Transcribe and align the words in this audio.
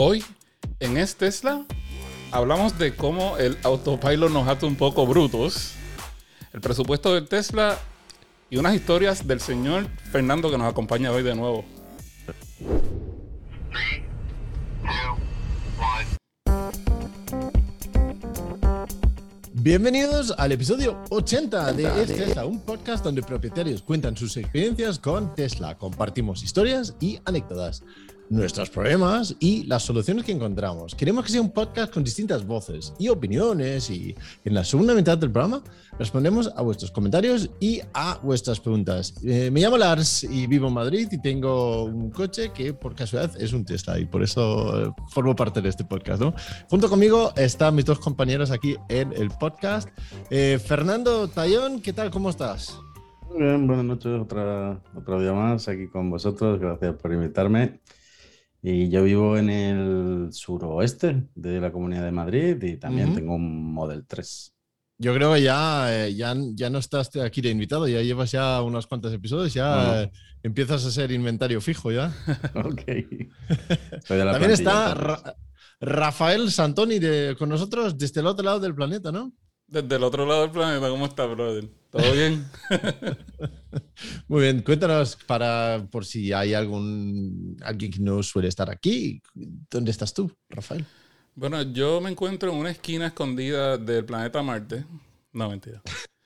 Hoy, 0.00 0.24
en 0.78 0.96
Es 0.96 1.16
Tesla, 1.16 1.66
hablamos 2.30 2.78
de 2.78 2.94
cómo 2.94 3.36
el 3.36 3.58
autopilot 3.64 4.30
nos 4.30 4.46
hace 4.46 4.64
un 4.64 4.76
poco 4.76 5.04
brutos, 5.08 5.72
el 6.52 6.60
presupuesto 6.60 7.12
del 7.14 7.26
Tesla 7.26 7.76
y 8.48 8.58
unas 8.58 8.76
historias 8.76 9.26
del 9.26 9.40
señor 9.40 9.88
Fernando 10.12 10.52
que 10.52 10.56
nos 10.56 10.70
acompaña 10.70 11.10
hoy 11.10 11.24
de 11.24 11.34
nuevo. 11.34 11.64
Bienvenidos 19.52 20.32
al 20.38 20.52
episodio 20.52 21.02
80 21.10 21.72
de 21.72 22.02
Es 22.02 22.06
Tesla, 22.06 22.46
un 22.46 22.60
podcast 22.60 23.02
donde 23.02 23.20
propietarios 23.24 23.82
cuentan 23.82 24.16
sus 24.16 24.36
experiencias 24.36 25.00
con 25.00 25.34
Tesla. 25.34 25.76
Compartimos 25.76 26.44
historias 26.44 26.94
y 27.00 27.18
anécdotas 27.24 27.82
nuestros 28.30 28.70
problemas 28.70 29.34
y 29.38 29.64
las 29.64 29.82
soluciones 29.82 30.24
que 30.24 30.32
encontramos. 30.32 30.94
Queremos 30.94 31.24
que 31.24 31.32
sea 31.32 31.40
un 31.40 31.50
podcast 31.50 31.92
con 31.92 32.04
distintas 32.04 32.46
voces 32.46 32.92
y 32.98 33.08
opiniones 33.08 33.90
y 33.90 34.14
en 34.44 34.54
la 34.54 34.64
segunda 34.64 34.94
mitad 34.94 35.16
del 35.18 35.30
programa 35.30 35.62
respondemos 35.98 36.50
a 36.54 36.62
vuestros 36.62 36.90
comentarios 36.90 37.50
y 37.60 37.80
a 37.94 38.18
vuestras 38.22 38.60
preguntas. 38.60 39.14
Eh, 39.24 39.50
me 39.50 39.60
llamo 39.60 39.76
Lars 39.76 40.24
y 40.24 40.46
vivo 40.46 40.68
en 40.68 40.74
Madrid 40.74 41.08
y 41.10 41.20
tengo 41.20 41.84
un 41.84 42.10
coche 42.10 42.52
que 42.52 42.72
por 42.72 42.94
casualidad 42.94 43.40
es 43.40 43.52
un 43.52 43.64
Tesla 43.64 43.98
y 43.98 44.04
por 44.04 44.22
eso 44.22 44.88
eh, 44.88 44.92
formo 45.08 45.34
parte 45.34 45.60
de 45.60 45.68
este 45.68 45.84
podcast. 45.84 46.22
Junto 46.68 46.88
conmigo 46.88 47.32
están 47.36 47.74
mis 47.74 47.84
dos 47.84 47.98
compañeros 47.98 48.50
aquí 48.50 48.76
en 48.88 49.12
el 49.12 49.30
podcast. 49.30 49.88
Eh, 50.30 50.58
Fernando 50.64 51.28
Tallón, 51.28 51.80
¿qué 51.80 51.92
tal? 51.92 52.10
¿Cómo 52.10 52.30
estás? 52.30 52.78
Muy 53.30 53.42
bien, 53.42 53.66
buenas 53.66 53.84
noches, 53.84 54.20
otra, 54.20 54.80
otro 54.96 55.20
día 55.20 55.32
más 55.32 55.68
aquí 55.68 55.88
con 55.88 56.10
vosotros. 56.10 56.58
Gracias 56.58 56.94
por 56.96 57.12
invitarme. 57.12 57.78
Y 58.62 58.88
yo 58.88 59.04
vivo 59.04 59.38
en 59.38 59.50
el 59.50 60.28
suroeste 60.32 61.28
de 61.34 61.60
la 61.60 61.70
Comunidad 61.70 62.04
de 62.04 62.10
Madrid 62.10 62.62
y 62.62 62.76
también 62.76 63.14
tengo 63.14 63.36
un 63.36 63.72
Model 63.72 64.04
3. 64.06 64.54
Yo 65.00 65.14
creo 65.14 65.34
que 65.34 65.42
ya, 65.42 66.06
eh, 66.06 66.14
ya, 66.14 66.34
ya 66.54 66.68
no 66.68 66.78
estás 66.78 67.14
aquí 67.16 67.40
de 67.40 67.50
invitado, 67.50 67.86
ya 67.86 68.02
llevas 68.02 68.32
ya 68.32 68.60
unos 68.62 68.88
cuantos 68.88 69.12
episodios, 69.12 69.54
ya 69.54 70.10
empiezas 70.42 70.84
a 70.84 70.90
ser 70.90 71.12
inventario 71.12 71.60
fijo 71.60 71.92
ya. 71.92 72.12
ok. 72.54 72.82
También 74.08 74.50
está 74.50 75.36
Rafael 75.80 76.50
Santoni 76.50 76.98
de, 76.98 77.36
con 77.38 77.48
nosotros 77.48 77.96
desde 77.96 78.20
el 78.20 78.26
otro 78.26 78.44
lado 78.44 78.58
del 78.58 78.74
planeta, 78.74 79.12
¿no? 79.12 79.32
Desde 79.68 79.96
el 79.96 80.02
otro 80.02 80.24
lado 80.24 80.42
del 80.42 80.50
planeta, 80.50 80.88
¿cómo 80.88 81.04
está, 81.04 81.26
brother? 81.26 81.68
¿Todo 81.90 82.12
bien? 82.12 82.46
Muy 84.28 84.40
bien, 84.40 84.62
cuéntanos 84.62 85.16
para 85.26 85.86
por 85.90 86.06
si 86.06 86.32
hay 86.32 86.54
algún 86.54 87.54
alguien 87.62 87.92
que 87.92 87.98
no 87.98 88.22
suele 88.22 88.48
estar 88.48 88.70
aquí. 88.70 89.20
¿Dónde 89.34 89.90
estás 89.90 90.14
tú, 90.14 90.34
Rafael? 90.48 90.86
Bueno, 91.34 91.60
yo 91.60 92.00
me 92.00 92.10
encuentro 92.10 92.50
en 92.50 92.56
una 92.56 92.70
esquina 92.70 93.08
escondida 93.08 93.76
del 93.76 94.06
planeta 94.06 94.42
Marte. 94.42 94.86
No, 95.34 95.50
mentira. 95.50 95.82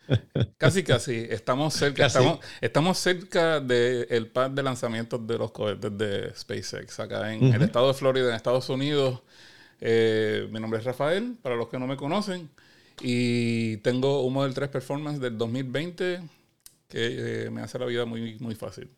casi, 0.56 0.84
casi. 0.84 1.26
Estamos 1.28 1.74
cerca, 1.74 2.06
Estamos, 2.06 2.38
estamos, 2.60 2.98
cerca 2.98 3.58
del 3.58 4.28
pad 4.28 4.52
de 4.52 4.62
lanzamientos 4.62 5.26
de 5.26 5.38
los 5.38 5.50
cohetes 5.50 5.98
de 5.98 6.32
SpaceX 6.36 7.00
acá 7.00 7.34
en 7.34 7.52
el 7.52 7.62
estado 7.62 7.88
de 7.88 7.94
Florida, 7.94 8.28
en 8.28 8.36
Estados 8.36 8.68
Unidos. 8.68 9.20
Eh, 9.80 10.48
mi 10.52 10.60
nombre 10.60 10.78
es 10.78 10.84
Rafael, 10.84 11.36
para 11.42 11.56
los 11.56 11.66
que 11.68 11.80
no 11.80 11.88
me 11.88 11.96
conocen. 11.96 12.48
Y 13.00 13.78
tengo 13.78 14.24
un 14.24 14.34
Model 14.34 14.54
3 14.54 14.68
Performance 14.68 15.20
del 15.20 15.38
2020 15.38 16.20
que 16.88 17.46
eh, 17.46 17.50
me 17.50 17.62
hace 17.62 17.78
la 17.78 17.86
vida 17.86 18.04
muy, 18.04 18.38
muy 18.38 18.54
fácil. 18.54 18.90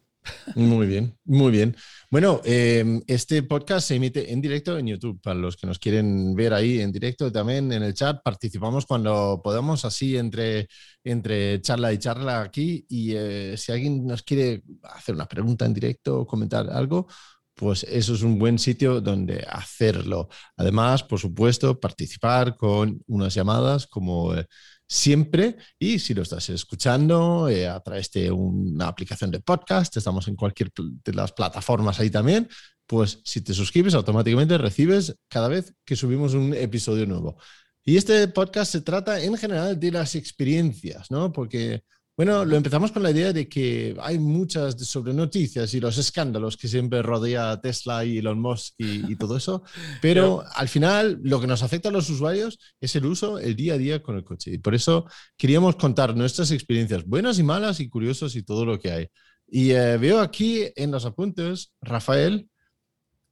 Muy 0.55 0.87
bien, 0.87 1.17
muy 1.25 1.51
bien. 1.53 1.77
Bueno, 2.11 2.41
em, 2.45 3.03
este 3.07 3.43
podcast 3.43 3.89
se 3.89 3.97
emite 3.97 4.33
en 4.33 4.41
directo 4.41 4.79
en 4.79 4.87
YouTube. 4.87 5.21
Para 5.21 5.39
los 5.39 5.57
que 5.57 5.67
nos 5.67 5.79
quieren 5.79 6.35
ver 6.35 6.55
ahí 6.55 6.81
en 6.81 6.93
directo, 6.93 7.31
también 7.31 7.71
en 7.73 7.83
el 7.83 7.95
chat 7.95 8.23
participamos 8.23 8.87
cuando 8.87 9.41
podamos, 9.43 9.85
así 9.85 10.17
entre, 10.17 10.69
entre 11.03 11.61
charla 11.61 11.93
y 11.93 11.99
charla 11.99 12.41
aquí. 12.43 12.87
Y 12.89 13.15
eh, 13.15 13.57
si 13.57 13.73
alguien 13.73 14.07
nos 14.07 14.23
quiere 14.23 14.63
hacer 14.83 15.15
una 15.15 15.27
pregunta 15.27 15.67
en 15.67 15.75
directo 15.75 16.21
o 16.21 16.27
comentar 16.27 16.71
algo, 16.71 17.07
pues 17.55 17.85
eso 17.85 18.15
es 18.15 18.23
un 18.23 18.39
buen 18.39 18.59
sitio 18.59 19.01
donde 19.01 19.47
hacerlo. 19.49 20.29
Además, 20.57 21.03
por 21.03 21.19
supuesto, 21.19 21.79
participar 21.79 22.57
con 22.57 23.03
unas 23.07 23.35
llamadas 23.35 23.87
como 23.87 24.35
eh, 24.35 24.47
siempre. 24.89 25.57
Y 25.79 25.99
si 25.99 26.15
lo 26.15 26.23
estás 26.23 26.49
escuchando 26.51 27.49
eh, 27.49 27.69
a 27.69 27.81
través 27.81 28.11
de 28.11 28.31
una 28.31 28.89
aplicación 28.89 29.31
de 29.31 29.41
podcast, 29.41 29.97
estamos 29.97 30.29
en 30.29 30.37
cualquier 30.37 30.73
de 30.77 31.13
las 31.15 31.33
plataformas 31.33 32.01
ahí 32.01 32.11
también, 32.11 32.49
pues 32.87 33.21
si 33.25 33.41
te 33.41 33.55
suscribes 33.55 33.95
automáticamente 33.95 34.59
recibes 34.59 35.17
cada 35.29 35.49
vez 35.49 35.75
que 35.85 35.97
subimos 35.97 36.35
un 36.35 36.55
episodio 36.55 37.07
nuevo. 37.07 37.37
Y 37.85 37.97
este 37.97 38.29
podcast 38.29 38.73
se 38.73 38.81
trata 38.81 39.23
en 39.23 39.37
general 39.37 39.79
de 39.79 39.93
las 39.93 40.15
experiencias, 40.15 41.11
¿no? 41.11 41.33
Porque 41.33 41.85
bueno, 42.17 42.45
lo 42.45 42.57
empezamos 42.57 42.93
con 42.93 43.03
la 43.03 43.11
idea 43.11 43.33
de 43.33 43.49
que 43.49 43.97
hay 44.01 44.21
muchas 44.21 44.77
sobre 44.87 45.13
noticias 45.13 45.75
y 45.75 45.81
los 45.81 45.99
escándalos 45.99 46.57
que 46.57 46.69
siempre 46.69 47.03
rodea 47.03 47.61
Tesla 47.61 48.05
y 48.05 48.19
Elon 48.19 48.41
Musk 48.41 48.75
y, 48.79 49.17
todo 49.17 49.37
eso, 49.37 49.65
pero 50.01 50.45
al 50.55 50.69
final 50.69 51.19
lo 51.25 51.41
que 51.41 51.49
nos 51.49 51.65
afecta 51.65 51.89
a 51.89 51.93
los 51.93 52.09
usuarios 52.11 52.59
es 52.81 52.95
el 52.95 53.07
uso, 53.07 53.39
el 53.41 53.57
día 53.57 53.75
a 53.75 53.79
día 53.79 54.03
con 54.03 54.17
el 54.17 54.23
coche. 54.23 54.53
Y 54.53 54.59
por 54.59 54.77
eso 54.77 55.07
queríamos 55.37 55.75
contar 55.75 56.17
nuestras 56.17 56.53
experiencias 56.53 57.05
buenas 57.05 57.39
y 57.41 57.43
malas 57.43 57.81
y 57.81 57.89
curiosas 57.89 58.37
y 58.37 58.45
todo 58.45 58.65
lo 58.65 58.79
que 58.79 58.93
hay. 58.93 59.07
Y 59.49 59.73
eh, 59.73 59.97
veo 59.99 60.21
aquí 60.21 60.67
en 60.77 60.93
los 60.93 61.05
apuntes, 61.05 61.73
Rafael, 61.81 62.49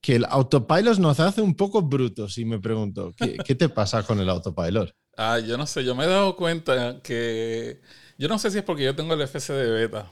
que 0.01 0.17
el 0.17 0.25
autopilot 0.25 0.99
nos 0.99 1.21
hace 1.21 1.41
un 1.41 1.55
poco 1.55 1.81
brutos 1.81 2.37
y 2.37 2.43
me 2.43 2.59
pregunto, 2.59 3.13
¿qué, 3.15 3.37
qué 3.45 3.55
te 3.55 3.69
pasa 3.69 4.03
con 4.03 4.19
el 4.19 4.29
autopilot? 4.29 4.93
Ah, 5.15 5.37
yo 5.37 5.59
no 5.59 5.67
sé, 5.67 5.83
yo 5.85 5.93
me 5.93 6.05
he 6.05 6.07
dado 6.07 6.35
cuenta 6.35 6.99
que 7.03 7.81
yo 8.17 8.27
no 8.27 8.37
sé 8.39 8.51
si 8.51 8.59
es 8.59 8.63
porque 8.63 8.83
yo 8.83 8.95
tengo 8.95 9.13
el 9.13 9.21
FC 9.21 9.53
de 9.53 9.69
beta, 9.69 10.11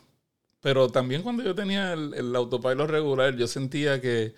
pero 0.61 0.89
también 0.89 1.23
cuando 1.23 1.43
yo 1.43 1.55
tenía 1.55 1.93
el, 1.93 2.35
autopilot 2.35 2.89
regular, 2.89 3.35
yo 3.35 3.47
sentía 3.47 3.99
que 3.99 4.35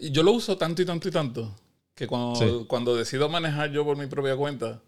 yo 0.00 0.22
lo 0.22 0.32
uso 0.32 0.56
tanto 0.56 0.82
y 0.82 0.84
tanto 0.84 1.08
y 1.08 1.10
tanto 1.10 1.54
que 1.94 2.06
cuando, 2.06 2.66
cuando 2.68 2.96
decido 2.96 3.28
manejar 3.28 3.70
yo 3.70 3.84
por 3.84 3.96
mi 3.96 4.06
propia 4.06 4.36
cuenta, 4.36 4.80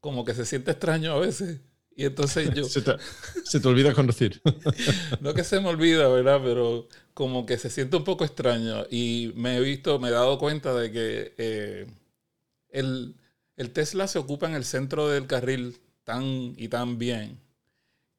como 0.00 0.24
que 0.24 0.34
se 0.34 0.46
siente 0.46 0.70
extraño 0.70 1.12
a 1.12 1.18
veces. 1.18 1.60
Y 1.96 2.04
entonces 2.04 2.52
yo... 2.54 2.64
se, 3.44 3.60
te, 3.60 3.68
olvida 3.68 3.92
conducir. 3.92 4.40
no 5.20 5.34
que 5.34 5.44
se 5.44 5.60
me 5.60 5.68
olvida, 5.68 6.08
¿verdad? 6.08 6.40
Pero 6.42 6.88
como 7.12 7.44
que 7.44 7.58
se 7.58 7.70
siente 7.70 7.96
un 7.96 8.04
poco 8.04 8.24
extraño. 8.24 8.84
Y 8.90 9.32
me 9.34 9.56
he 9.56 9.60
visto, 9.60 9.98
me 9.98 10.08
he 10.08 10.12
dado 10.12 10.38
cuenta 10.38 10.74
de 10.74 10.92
que 10.92 11.34
eh, 11.38 11.86
el, 12.68 13.16
el 13.56 13.70
Tesla 13.70 14.06
se 14.06 14.18
ocupa 14.18 14.46
en 14.46 14.54
el 14.54 14.64
centro 14.64 15.08
del 15.08 15.26
carril 15.26 15.76
tan 16.04 16.54
y 16.56 16.68
tan 16.68 16.98
bien 16.98 17.43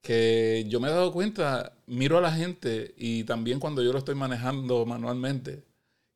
que 0.05 0.65
yo 0.67 0.79
me 0.79 0.87
he 0.87 0.91
dado 0.91 1.11
cuenta, 1.11 1.73
miro 1.87 2.19
a 2.19 2.21
la 2.21 2.31
gente 2.31 2.93
y 2.95 3.23
también 3.23 3.59
cuando 3.59 3.81
yo 3.81 3.91
lo 3.91 3.97
estoy 3.97 4.13
manejando 4.13 4.85
manualmente, 4.85 5.63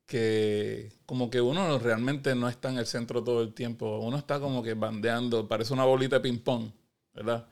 que 0.06 0.92
como 1.06 1.28
que 1.28 1.40
uno 1.40 1.76
realmente 1.80 2.36
no 2.36 2.48
está 2.48 2.70
en 2.70 2.78
el 2.78 2.86
centro 2.86 3.24
todo 3.24 3.42
el 3.42 3.52
tiempo, 3.52 3.98
uno 3.98 4.16
está 4.16 4.38
como 4.38 4.62
que 4.62 4.74
bandeando, 4.74 5.48
parece 5.48 5.72
una 5.72 5.84
bolita 5.84 6.16
de 6.16 6.22
ping-pong, 6.22 6.70
¿verdad? 7.14 7.48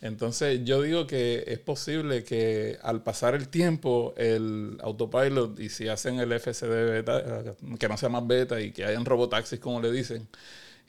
Entonces 0.00 0.64
yo 0.64 0.82
digo 0.82 1.06
que 1.06 1.44
es 1.46 1.60
posible 1.60 2.24
que 2.24 2.78
al 2.82 3.04
pasar 3.04 3.36
el 3.36 3.48
tiempo 3.48 4.12
el 4.16 4.78
autopilot 4.82 5.60
y 5.60 5.68
si 5.68 5.86
hacen 5.86 6.18
el 6.18 6.32
FCD 6.32 6.90
beta, 6.90 7.54
que 7.78 7.88
no 7.88 7.96
sea 7.96 8.08
más 8.08 8.26
beta 8.26 8.60
y 8.60 8.72
que 8.72 8.84
hayan 8.84 9.04
robotaxis 9.04 9.60
como 9.60 9.80
le 9.80 9.92
dicen, 9.92 10.28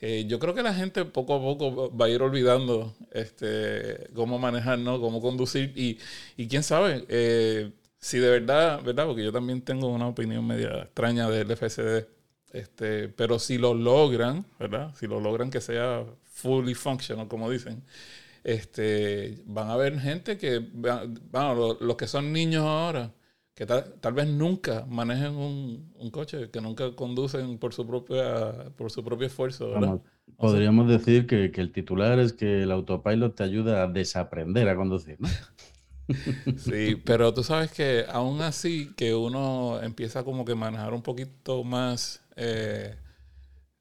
eh, 0.00 0.24
yo 0.28 0.38
creo 0.38 0.54
que 0.54 0.62
la 0.62 0.74
gente 0.74 1.04
poco 1.04 1.34
a 1.34 1.40
poco 1.40 1.96
va 1.96 2.06
a 2.06 2.08
ir 2.08 2.22
olvidando 2.22 2.94
este, 3.12 4.08
cómo 4.14 4.38
manejar, 4.38 4.78
¿no? 4.78 5.00
Cómo 5.00 5.20
conducir 5.20 5.72
y, 5.76 5.98
y 6.36 6.46
quién 6.46 6.62
sabe 6.62 7.04
eh, 7.08 7.72
si 7.98 8.18
de 8.18 8.30
verdad, 8.30 8.82
¿verdad? 8.82 9.06
Porque 9.06 9.24
yo 9.24 9.32
también 9.32 9.62
tengo 9.62 9.88
una 9.88 10.06
opinión 10.08 10.46
media 10.46 10.82
extraña 10.82 11.28
del 11.28 11.50
FSD. 11.56 12.06
Este, 12.52 13.08
pero 13.08 13.38
si 13.38 13.58
lo 13.58 13.74
logran, 13.74 14.46
¿verdad? 14.58 14.94
Si 14.94 15.06
lo 15.06 15.20
logran 15.20 15.50
que 15.50 15.60
sea 15.60 16.04
fully 16.24 16.74
functional, 16.74 17.28
como 17.28 17.50
dicen, 17.50 17.82
este, 18.44 19.42
van 19.46 19.68
a 19.68 19.72
haber 19.74 19.98
gente 20.00 20.38
que, 20.38 20.60
bueno, 20.60 21.76
los 21.80 21.96
que 21.96 22.06
son 22.06 22.32
niños 22.32 22.64
ahora, 22.64 23.12
que 23.58 23.66
tal, 23.66 24.12
vez 24.12 24.28
nunca 24.28 24.86
manejen 24.88 25.34
un, 25.34 26.10
coche, 26.12 26.48
que 26.48 26.60
nunca 26.60 26.94
conducen 26.94 27.58
por 27.58 27.74
su 27.74 27.84
propia 27.84 28.70
por 28.76 28.92
su 28.92 29.02
propio 29.02 29.26
esfuerzo. 29.26 30.00
podríamos 30.36 30.86
decir 30.86 31.26
que, 31.26 31.50
el 31.52 31.72
titular 31.72 32.20
es 32.20 32.32
que 32.32 32.62
el 32.62 32.70
autopilot 32.70 33.34
te 33.34 33.42
ayuda 33.42 33.82
a 33.82 33.88
desaprender 33.88 34.68
a 34.68 34.76
conducir, 34.76 35.16
¿no? 35.18 35.28
sí, 36.56 37.02
pero 37.04 37.34
tú 37.34 37.42
sabes 37.42 37.72
que 37.72 38.04
aún 38.08 38.42
así 38.42 38.92
que 38.96 39.12
uno 39.12 39.82
empieza 39.82 40.22
como 40.22 40.44
que 40.44 40.52
a 40.52 40.54
manejar 40.54 40.94
un 40.94 41.02
poquito 41.02 41.64
más 41.64 42.24
eh, 42.36 42.94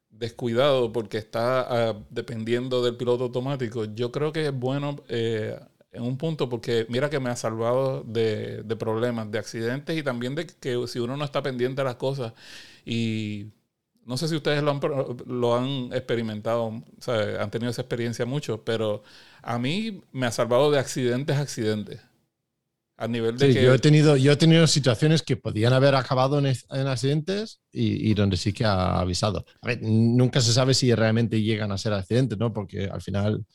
descuidado 0.10 0.92
porque 0.92 1.20
está 1.20 1.90
ah, 1.90 2.04
dependiendo 2.10 2.84
del 2.84 2.98
piloto 2.98 3.26
automático, 3.26 3.86
yo 3.86 4.12
creo 4.12 4.32
que 4.32 4.48
es 4.48 4.60
bueno 4.60 4.96
eh, 5.08 5.56
en 5.98 6.04
un 6.04 6.18
punto 6.18 6.48
porque 6.48 6.86
mira 6.90 7.10
que 7.10 7.20
me 7.20 7.30
ha 7.30 7.36
salvado 7.36 8.04
de, 8.04 8.64
problemas, 8.78 9.30
de 9.32 9.40
accidentes 9.40 9.98
y 9.98 10.04
también 10.04 10.36
de 10.36 10.48
que 10.48 10.78
si 10.88 11.00
uno 11.00 11.18
no 11.18 11.26
está 11.26 11.42
pendiente 11.42 11.82
de 11.82 11.86
las 11.86 11.96
cosas 11.96 12.34
y 12.86 13.48
no 14.06 14.16
sé 14.16 14.28
si 14.28 14.36
ustedes 14.36 14.64
lo 14.64 14.72
han, 14.72 14.80
lo 15.26 15.56
han 15.56 15.92
experimentado, 15.92 16.82
han 17.40 17.52
tenido 17.52 17.72
esa 17.72 17.82
experiencia 17.82 18.26
mucho, 18.26 18.64
pero 18.64 19.04
a 19.42 19.60
mí 19.60 20.02
me 20.14 20.28
ha 20.28 20.32
salvado 20.32 20.72
de 20.72 20.80
accidentes, 20.80 21.36
accidentes. 21.36 22.00
A 23.00 23.08
nivel 23.08 23.38
de 23.38 23.54
que... 23.54 23.64
Yo 23.64 23.74
he, 23.76 23.80
tenido, 23.80 24.18
yo 24.18 24.32
he 24.32 24.38
tenido 24.38 24.66
situaciones 24.66 25.22
que 25.22 25.38
podían 25.38 25.72
haber 25.72 25.94
acabado 25.94 26.40
en, 26.40 26.48
accidentes 26.88 27.60
y, 27.72 28.14
donde 28.16 28.38
sí 28.38 28.54
que 28.54 28.66
ha 28.66 29.00
avisado. 29.00 29.46
A 29.62 29.68
ver, 29.68 29.84
nunca 29.84 30.42
se 30.42 30.52
sabe 30.52 30.74
si 30.74 30.94
realmente 30.96 31.42
llegan 31.42 31.72
a 31.72 31.78
ser 31.78 31.94
accidentes, 31.94 32.40
¿no? 32.40 32.54
Porque 32.54 32.86
al 32.86 33.02
final 33.02 33.46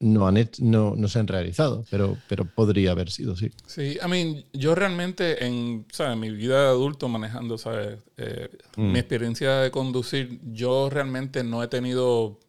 no, 0.00 0.26
han 0.26 0.50
no, 0.60 0.94
no, 0.96 1.08
se 1.08 1.18
han 1.18 1.28
realizado, 1.28 1.84
pero, 1.90 2.16
pero 2.26 2.46
podría 2.46 2.92
haber 2.92 3.10
sido, 3.10 3.36
sí. 3.36 3.50
Sí, 3.66 3.98
I 4.04 4.08
mean, 4.08 4.44
yo 4.54 4.74
realmente 4.74 5.44
en 5.44 5.84
mi 6.16 6.30
vida 6.30 6.62
de 6.62 6.68
adulto 6.68 7.08
manejando, 7.08 7.58
¿sabes? 7.58 7.98
Eh, 8.16 8.48
mm. 8.76 8.92
Mi 8.92 8.98
experiencia 8.98 9.58
de 9.58 9.70
conducir, 9.70 10.40
yo 10.52 10.88
realmente 10.88 11.44
no 11.44 11.62
he 11.62 11.68
tenido 11.68 12.40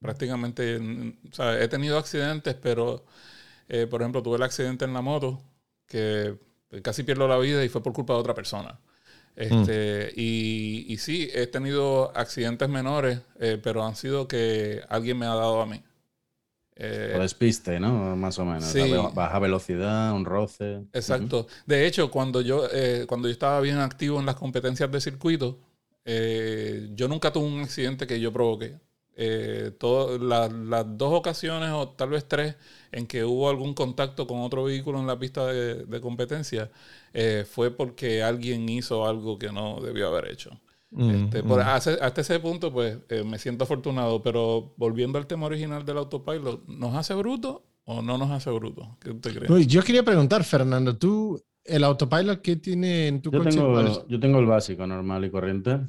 prácticamente, 0.00 0.80
¿sabes? 1.32 1.64
He 1.64 1.68
tenido 1.68 1.98
accidentes, 1.98 2.54
pero, 2.54 3.04
eh, 3.68 3.88
por 3.88 4.00
ejemplo, 4.02 4.22
tuve 4.22 4.36
el 4.36 4.44
accidente 4.44 4.84
en 4.84 4.94
la 4.94 5.02
moto, 5.02 5.42
que 5.88 6.36
casi 6.82 7.02
pierdo 7.02 7.26
la 7.26 7.38
vida 7.38 7.64
y 7.64 7.68
fue 7.68 7.82
por 7.82 7.92
culpa 7.92 8.12
de 8.14 8.20
otra 8.20 8.34
persona. 8.34 8.78
Este, 9.34 10.12
mm. 10.12 10.20
y, 10.20 10.92
y, 10.92 10.96
sí, 10.98 11.28
he 11.34 11.48
tenido 11.48 12.16
accidentes 12.16 12.68
menores, 12.68 13.20
eh, 13.40 13.60
pero 13.62 13.84
han 13.84 13.96
sido 13.96 14.28
que 14.28 14.82
alguien 14.88 15.18
me 15.18 15.26
ha 15.26 15.34
dado 15.34 15.60
a 15.60 15.66
mí. 15.66 15.82
Eh, 16.78 17.16
despiste, 17.18 17.80
¿no? 17.80 18.14
Más 18.16 18.38
o 18.38 18.44
menos. 18.44 19.14
Baja 19.14 19.38
velocidad, 19.38 20.12
un 20.12 20.26
roce. 20.26 20.82
Exacto. 20.92 21.46
De 21.64 21.86
hecho, 21.86 22.10
cuando 22.10 22.42
yo, 22.42 22.68
eh, 22.70 23.06
cuando 23.08 23.28
yo 23.28 23.32
estaba 23.32 23.60
bien 23.60 23.78
activo 23.78 24.20
en 24.20 24.26
las 24.26 24.36
competencias 24.36 24.90
de 24.92 25.00
circuito, 25.00 25.58
eh, 26.04 26.90
yo 26.92 27.08
nunca 27.08 27.32
tuve 27.32 27.46
un 27.46 27.62
accidente 27.62 28.06
que 28.06 28.20
yo 28.20 28.32
provoqué. 28.32 28.78
Eh, 29.18 29.72
las 30.20 30.98
dos 30.98 31.14
ocasiones 31.14 31.70
o 31.70 31.88
tal 31.88 32.10
vez 32.10 32.28
tres 32.28 32.56
en 32.92 33.06
que 33.06 33.24
hubo 33.24 33.48
algún 33.48 33.72
contacto 33.72 34.26
con 34.26 34.40
otro 34.40 34.64
vehículo 34.64 35.00
en 35.00 35.06
la 35.06 35.18
pista 35.18 35.46
de, 35.46 36.00
competencia 36.02 36.70
fue 37.50 37.70
porque 37.70 38.22
alguien 38.22 38.68
hizo 38.68 39.06
algo 39.06 39.38
que 39.38 39.50
no 39.50 39.80
debió 39.80 40.08
haber 40.08 40.30
hecho. 40.30 40.60
Mm, 40.90 41.10
este, 41.10 41.42
mm. 41.42 41.52
hasta, 41.52 42.20
ese 42.20 42.40
punto, 42.40 42.72
pues 42.72 42.98
eh, 43.08 43.24
me 43.24 43.38
siento 43.38 43.64
afortunado, 43.64 44.22
pero 44.22 44.74
volviendo 44.76 45.18
al 45.18 45.26
tema 45.26 45.46
original 45.46 45.84
del 45.84 45.98
autopilot, 45.98 46.66
¿nos 46.68 46.94
hace 46.94 47.14
bruto 47.14 47.66
o 47.84 48.02
no 48.02 48.18
nos 48.18 48.30
hace 48.30 48.50
bruto? 48.50 48.96
¿Qué 49.00 49.10
usted 49.10 49.38
cree? 49.38 49.66
yo 49.66 49.82
quería 49.82 50.04
preguntar, 50.04 50.44
Fernando, 50.44 50.96
¿tú 50.96 51.40
el 51.64 51.84
autopilot 51.84 52.40
que 52.40 52.56
tiene 52.56 53.08
en 53.08 53.20
tu 53.20 53.30
yo 53.30 53.38
coche? 53.38 53.58
Tengo, 53.58 54.08
yo 54.08 54.20
tengo 54.20 54.38
el 54.38 54.46
básico, 54.46 54.86
normal 54.86 55.24
y 55.24 55.30
corriente. 55.30 55.80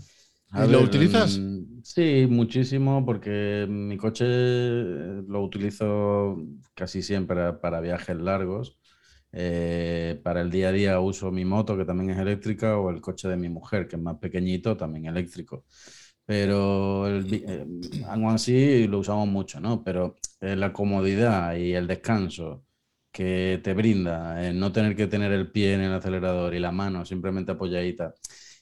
¿Y 0.53 0.71
lo 0.71 0.81
utilizas? 0.81 1.37
Mm, 1.37 1.81
sí, 1.83 2.25
muchísimo, 2.29 3.05
porque 3.05 3.67
mi 3.69 3.97
coche 3.97 4.25
lo 4.25 5.43
utilizo 5.43 6.37
casi 6.73 7.01
siempre 7.01 7.53
para 7.53 7.81
viajes 7.81 8.17
largos. 8.17 8.76
Eh, 9.39 10.19
para 10.23 10.41
el 10.41 10.49
día 10.49 10.69
a 10.69 10.71
día 10.71 10.99
uso 10.99 11.31
mi 11.31 11.45
moto, 11.45 11.77
que 11.77 11.85
también 11.85 12.09
es 12.09 12.17
eléctrica, 12.17 12.77
o 12.79 12.89
el 12.89 13.01
coche 13.01 13.27
de 13.27 13.37
mi 13.37 13.49
mujer, 13.49 13.87
que 13.87 13.95
es 13.95 14.01
más 14.01 14.17
pequeñito, 14.17 14.75
también 14.75 15.05
eléctrico. 15.05 15.65
Pero 16.25 17.07
el, 17.07 17.31
eh, 17.33 17.65
algo 18.07 18.31
así 18.31 18.87
lo 18.87 18.99
usamos 18.99 19.27
mucho, 19.27 19.59
¿no? 19.59 19.83
Pero 19.83 20.15
eh, 20.41 20.55
la 20.55 20.73
comodidad 20.73 21.55
y 21.55 21.73
el 21.73 21.85
descanso 21.87 22.65
que 23.11 23.59
te 23.63 23.73
brinda, 23.73 24.51
no 24.53 24.71
tener 24.71 24.95
que 24.95 25.07
tener 25.07 25.31
el 25.31 25.51
pie 25.51 25.73
en 25.75 25.81
el 25.81 25.93
acelerador 25.93 26.53
y 26.55 26.59
la 26.59 26.71
mano 26.71 27.05
simplemente 27.05 27.51
apoyadita. 27.51 28.13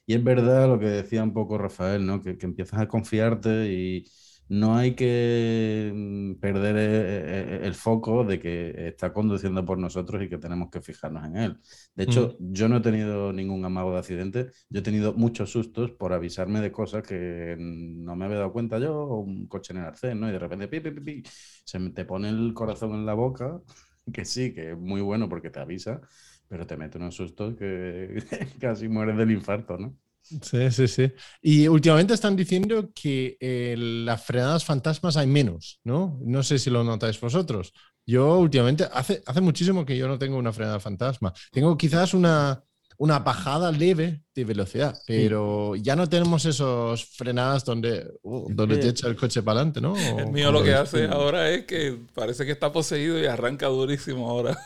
Y 0.05 0.13
es 0.15 0.23
verdad 0.23 0.67
lo 0.67 0.79
que 0.79 0.87
decía 0.87 1.23
un 1.23 1.33
poco 1.33 1.57
Rafael, 1.57 2.05
¿no? 2.05 2.21
Que, 2.21 2.37
que 2.37 2.45
empiezas 2.45 2.79
a 2.81 2.87
confiarte 2.87 3.71
y, 3.71 4.05
no 4.47 4.75
hay 4.75 4.93
que 4.95 5.91
mm, 5.93 6.33
perder 6.35 6.75
eh, 6.77 6.83
eh, 6.83 7.59
el 7.63 7.73
foco 7.73 8.23
de 8.23 8.39
que 8.39 8.87
está 8.87 9.11
conduciendo 9.11 9.65
por 9.65 9.77
nosotros 9.77 10.21
y 10.21 10.29
que 10.29 10.37
tenemos 10.37 10.69
que 10.69 10.81
fijarnos 10.81 11.25
en 11.25 11.37
él. 11.37 11.59
De 11.95 12.03
hecho, 12.03 12.37
mm. 12.39 12.53
yo 12.53 12.69
no 12.69 12.77
he 12.77 12.81
tenido 12.81 13.33
ningún 13.33 13.65
amago 13.65 13.91
de 13.93 13.99
accidente, 13.99 14.51
yo 14.69 14.79
he 14.79 14.83
tenido 14.83 15.13
muchos 15.13 15.51
sustos 15.51 15.91
por 15.91 16.13
avisarme 16.13 16.61
de 16.61 16.71
cosas 16.71 17.03
que 17.03 17.55
no 17.59 18.15
me 18.15 18.25
había 18.25 18.37
dado 18.37 18.53
cuenta 18.53 18.77
yo, 18.79 18.95
o 18.95 19.19
un 19.19 19.47
coche 19.47 19.73
en 19.73 19.79
el 19.79 19.85
arcén, 19.85 20.19
¿no? 20.19 20.29
Y 20.29 20.31
de 20.31 20.39
repente, 20.39 20.67
pi, 20.67 20.79
pi, 20.79 20.91
pi, 20.91 21.23
se 21.25 21.79
te 21.91 22.05
pone 22.05 22.29
el 22.29 22.53
corazón 22.53 22.93
en 22.93 23.05
la 23.05 23.13
boca, 23.13 23.61
que 24.13 24.25
sí, 24.25 24.53
que 24.53 24.71
es 24.71 24.77
muy 24.77 25.01
bueno 25.01 25.27
porque 25.29 25.49
te 25.49 25.59
avisa, 25.59 26.01
pero 26.47 26.67
te 26.67 26.77
mete 26.77 26.97
unos 26.97 27.15
sustos 27.15 27.55
que 27.55 28.15
casi 28.59 28.87
mueres 28.87 29.17
del 29.17 29.31
infarto, 29.31 29.77
¿no? 29.77 29.97
Sí, 30.41 30.71
sí, 30.71 30.87
sí. 30.87 31.11
Y 31.41 31.67
últimamente 31.67 32.13
están 32.13 32.35
diciendo 32.35 32.89
que 32.93 33.37
eh, 33.39 33.75
las 33.77 34.23
frenadas 34.23 34.65
fantasmas 34.65 35.17
hay 35.17 35.27
menos, 35.27 35.79
¿no? 35.83 36.19
No 36.23 36.41
sé 36.41 36.57
si 36.57 36.69
lo 36.69 36.83
notáis 36.83 37.19
vosotros. 37.19 37.73
Yo 38.07 38.37
últimamente, 38.37 38.87
hace, 38.91 39.21
hace 39.25 39.41
muchísimo 39.41 39.85
que 39.85 39.97
yo 39.97 40.07
no 40.07 40.17
tengo 40.17 40.37
una 40.37 40.53
frenada 40.53 40.79
fantasma. 40.79 41.33
Tengo 41.51 41.77
quizás 41.77 42.13
una, 42.13 42.63
una 42.97 43.19
bajada 43.19 43.71
leve 43.71 44.23
de 44.33 44.45
velocidad, 44.45 44.95
pero 45.07 45.75
ya 45.75 45.95
no 45.95 46.07
tenemos 46.07 46.45
esos 46.45 47.05
frenadas 47.05 47.65
donde, 47.65 48.07
uh, 48.23 48.47
donde 48.53 48.77
te 48.77 48.89
echa 48.89 49.07
el 49.07 49.15
coche 49.15 49.43
para 49.43 49.59
adelante, 49.59 49.81
¿no? 49.81 49.95
El 49.97 50.31
mío 50.31 50.51
lo 50.51 50.63
que 50.63 50.73
hace 50.73 51.05
ahora 51.05 51.49
es 51.51 51.65
que 51.65 51.99
parece 52.13 52.45
que 52.45 52.51
está 52.51 52.71
poseído 52.71 53.19
y 53.19 53.25
arranca 53.25 53.67
durísimo 53.67 54.29
ahora. 54.29 54.57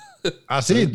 Ah, 0.47 0.61
sí, 0.61 0.89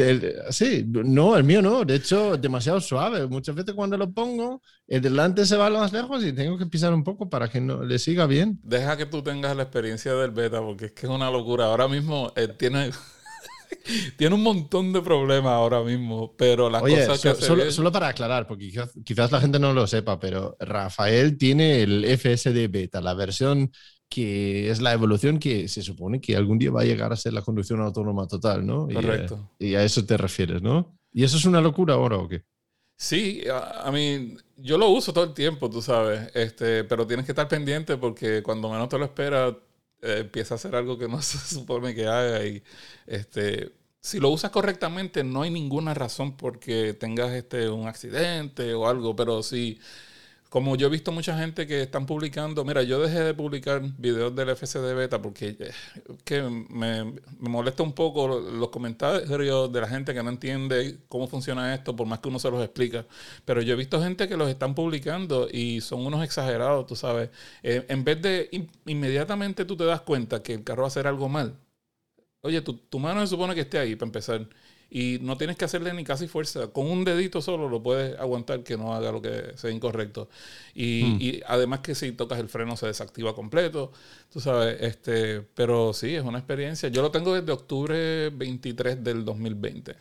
sí, 0.50 0.84
no, 0.86 1.36
el 1.36 1.44
mío 1.44 1.62
no, 1.62 1.84
de 1.84 1.96
hecho, 1.96 2.36
demasiado 2.36 2.80
suave. 2.80 3.26
Muchas 3.26 3.54
veces 3.54 3.74
cuando 3.74 3.96
lo 3.96 4.10
pongo, 4.10 4.60
el 4.86 5.00
delante 5.00 5.46
se 5.46 5.56
va 5.56 5.70
más 5.70 5.92
lejos 5.92 6.24
y 6.24 6.32
tengo 6.32 6.58
que 6.58 6.66
pisar 6.66 6.92
un 6.92 7.04
poco 7.04 7.28
para 7.28 7.48
que 7.48 7.60
no 7.60 7.82
le 7.84 7.98
siga 7.98 8.26
bien. 8.26 8.60
Deja 8.62 8.96
que 8.96 9.06
tú 9.06 9.22
tengas 9.22 9.56
la 9.56 9.62
experiencia 9.64 10.14
del 10.14 10.30
beta, 10.30 10.60
porque 10.60 10.86
es 10.86 10.92
que 10.92 11.06
es 11.06 11.12
una 11.12 11.30
locura. 11.30 11.66
Ahora 11.66 11.88
mismo 11.88 12.32
eh, 12.36 12.48
tiene 12.48 12.90
tiene 14.16 14.34
un 14.34 14.42
montón 14.42 14.92
de 14.92 15.00
problemas 15.02 15.52
ahora 15.52 15.82
mismo, 15.82 16.34
pero 16.36 16.70
las 16.70 16.82
cosas 16.82 17.20
que 17.20 17.34
solo, 17.34 17.70
solo, 17.70 17.92
para 17.92 18.08
aclarar, 18.08 18.46
porque 18.46 18.70
quizás, 19.04 19.32
la 19.32 19.40
gente 19.40 19.58
no 19.58 19.72
lo 19.72 19.86
sepa, 19.86 20.18
pero 20.18 20.56
Rafael 20.60 21.36
tiene 21.36 21.82
el 21.82 22.04
FSD 22.18 22.68
beta, 22.70 23.00
la 23.00 23.14
versión 23.14 23.70
que 24.14 24.70
es 24.70 24.80
la 24.80 24.92
evolución 24.92 25.40
que 25.40 25.66
se 25.66 25.82
supone 25.82 26.20
que 26.20 26.36
algún 26.36 26.56
día 26.56 26.70
va 26.70 26.82
a 26.82 26.84
llegar 26.84 27.12
a 27.12 27.16
ser 27.16 27.32
la 27.32 27.42
conducción 27.42 27.80
autónoma 27.80 28.28
total, 28.28 28.64
¿no? 28.64 28.86
Correcto. 28.86 29.50
Y, 29.58 29.74
a 29.74 29.82
eso 29.82 30.06
te 30.06 30.16
refieres, 30.16 30.62
¿no? 30.62 30.96
¿Y 31.12 31.24
eso 31.24 31.36
es 31.36 31.44
una 31.46 31.60
locura 31.60 31.94
ahora 31.94 32.18
o 32.18 32.28
qué? 32.28 32.44
Sí, 32.96 33.42
a, 33.50 33.90
mí, 33.90 34.36
yo 34.56 34.78
lo 34.78 34.88
uso 34.90 35.12
todo 35.12 35.24
el 35.24 35.34
tiempo, 35.34 35.68
tú 35.68 35.82
sabes, 35.82 36.30
este, 36.32 36.84
pero 36.84 37.08
tienes 37.08 37.26
que 37.26 37.32
estar 37.32 37.48
pendiente 37.48 37.96
porque 37.96 38.40
cuando 38.44 38.70
menos 38.70 38.88
te 38.88 38.98
lo 38.98 39.04
esperas, 39.04 39.54
eh, 40.00 40.18
empieza 40.20 40.54
a 40.54 40.58
hacer 40.58 40.76
algo 40.76 40.96
que 40.96 41.08
no 41.08 41.20
se 41.22 41.38
supone 41.38 41.92
que 41.92 42.06
haga 42.06 42.46
y 42.46 42.62
este 43.08 43.72
si 44.00 44.20
lo 44.20 44.28
usas 44.28 44.52
correctamente 44.52 45.24
no 45.24 45.42
hay 45.42 45.50
ninguna 45.50 45.92
razón 45.92 46.36
por 46.36 46.60
que 46.60 46.94
tengas 46.94 47.32
este 47.32 47.68
un 47.68 47.88
accidente 47.88 48.74
o 48.74 48.86
algo, 48.86 49.16
pero 49.16 49.42
si 49.42 49.80
como 50.54 50.76
yo 50.76 50.86
he 50.86 50.90
visto 50.90 51.10
mucha 51.10 51.36
gente 51.36 51.66
que 51.66 51.82
están 51.82 52.06
publicando, 52.06 52.64
mira, 52.64 52.84
yo 52.84 53.00
dejé 53.00 53.24
de 53.24 53.34
publicar 53.34 53.82
videos 53.98 54.36
del 54.36 54.50
FCD 54.50 54.94
beta 54.94 55.20
porque 55.20 55.56
eh, 55.58 55.72
que 56.24 56.42
me, 56.42 57.12
molesta 57.40 57.82
un 57.82 57.92
poco 57.92 58.28
los 58.28 58.68
comentarios 58.68 59.72
de 59.72 59.80
la 59.80 59.88
gente 59.88 60.14
que 60.14 60.22
no 60.22 60.30
entiende 60.30 61.00
cómo 61.08 61.26
funciona 61.26 61.74
esto, 61.74 61.96
por 61.96 62.06
más 62.06 62.20
que 62.20 62.28
uno 62.28 62.38
se 62.38 62.52
los 62.52 62.62
explica. 62.62 63.04
Pero 63.44 63.62
yo 63.62 63.72
he 63.72 63.76
visto 63.76 64.00
gente 64.00 64.28
que 64.28 64.36
los 64.36 64.48
están 64.48 64.76
publicando 64.76 65.48
y 65.50 65.80
son 65.80 66.06
unos 66.06 66.22
exagerados, 66.22 66.86
tú 66.86 66.94
sabes. 66.94 67.30
Eh, 67.64 67.84
en 67.88 68.04
vez 68.04 68.22
de 68.22 68.48
inmediatamente 68.86 69.64
tú 69.64 69.76
te 69.76 69.84
das 69.84 70.02
cuenta 70.02 70.40
que 70.40 70.54
el 70.54 70.62
carro 70.62 70.82
va 70.82 70.86
a 70.86 70.88
hacer 70.88 71.08
algo 71.08 71.28
mal. 71.28 71.58
Oye, 72.42 72.60
tu, 72.60 72.74
tu 72.74 73.00
mano 73.00 73.20
se 73.22 73.26
supone 73.26 73.56
que 73.56 73.62
esté 73.62 73.78
ahí 73.78 73.96
para 73.96 74.06
empezar 74.06 74.46
y 74.94 75.18
no 75.22 75.36
tienes 75.36 75.56
que 75.56 75.64
hacerle 75.64 75.92
ni 75.92 76.04
casi 76.04 76.28
fuerza. 76.28 76.68
Con 76.68 76.86
un 76.88 77.02
dedito 77.02 77.42
solo 77.42 77.68
lo 77.68 77.82
puedes 77.82 78.16
aguantar 78.16 78.62
que 78.62 78.76
no 78.76 78.94
haga 78.94 79.10
lo 79.10 79.20
que 79.20 79.50
sea 79.56 79.72
incorrecto. 79.72 80.28
Y, 80.72 81.02
hmm. 81.02 81.18
y, 81.20 81.40
además 81.48 81.80
que 81.80 81.96
si 81.96 82.12
tocas 82.12 82.38
el 82.38 82.48
freno 82.48 82.76
se 82.76 82.86
desactiva 82.86 83.34
completo, 83.34 83.90
tú 84.32 84.38
sabes, 84.38 84.80
este, 84.80 85.42
pero 85.56 85.92
sí, 85.92 86.14
es 86.14 86.22
una 86.22 86.38
experiencia. 86.38 86.90
Yo 86.90 87.02
lo 87.02 87.10
tengo 87.10 87.34
desde 87.34 87.50
octubre 87.50 88.30
23 88.30 89.02
del 89.02 89.24
2020. 89.24 89.96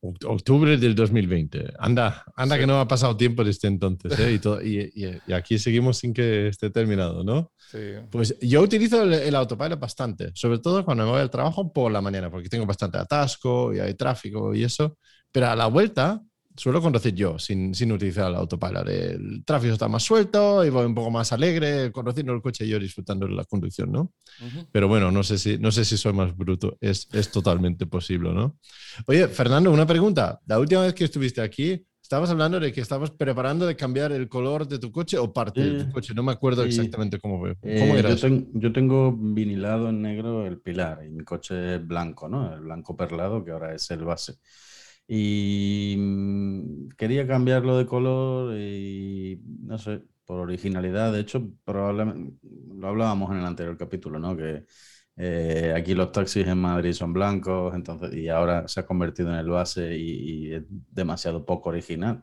Octubre 0.00 0.76
del 0.76 0.94
2020. 0.94 1.74
Anda, 1.78 2.24
anda 2.36 2.58
que 2.58 2.66
no 2.66 2.78
ha 2.78 2.86
pasado 2.86 3.16
tiempo 3.16 3.42
desde 3.42 3.68
entonces, 3.68 4.18
¿eh? 4.18 4.40
y, 4.64 5.32
aquí 5.32 5.58
seguimos 5.58 5.98
sin 5.98 6.12
que 6.12 6.48
esté 6.48 6.70
terminado, 6.70 7.24
¿no? 7.24 7.52
Sí. 7.70 7.78
Pues 8.10 8.38
yo 8.40 8.62
utilizo 8.62 9.02
el, 9.02 9.34
autopilot 9.34 9.80
bastante, 9.80 10.30
sobre 10.34 10.58
todo 10.58 10.84
cuando 10.84 11.04
me 11.04 11.10
voy 11.10 11.20
al 11.20 11.30
trabajo 11.30 11.72
por 11.72 11.90
la 11.90 12.00
mañana, 12.00 12.30
porque 12.30 12.48
tengo 12.48 12.66
bastante 12.66 12.98
atasco 12.98 13.74
y 13.74 13.80
hay 13.80 13.94
tráfico 13.94 14.54
y 14.54 14.64
eso. 14.64 14.98
Pero 15.32 15.48
a 15.48 15.56
la 15.56 15.66
vuelta 15.66 16.22
suelo 16.56 16.80
conducir 16.80 17.14
yo 17.14 17.38
sin, 17.38 17.74
sin, 17.74 17.92
utilizar 17.92 18.30
el 18.30 18.36
autopilot. 18.36 18.88
El 18.88 19.44
tráfico 19.44 19.72
está 19.72 19.88
más 19.88 20.02
suelto 20.02 20.64
y 20.64 20.70
voy 20.70 20.86
un 20.86 20.94
poco 20.94 21.10
más 21.10 21.32
alegre 21.32 21.92
conduciendo 21.92 22.32
el 22.32 22.42
coche 22.42 22.64
y 22.64 22.68
yo 22.68 22.78
disfrutando 22.78 23.26
de 23.26 23.34
la 23.34 23.44
conducción, 23.44 23.92
¿no? 23.92 24.12
Pero 24.72 24.88
bueno, 24.88 25.10
no 25.10 25.22
sé, 25.22 25.38
si, 25.38 25.58
no 25.58 25.70
sé 25.70 25.84
si 25.84 25.96
soy 25.96 26.12
más 26.12 26.36
bruto. 26.36 26.76
Es, 26.80 27.08
es 27.12 27.30
totalmente 27.30 27.86
posible, 27.86 28.32
¿no? 28.32 28.56
Oye, 29.06 29.28
Fernando, 29.28 29.70
una 29.70 29.86
pregunta. 29.86 30.40
La 30.46 30.58
última 30.58 30.82
vez 30.82 30.94
que 30.94 31.04
estuviste 31.04 31.40
aquí, 31.40 31.84
estabas 32.06 32.30
hablando 32.30 32.60
de 32.60 32.72
que 32.72 32.80
estabas 32.80 33.10
preparando 33.10 33.66
de 33.66 33.74
cambiar 33.74 34.12
el 34.12 34.28
color 34.28 34.68
de 34.68 34.78
tu 34.78 34.92
coche 34.92 35.18
o 35.18 35.32
parte 35.32 35.60
de 35.60 35.84
tu 35.84 35.90
coche. 35.90 36.14
No 36.14 36.22
me 36.22 36.30
acuerdo 36.30 36.62
exactamente 36.62 37.18
cómo, 37.18 37.38
cómo 37.38 37.54
eh, 37.62 37.98
era. 37.98 38.14
Yo, 38.14 38.28
yo, 38.54 38.72
tengo 38.72 39.12
vinilado 39.12 39.88
en 39.88 40.02
negro 40.02 40.46
el 40.46 40.60
pilar 40.60 41.04
y 41.04 41.10
mi 41.10 41.24
coche 41.24 41.74
es 41.74 41.86
blanco, 41.86 42.28
¿no? 42.28 42.54
El 42.54 42.60
blanco 42.60 42.96
perlado, 42.96 43.44
que 43.44 43.50
ahora 43.50 43.74
es 43.74 43.90
el 43.90 44.04
base. 44.04 44.34
Y 45.08 45.96
mm, 45.98 46.88
quería 46.96 47.26
cambiarlo 47.26 47.78
de 47.78 47.86
color 47.86 48.56
y 48.58 49.40
no 49.62 49.78
sé, 49.78 50.02
por 50.24 50.40
originalidad. 50.40 51.12
De 51.12 51.20
hecho, 51.20 51.48
probablemente 51.64 52.38
lo 52.74 52.88
hablábamos 52.88 53.30
en 53.30 53.38
el 53.38 53.46
anterior 53.46 53.76
capítulo, 53.78 54.18
¿no? 54.18 54.36
Que 54.36 54.64
eh, 55.16 55.72
aquí 55.76 55.94
los 55.94 56.12
taxis 56.12 56.46
en 56.46 56.58
Madrid 56.58 56.92
son 56.92 57.12
blancos, 57.12 57.74
entonces, 57.74 58.14
y 58.14 58.28
ahora 58.28 58.68
se 58.68 58.80
ha 58.80 58.86
convertido 58.86 59.30
en 59.30 59.36
el 59.36 59.48
base 59.48 59.96
y, 59.96 60.52
es 60.54 60.62
demasiado 60.68 61.44
poco 61.44 61.70
original. 61.70 62.22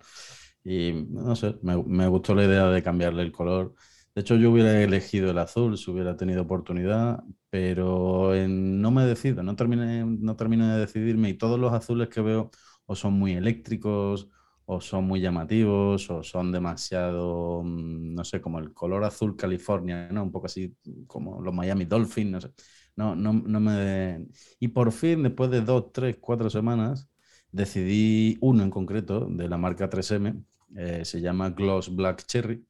Y 0.63 0.93
no 1.09 1.35
sé, 1.35 1.55
me, 1.61 2.07
gustó 2.07 2.35
la 2.35 2.45
idea 2.45 2.67
de 2.69 2.83
cambiarle 2.83 3.23
el 3.23 3.31
color. 3.31 3.73
De 4.15 4.21
hecho, 4.21 4.35
yo 4.35 4.51
hubiera 4.51 4.81
elegido 4.81 5.31
el 5.31 5.37
azul 5.39 5.77
si 5.77 5.89
hubiera 5.91 6.15
tenido 6.15 6.43
oportunidad, 6.43 7.23
pero 7.49 8.33
no 8.47 8.91
me 8.91 9.05
decido, 9.05 9.43
no 9.43 9.55
terminé, 9.55 10.05
no 10.05 10.35
termino 10.35 10.71
de 10.73 10.79
decidirme 10.79 11.29
y 11.29 11.33
todos 11.35 11.59
los 11.59 11.73
azules 11.73 12.09
que 12.09 12.21
veo 12.21 12.51
son 12.95 13.13
muy 13.13 13.33
eléctricos 13.33 14.29
o 14.65 14.79
son 14.81 15.05
muy 15.05 15.19
llamativos 15.21 16.09
o 16.09 16.23
son 16.23 16.51
demasiado, 16.51 17.61
mm, 17.63 18.13
no 18.15 18.23
sé, 18.23 18.41
como 18.41 18.59
el 18.59 18.73
color 18.73 19.03
azul 19.03 19.35
California, 19.35 20.09
¿no? 20.11 20.23
Un 20.23 20.31
poco 20.31 20.45
así 20.47 20.75
como 21.07 21.41
los 21.41 21.53
Miami 21.53 21.85
Dolphins, 21.85 22.31
no 22.31 22.41
sé. 22.41 22.51
No, 22.95 23.15
no 23.15 23.33
me... 23.59 24.27
Y 24.59 24.67
por 24.69 24.91
fin, 24.91 25.23
después 25.23 25.49
de 25.49 25.61
dos, 25.61 25.91
tres, 25.91 26.17
cuatro 26.19 26.49
semanas, 26.49 27.09
decidí 27.51 28.37
uno 28.41 28.63
en 28.63 28.69
concreto 28.69 29.27
de 29.29 29.49
la 29.49 29.57
marca 29.57 29.89
3M, 29.89 30.43
eh, 30.75 31.05
se 31.05 31.21
llama 31.21 31.49
Gloss 31.51 31.93
Black 31.95 32.25
Cherry, 32.25 32.65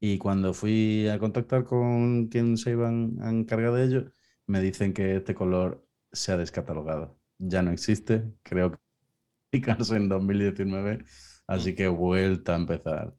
y 0.00 0.18
cuando 0.18 0.52
fui 0.54 1.08
a 1.08 1.18
contactar 1.18 1.64
con 1.64 2.28
quien 2.28 2.56
se 2.56 2.70
iban 2.72 3.16
a 3.22 3.30
encargar 3.30 3.72
de 3.74 3.84
ello, 3.84 4.12
me 4.46 4.60
dicen 4.60 4.92
que 4.92 5.16
este 5.16 5.34
color 5.34 5.86
se 6.12 6.32
ha 6.32 6.36
descatalogado. 6.36 7.18
Ya 7.38 7.62
no 7.62 7.70
existe, 7.70 8.24
creo 8.42 8.72
en 9.52 10.08
2019, 10.08 11.04
así 11.46 11.74
que 11.74 11.88
vuelta 11.88 12.54
a 12.54 12.56
empezar. 12.56 13.14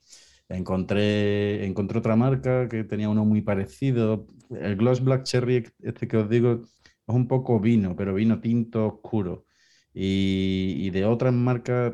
Encontré, 0.49 1.65
encontré 1.65 1.99
otra 1.99 2.15
marca 2.15 2.69
que 2.69 2.83
tenía 2.83 3.09
uno 3.09 3.25
muy 3.25 3.41
parecido. 3.41 4.27
El 4.49 4.75
Gloss 4.77 5.03
Black 5.03 5.23
Cherry, 5.23 5.65
este 5.81 6.07
que 6.07 6.17
os 6.17 6.29
digo, 6.29 6.61
es 7.07 7.15
un 7.15 7.27
poco 7.27 7.59
vino, 7.59 7.95
pero 7.95 8.13
vino 8.13 8.39
tinto 8.39 8.87
oscuro. 8.87 9.45
Y, 9.93 10.89
de 10.91 11.05
otras 11.05 11.33
marcas 11.33 11.93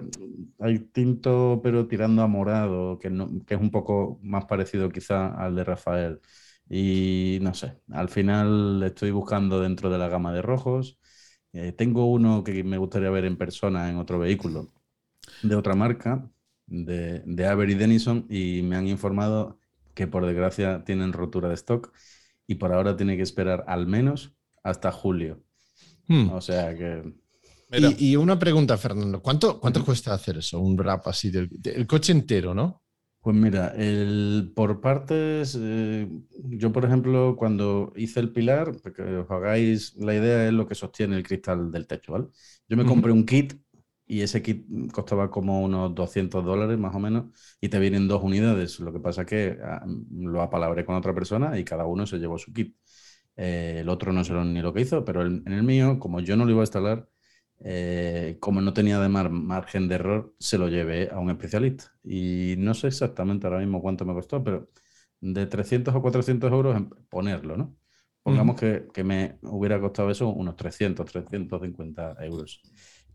hay 0.60 0.80
tinto, 0.80 1.62
pero 1.64 1.88
tirando 1.88 2.22
a 2.22 2.28
morado, 2.28 3.00
que, 3.00 3.10
que 3.48 3.54
es 3.56 3.62
un 3.62 3.72
poco 3.72 4.20
más 4.24 4.46
parecido 4.46 4.90
quizá 4.90 5.28
al 5.36 5.56
de 5.56 5.64
Rafael. 5.64 6.20
Y 6.70 7.40
no 7.42 7.54
sé, 7.54 7.78
al 7.92 8.10
final 8.10 8.84
estoy 8.84 9.12
buscando 9.12 9.62
dentro 9.62 9.90
de 9.90 9.98
la 9.98 10.10
gama 10.10 10.34
de 10.34 10.42
rojos. 10.42 11.00
Eh, 11.54 11.72
tengo 11.72 12.06
uno 12.06 12.44
que 12.44 12.64
me 12.64 12.78
gustaría 12.78 13.10
ver 13.10 13.26
en 13.26 13.38
persona 13.38 13.90
en 13.90 13.98
otro 13.98 14.20
vehículo 14.20 14.72
de 15.42 15.56
otra 15.56 15.76
marca, 15.76 16.30
de, 16.66 17.20
de 17.26 17.48
Avery 17.48 17.76
Denison 17.76 18.26
y 18.30 18.62
me 18.64 18.76
han 18.76 18.88
informado 18.88 19.60
que 19.94 20.08
por 20.08 20.26
desgracia 20.26 20.84
tienen 20.84 21.14
rotura 21.14 21.50
de 21.50 21.56
stock 21.56 21.94
y 22.48 22.56
por 22.56 22.74
ahora 22.74 22.98
tiene 22.98 23.16
que 23.16 23.24
esperar 23.24 23.64
al 23.68 23.88
menos 23.88 24.34
hasta 24.64 24.92
julio. 24.92 25.44
Hmm. 26.08 26.30
O 26.30 26.42
sea 26.42 26.76
que... 26.76 27.14
Y, 27.98 28.16
una 28.16 28.38
pregunta, 28.38 28.78
Fernando, 28.78 29.20
¿cuánto, 29.20 29.60
cuánto 29.60 29.84
cuesta 29.84 30.14
hacer 30.14 30.38
eso? 30.38 30.60
Un 30.60 30.78
wrap 30.78 31.08
así 31.08 31.32
del, 31.32 31.50
coche 31.88 32.12
entero, 32.12 32.54
¿no? 32.54 32.83
Pues 33.24 33.38
mira, 33.38 33.70
el, 33.78 34.52
por 34.54 34.82
partes, 34.82 35.58
eh, 35.60 36.10
yo 36.50 36.74
por 36.74 36.84
ejemplo, 36.84 37.38
cuando 37.38 37.94
hice 37.96 38.20
el 38.20 38.34
pilar, 38.34 38.74
para 38.82 38.94
que 38.94 39.02
os 39.02 39.32
hagáis 39.32 39.96
la 39.96 40.14
idea, 40.14 40.46
es 40.48 40.54
lo 40.54 40.68
que 40.68 40.76
sostiene 40.76 41.16
el 41.16 41.24
cristal 41.24 41.72
del 41.72 41.88
techo, 41.88 42.12
¿vale? 42.12 42.28
Yo 42.68 42.76
me 42.76 42.86
compré 42.86 43.14
un 43.14 43.26
kit 43.26 43.54
y 44.06 44.22
ese 44.22 44.42
kit 44.42 44.68
costaba 44.92 45.32
como 45.32 45.62
unos 45.64 45.96
200 45.96 46.44
dólares 46.44 46.78
más 46.78 46.94
o 46.96 47.00
menos 47.00 47.32
y 47.62 47.70
te 47.70 47.80
vienen 47.80 48.10
dos 48.10 48.22
unidades. 48.24 48.82
Lo 48.82 48.92
que 48.92 49.00
pasa 49.00 49.22
es 49.22 49.28
que 49.28 49.58
ah, 49.64 49.86
lo 50.12 50.42
apalabré 50.42 50.84
con 50.84 50.96
otra 50.96 51.14
persona 51.16 51.58
y 51.58 51.64
cada 51.64 51.86
uno 51.86 52.06
se 52.06 52.18
llevó 52.20 52.38
su 52.38 52.52
kit. 52.52 52.76
Eh, 53.38 53.78
el 53.82 53.90
otro 53.90 54.12
no 54.14 54.24
sé 54.26 54.34
ni 54.34 54.62
lo 54.62 54.74
que 54.74 54.82
hizo, 54.82 55.06
pero 55.06 55.26
en 55.26 55.48
el 55.48 55.64
mío, 55.64 55.98
como 56.00 56.20
yo 56.20 56.36
no 56.36 56.44
lo 56.46 56.52
iba 56.52 56.62
a 56.62 56.66
instalar, 56.66 57.08
eh, 57.66 58.38
como 58.42 58.60
no 58.60 58.74
tenía 58.74 59.00
de 59.00 59.08
margen 59.08 59.88
de 59.88 59.96
error, 59.96 60.36
se 60.38 60.58
lo 60.58 60.68
llevé 60.68 61.10
a 61.10 61.20
un 61.20 61.30
especialista. 61.30 61.94
Y 62.04 62.56
no 62.58 62.74
sé 62.74 62.88
exactamente 62.88 63.48
ahora 63.48 63.60
mismo 63.60 63.82
cuánto 63.82 64.06
me 64.06 64.14
costó, 64.14 64.44
pero 64.44 64.70
de 65.22 65.46
300 65.48 65.96
o 65.96 66.02
400 66.02 66.52
euros 66.52 66.76
en 66.76 66.90
ponerlo, 66.90 67.56
¿no? 67.56 67.78
Pongamos 68.22 68.58
que, 68.58 68.88
que, 68.94 69.04
me 69.04 69.38
hubiera 69.44 69.80
costado 69.82 70.10
eso 70.10 70.30
unos 70.30 70.56
300, 70.56 71.06
350 71.06 72.16
euros. 72.26 72.62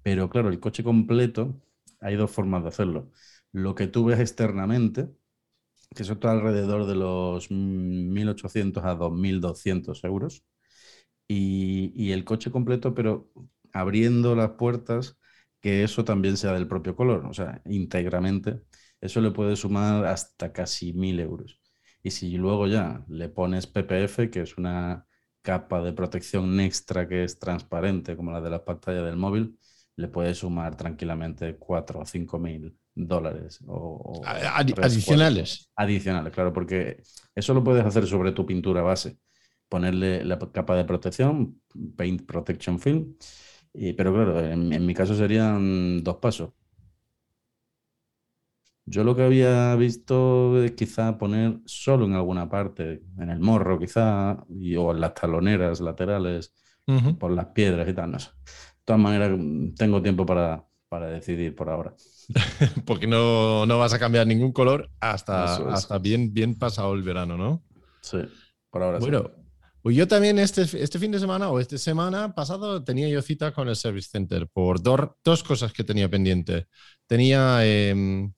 Pero 0.03 0.29
claro, 0.31 0.49
el 0.49 0.61
coche 0.61 0.83
completo, 0.83 1.61
hay 2.01 2.17
dos 2.17 2.31
formas 2.31 2.63
de 2.63 2.69
hacerlo. 2.69 3.11
Lo 3.53 3.75
que 3.75 3.87
tú 3.87 4.05
ves 4.07 4.21
externamente, 4.21 5.09
que 5.95 6.03
eso 6.03 6.15
está 6.15 6.33
alrededor 6.33 6.87
de 6.87 6.95
los 6.95 7.51
1.800 7.51 8.85
a 8.85 8.95
2.200 8.95 10.05
euros. 10.05 10.45
Y, 11.27 11.93
y, 11.95 12.13
el 12.13 12.25
coche 12.25 12.51
completo, 12.51 12.95
pero 12.95 13.31
abriendo 13.73 14.35
las 14.35 14.51
puertas, 14.53 15.19
que 15.61 15.83
eso 15.85 16.05
también 16.05 16.37
sea 16.37 16.53
del 16.53 16.69
propio 16.69 16.97
color, 16.97 17.27
o 17.27 17.35
sea, 17.35 17.63
íntegramente. 17.67 18.61
Eso 19.01 19.21
le 19.21 19.31
puede 19.31 19.57
sumar 19.57 20.07
hasta 20.07 20.53
casi 20.53 20.93
1.000 20.93 21.21
euros. 21.21 21.61
Y 22.03 22.11
si 22.11 22.37
luego 22.37 22.67
ya 22.67 23.05
le 23.09 23.29
pones 23.29 23.67
PPF, 23.67 24.31
que 24.31 24.43
es 24.43 24.57
una 24.57 25.07
capa 25.43 25.83
de 25.83 25.93
protección 25.93 26.61
extra 26.61 27.09
que 27.09 27.25
es 27.25 27.39
transparente, 27.39 28.17
como 28.17 28.33
la 28.33 28.41
de 28.41 28.51
la 28.51 28.65
pantalla 28.65 29.03
del 29.03 29.17
móvil, 29.17 29.59
le 29.97 30.09
puede 30.09 30.35
sumar 30.35 30.77
tranquilamente 30.77 31.57
4 31.57 32.01
o 32.01 32.07
5 32.07 32.39
mil 32.39 32.77
dólares. 32.95 33.61
O, 33.67 34.21
adicionales. 34.25 35.71
adicionales, 35.75 36.33
claro, 36.33 36.53
porque 36.53 37.03
eso 37.35 37.55
lo 37.55 37.65
puedes 37.65 37.85
hacer 37.85 38.07
sobre 38.07 38.33
tu 38.33 38.47
pintura 38.47 38.83
base. 38.83 39.19
Ponerle 39.69 40.25
la 40.25 40.39
capa 40.39 40.77
de 40.77 40.85
protección, 40.85 41.61
Paint 41.97 42.27
Protection 42.27 42.79
Film. 42.79 43.17
Y, 43.79 43.93
pero 43.93 44.13
claro, 44.13 44.41
en, 44.41 44.85
mi 44.85 44.95
caso 44.95 45.15
serían 45.15 46.03
dos 46.03 46.17
pasos. 46.17 46.51
Yo 48.85 49.05
lo 49.05 49.15
que 49.15 49.23
había 49.23 49.75
visto 49.77 50.63
es 50.65 50.73
quizá 50.73 51.19
poner 51.19 51.61
solo 51.67 52.07
en 52.07 52.15
alguna 52.15 52.49
parte, 52.49 53.03
en 53.19 53.31
el 53.31 53.39
morro 53.39 53.79
quizá, 53.79 54.45
y, 54.49 54.77
o 54.77 54.93
en 54.93 55.01
las 55.01 55.15
taloneras 55.15 55.81
laterales, 55.81 56.55
por 57.19 57.31
las 57.31 57.47
piedras 57.49 57.87
y 57.87 57.93
tal, 57.93 58.13
no 58.13 58.19
sé 58.19 58.31
todas 58.89 59.03
maneras, 59.03 59.39
tengo 59.77 60.01
tiempo 60.01 60.25
para, 60.25 60.65
para 60.89 61.09
decidir 61.09 61.55
por 61.55 61.69
ahora. 61.69 61.95
Porque 62.87 63.07
no, 63.07 63.67
no, 63.67 63.79
vas 63.79 63.93
a 63.93 63.99
cambiar 63.99 64.27
ningún 64.27 64.51
color 64.51 64.91
hasta, 64.99 65.57
hasta 65.75 65.99
bien, 65.99 66.33
bien 66.33 66.59
pasado 66.59 66.95
el 66.95 67.03
verano, 67.03 67.37
¿no? 67.37 67.63
Sí, 68.01 68.17
por 68.71 68.83
ahora 68.83 68.99
bueno, 68.99 69.31
Pues 69.83 69.97
yo 69.97 70.09
también 70.09 70.39
este, 70.39 70.63
este 70.63 70.99
fin 70.99 71.13
de 71.13 71.21
semana 71.21 71.51
o 71.51 71.61
esta 71.61 71.79
semana 71.79 72.35
pasado 72.35 72.83
tenía 72.83 73.09
yo 73.09 73.23
cita 73.23 73.53
con 73.53 73.69
el 73.69 73.77
Service 73.77 74.09
Center 74.11 74.49
por 74.49 74.83
dos 74.83 75.43
cosas 75.45 75.73
que 75.73 75.85
tenía 75.85 76.09
pendiente. 76.11 76.67
Tenía 77.07 77.65
em, 77.65 78.33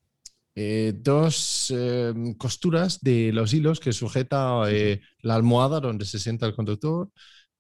eh, 0.55 0.93
dos 0.97 1.71
em, 1.71 2.35
costuras 2.35 3.01
de 3.01 3.33
los 3.33 3.55
hilos 3.55 3.81
que 3.81 3.93
sujeta 3.93 4.65
eh, 4.71 5.01
la 5.21 5.35
almohada 5.35 5.81
donde 5.81 6.05
se 6.05 6.19
sienta 6.19 6.47
el 6.47 6.55
conductor 6.55 7.11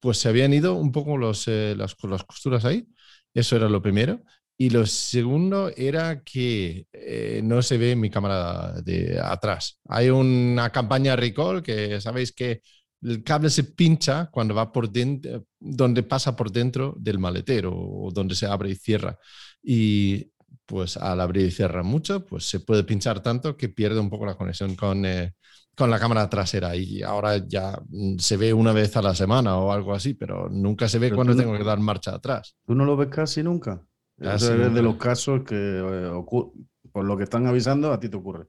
pues 0.00 0.18
se 0.18 0.28
habían 0.28 0.54
ido 0.54 0.74
un 0.74 0.92
poco 0.92 1.16
los, 1.18 1.46
eh, 1.48 1.74
las, 1.76 1.94
costuras 1.94 2.64
ahí. 2.64 2.88
Eso 3.34 3.56
era 3.56 3.68
lo 3.68 3.82
primero. 3.82 4.22
Y 4.56 4.70
lo 4.70 4.86
segundo 4.86 5.70
era 5.76 6.22
que 6.22 6.86
no 7.44 7.62
se 7.62 7.78
ve 7.78 7.96
mi 7.96 8.10
cámara 8.10 8.80
de 8.82 9.20
atrás. 9.22 9.78
Hay 9.88 10.10
una 10.10 10.70
campaña 10.70 11.16
recall 11.16 11.62
que 11.62 12.00
sabéis 12.00 12.32
que 12.32 12.62
el 13.02 13.22
cable 13.22 13.50
se 13.50 13.64
pincha 13.64 14.30
cuando 14.30 14.54
va 14.54 14.72
por 14.72 14.90
dentro, 14.90 15.46
donde 15.58 16.02
pasa 16.02 16.36
por 16.36 16.50
dentro 16.50 16.94
del 16.98 17.18
maletero 17.18 17.72
o 17.74 18.10
donde 18.12 18.34
se 18.34 18.46
abre 18.46 18.70
y 18.70 18.74
cierra. 18.74 19.18
Y 19.62 20.30
pues 20.66 20.96
al 20.96 21.20
abrir 21.20 21.46
y 21.46 21.50
cerrar 21.50 21.84
mucho, 21.84 22.24
pues 22.24 22.44
se 22.44 22.60
puede 22.60 22.84
pinchar 22.84 23.20
tanto 23.20 23.56
que 23.56 23.68
pierde 23.68 24.00
un 24.00 24.10
poco 24.10 24.26
la 24.26 24.36
conexión 24.36 24.76
con, 24.76 25.04
eh, 25.04 25.34
con 25.76 25.90
la 25.90 25.98
cámara 25.98 26.28
trasera 26.28 26.76
y 26.76 27.02
ahora 27.02 27.38
ya 27.38 27.80
mm, 27.88 28.18
se 28.18 28.36
ve 28.36 28.52
una 28.52 28.72
vez 28.72 28.96
a 28.96 29.02
la 29.02 29.14
semana 29.14 29.56
o 29.56 29.72
algo 29.72 29.94
así, 29.94 30.14
pero 30.14 30.48
nunca 30.48 30.88
se 30.88 30.98
ve 30.98 31.12
cuando 31.12 31.34
tengo 31.34 31.56
que 31.56 31.64
dar 31.64 31.80
marcha 31.80 32.14
atrás. 32.14 32.54
¿Tú 32.66 32.74
no 32.74 32.84
lo 32.84 32.96
ves 32.96 33.08
casi 33.08 33.42
nunca? 33.42 33.82
es 34.18 34.48
de 34.48 34.82
los 34.82 34.96
casos 34.96 35.42
que, 35.44 35.56
eh, 35.56 36.12
por 36.92 37.04
lo 37.04 37.16
que 37.16 37.24
están 37.24 37.46
avisando, 37.46 37.92
a 37.92 37.98
ti 37.98 38.08
te 38.08 38.16
ocurre. 38.18 38.46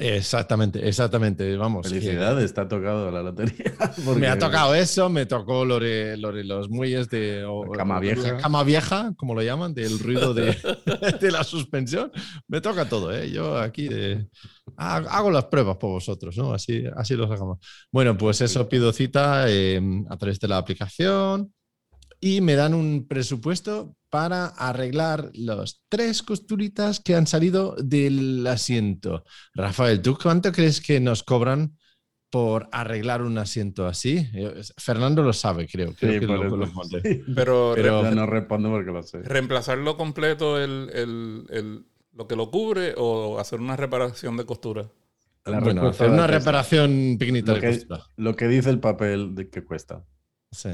Exactamente, 0.00 0.88
exactamente. 0.88 1.56
Vamos. 1.56 1.86
Felicidades, 1.86 2.54
te 2.54 2.60
ha 2.62 2.68
tocado 2.68 3.10
la 3.10 3.22
lotería. 3.22 3.74
Me 4.16 4.28
ha 4.28 4.38
tocado 4.38 4.74
eso, 4.74 5.10
me 5.10 5.26
tocó 5.26 5.64
lo 5.64 5.78
de, 5.78 6.16
los 6.16 6.70
muelles 6.70 7.08
de 7.10 7.44
cama 7.76 8.00
vieja. 8.00 8.38
Cama 8.38 8.64
vieja, 8.64 9.12
como 9.16 9.34
lo 9.34 9.42
llaman, 9.42 9.74
del 9.74 9.98
ruido 9.98 10.32
de, 10.32 10.56
de 11.20 11.30
la 11.30 11.44
suspensión. 11.44 12.10
Me 12.48 12.60
toca 12.60 12.88
todo, 12.88 13.12
¿eh? 13.14 13.30
Yo 13.30 13.58
aquí 13.58 13.88
de, 13.88 14.26
hago 14.76 15.30
las 15.30 15.44
pruebas 15.46 15.76
por 15.76 15.90
vosotros, 15.90 16.36
¿no? 16.38 16.54
Así, 16.54 16.84
así 16.96 17.14
lo 17.14 17.28
sacamos. 17.28 17.58
Bueno, 17.92 18.16
pues 18.16 18.40
eso 18.40 18.68
pido 18.68 18.92
cita 18.92 19.50
em, 19.50 20.06
a 20.08 20.16
través 20.16 20.40
de 20.40 20.48
la 20.48 20.56
aplicación 20.58 21.52
y 22.20 22.40
me 22.42 22.54
dan 22.54 22.74
un 22.74 23.06
presupuesto 23.08 23.96
para 24.10 24.46
arreglar 24.46 25.30
los 25.34 25.82
tres 25.88 26.22
costuritas 26.22 27.00
que 27.00 27.14
han 27.14 27.26
salido 27.26 27.76
del 27.78 28.46
asiento. 28.46 29.24
Rafael, 29.54 30.02
¿tú 30.02 30.18
cuánto 30.20 30.52
crees 30.52 30.80
que 30.80 31.00
nos 31.00 31.22
cobran 31.22 31.78
por 32.28 32.68
arreglar 32.72 33.22
un 33.22 33.38
asiento 33.38 33.86
así? 33.86 34.28
Fernando 34.76 35.22
lo 35.22 35.32
sabe, 35.32 35.66
creo. 35.66 35.94
creo 35.94 36.20
que 36.20 36.26
Pero, 37.34 37.74
no 38.10 38.26
respondo 38.26 38.68
porque 38.70 38.90
lo 38.90 39.02
sé. 39.02 39.22
¿Reemplazarlo 39.22 39.96
completo 39.96 40.58
el, 40.58 41.84
lo 42.12 42.26
que 42.26 42.36
lo 42.36 42.50
cubre 42.50 42.94
o 42.96 43.38
hacer 43.38 43.60
una 43.60 43.76
reparación 43.76 44.36
de 44.36 44.44
costura? 44.44 44.90
bueno, 45.46 45.88
hacer 45.88 46.10
una 46.10 46.26
reparación 46.26 47.16
pequeñita 47.18 47.54
de 47.54 47.66
costura. 47.66 48.04
Lo 48.16 48.36
que 48.36 48.46
dice 48.46 48.70
el 48.70 48.80
papel 48.80 49.34
de 49.34 49.48
que 49.48 49.64
cuesta. 49.64 50.04
Sí. 50.52 50.70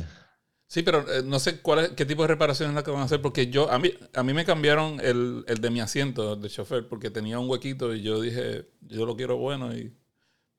Sí, 0.69 0.83
pero 0.83 1.09
eh, 1.13 1.23
no 1.25 1.39
sé 1.39 1.61
cuál 1.61 1.79
es, 1.79 1.91
qué 1.91 2.05
tipo 2.05 2.23
de 2.23 2.29
reparación 2.29 2.71
es 2.71 2.75
la 2.75 2.83
que 2.83 2.91
van 2.91 3.01
a 3.01 3.05
hacer, 3.05 3.23
porque 3.23 3.49
yo, 3.49 3.71
a 3.71 3.79
mí, 3.79 3.93
a 4.15 4.23
mí 4.23 4.35
me 4.35 4.45
cambiaron 4.45 5.01
el, 5.01 5.45
de 5.45 5.71
mi 5.71 5.81
asiento 5.81 6.35
de 6.35 6.49
chofer, 6.49 6.89
porque 6.89 7.11
tenía 7.11 7.39
un 7.39 7.49
huequito 7.49 7.95
y 7.95 8.03
yo 8.03 8.21
dije, 8.21 8.69
yo 8.81 9.07
lo 9.07 9.17
quiero 9.17 9.37
bueno 9.37 9.77
y 9.77 9.95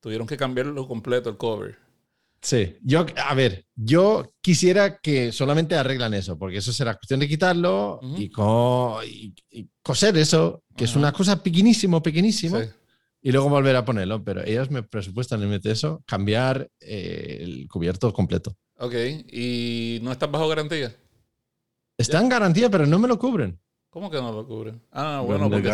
tuvieron 0.00 0.26
que 0.26 0.38
cambiarlo 0.38 0.88
completo, 0.88 1.28
el 1.28 1.36
cover. 1.36 1.78
Sí, 2.40 2.76
yo, 2.82 3.04
a 3.16 3.34
ver, 3.34 3.66
yo 3.74 4.32
quisiera 4.40 4.98
que 4.98 5.32
solamente 5.32 5.74
arreglan 5.74 6.14
eso, 6.14 6.38
porque 6.38 6.58
eso 6.58 6.72
será 6.72 6.94
cuestión 6.94 7.20
de 7.20 7.28
quitarlo 7.28 8.00
y, 8.16 8.30
coser 9.82 10.16
eso, 10.16 10.62
que 10.76 10.84
es 10.84 10.94
una 10.94 11.12
cosa 11.12 11.42
pequeñísimo, 11.42 12.02
pequeñísimo, 12.02 12.60
y 13.28 13.30
luego 13.30 13.50
volver 13.50 13.76
a 13.76 13.84
ponerlo, 13.84 14.24
pero 14.24 14.42
ellos 14.42 14.70
me 14.70 14.82
presupuestan 14.82 15.42
en 15.42 15.60
eso, 15.64 16.02
cambiar 16.06 16.70
eh, 16.80 17.40
el 17.42 17.68
cubierto 17.68 18.10
completo. 18.10 18.56
Ok, 18.78 18.94
¿y 19.30 19.98
no 20.02 20.12
estás 20.12 20.30
bajo 20.30 20.48
garantía? 20.48 20.96
Está 21.98 22.20
en 22.22 22.30
garantía, 22.30 22.70
pero 22.70 22.86
no 22.86 22.98
me 22.98 23.06
lo 23.06 23.18
cubren. 23.18 23.60
¿Cómo 23.90 24.10
que 24.10 24.18
no 24.18 24.32
lo 24.32 24.46
cubren? 24.46 24.82
Ah, 24.92 25.22
bueno, 25.24 25.48
porque, 25.48 25.70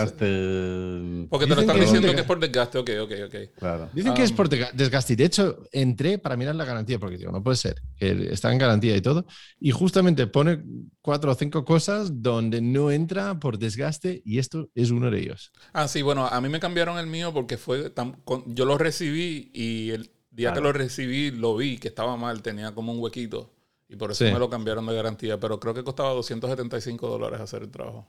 porque 1.29 1.47
te 1.47 1.55
lo 1.55 1.61
están 1.61 1.81
diciendo 1.81 2.13
que 2.13 2.21
es 2.21 2.27
por 2.27 2.39
desgaste. 2.39 2.79
Ok, 2.79 2.91
ok, 3.03 3.13
ok. 3.27 3.35
Claro. 3.59 3.91
Dicen 3.93 4.15
que 4.15 4.23
es 4.23 4.31
ah. 4.31 4.37
por 4.37 4.49
desgaste. 4.49 5.15
Y 5.15 5.17
de 5.17 5.25
hecho, 5.25 5.59
entré 5.73 6.19
para 6.19 6.37
mirar 6.37 6.55
la 6.55 6.65
garantía, 6.65 7.01
porque 7.01 7.19
digo, 7.19 7.33
no 7.33 7.43
puede 7.43 7.57
ser, 7.57 7.83
que 7.97 8.33
está 8.33 8.53
en 8.53 8.59
garantía 8.59 8.97
y 8.97 9.01
todo. 9.01 9.27
Y 9.59 9.73
justamente 9.73 10.29
pone 10.29 10.63
cuatro 11.01 11.33
o 11.33 11.35
cinco 11.35 11.65
cosas 11.65 12.23
donde 12.23 12.61
no 12.61 12.93
entra 12.93 13.41
por 13.41 13.59
desgaste, 13.59 14.23
y 14.25 14.39
esto 14.39 14.71
es 14.77 14.93
uno 14.93 15.11
de 15.11 15.19
ellos. 15.19 15.51
Ah, 15.73 15.89
sí, 15.89 16.03
bueno, 16.03 16.27
a 16.27 16.41
mí 16.41 16.49
me 16.49 16.61
cambiaron 16.61 16.99
el 16.99 17.09
mío 17.09 17.35
porque 17.35 17.57
fue 17.57 17.91
tan, 17.91 18.23
yo 18.47 18.65
lo 18.65 18.79
recibí 18.79 19.51
y 19.53 19.91
el, 19.91 20.13
día 20.35 20.53
que 20.53 20.61
lo 20.61 20.73
recibí 20.73 21.31
lo 21.31 21.57
vi 21.57 21.79
que 21.79 21.89
estaba 21.89 22.17
mal, 22.17 22.43
tenía 22.43 22.75
como 22.75 22.93
un 22.93 23.01
huequito. 23.01 23.54
Y 23.89 23.97
por 23.97 24.11
eso 24.11 24.25
me 24.25 24.39
lo 24.39 24.49
cambiaron 24.49 24.87
de 24.87 24.95
garantía. 24.95 25.39
Pero 25.39 25.61
creo 25.61 25.75
que 25.75 25.85
costaba 25.85 26.11
275 26.11 27.09
dólares 27.09 27.41
hacer 27.41 27.63
el 27.63 27.71
trabajo. 27.71 28.07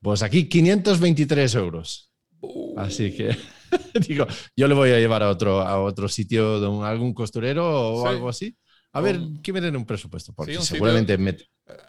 Pues 0.00 0.22
aquí 0.22 0.48
523 0.48 1.54
euros. 1.54 2.12
Uh. 2.40 2.78
Así 2.78 3.16
que 3.16 3.36
digo, 4.08 4.26
yo 4.56 4.68
le 4.68 4.74
voy 4.74 4.90
a 4.90 4.98
llevar 4.98 5.22
a 5.22 5.30
otro, 5.30 5.60
a 5.60 5.80
otro 5.82 6.08
sitio 6.08 6.60
de 6.60 6.86
algún 6.86 7.14
costurero 7.14 7.64
o 7.66 8.06
algo 8.06 8.28
así. 8.28 8.56
A 8.92 9.00
ver, 9.00 9.18
¿qué 9.42 9.52
me 9.52 9.60
den 9.60 9.76
un 9.76 9.84
presupuesto? 9.84 10.32
Porque 10.32 10.60
seguramente 10.60 11.18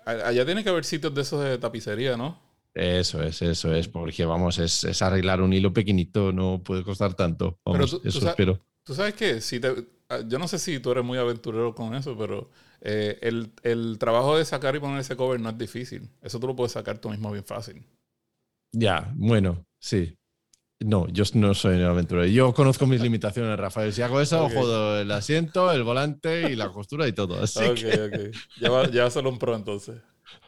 Allá 0.06 0.46
tiene 0.46 0.64
que 0.64 0.70
haber 0.70 0.86
sitios 0.86 1.14
de 1.14 1.22
esos 1.22 1.44
de 1.44 1.58
tapicería, 1.58 2.18
¿no? 2.18 2.42
Eso 2.74 3.22
es, 3.22 3.42
eso 3.42 3.74
es, 3.74 3.88
porque 3.88 4.26
vamos, 4.26 4.58
es, 4.58 5.02
arreglar 5.02 5.42
un 5.42 5.54
hilo 5.54 5.72
pequeñito, 5.72 6.34
no 6.34 6.62
puede 6.64 6.84
costar 6.84 7.14
tanto. 7.14 7.60
Vamos, 7.64 8.02
eso 8.04 8.28
espero. 8.28 8.60
Tú 8.84 8.94
sabes 8.94 9.14
que 9.14 9.40
si 9.40 9.62
ah, 10.10 10.20
yo 10.28 10.40
no 10.40 10.48
sé 10.48 10.60
si 10.60 10.80
tú 10.80 10.92
eres 10.92 11.04
muy 11.04 11.18
aventurero 11.18 11.74
con 11.74 11.96
eso, 11.96 12.18
pero 12.18 12.50
eh, 12.82 13.20
el, 13.64 13.98
trabajo 13.98 14.38
de 14.38 14.46
sacar 14.46 14.76
y 14.76 14.80
poner 14.80 15.00
ese 15.00 15.16
cover 15.16 15.40
no 15.40 15.50
es 15.50 15.58
difícil. 15.58 16.10
Eso 16.22 16.40
tú 16.40 16.48
lo 16.48 16.56
puedes 16.56 16.74
sacar 16.74 16.98
tú 16.98 17.10
mismo 17.10 17.32
bien 17.32 17.46
fácil. 17.46 17.84
Ya, 18.72 19.12
bueno, 19.16 19.66
sí. 19.80 20.18
No, 20.80 21.08
yo 21.08 21.24
no 21.36 21.54
soy 21.54 21.78
un 21.78 21.84
aventurero. 21.84 22.28
Yo 22.28 22.54
conozco 22.54 22.86
mis 22.86 23.02
limitaciones, 23.02 23.58
Rafael. 23.58 23.94
Si 23.94 24.02
hago 24.02 24.20
eso, 24.20 24.50
jodo 24.50 25.00
el 25.00 25.10
asiento, 25.12 25.72
el 25.72 25.84
volante 25.84 26.52
y 26.52 26.56
la 26.56 26.70
costura 26.70 27.08
y 27.08 27.14
todo. 27.14 27.42
Así 27.42 27.64
ok, 27.64 27.80
ok. 28.08 28.36
Lleva, 28.60 28.84
lleva 28.88 29.10
solo 29.10 29.30
un 29.30 29.40
pro 29.40 29.56
entonces. 29.56 30.02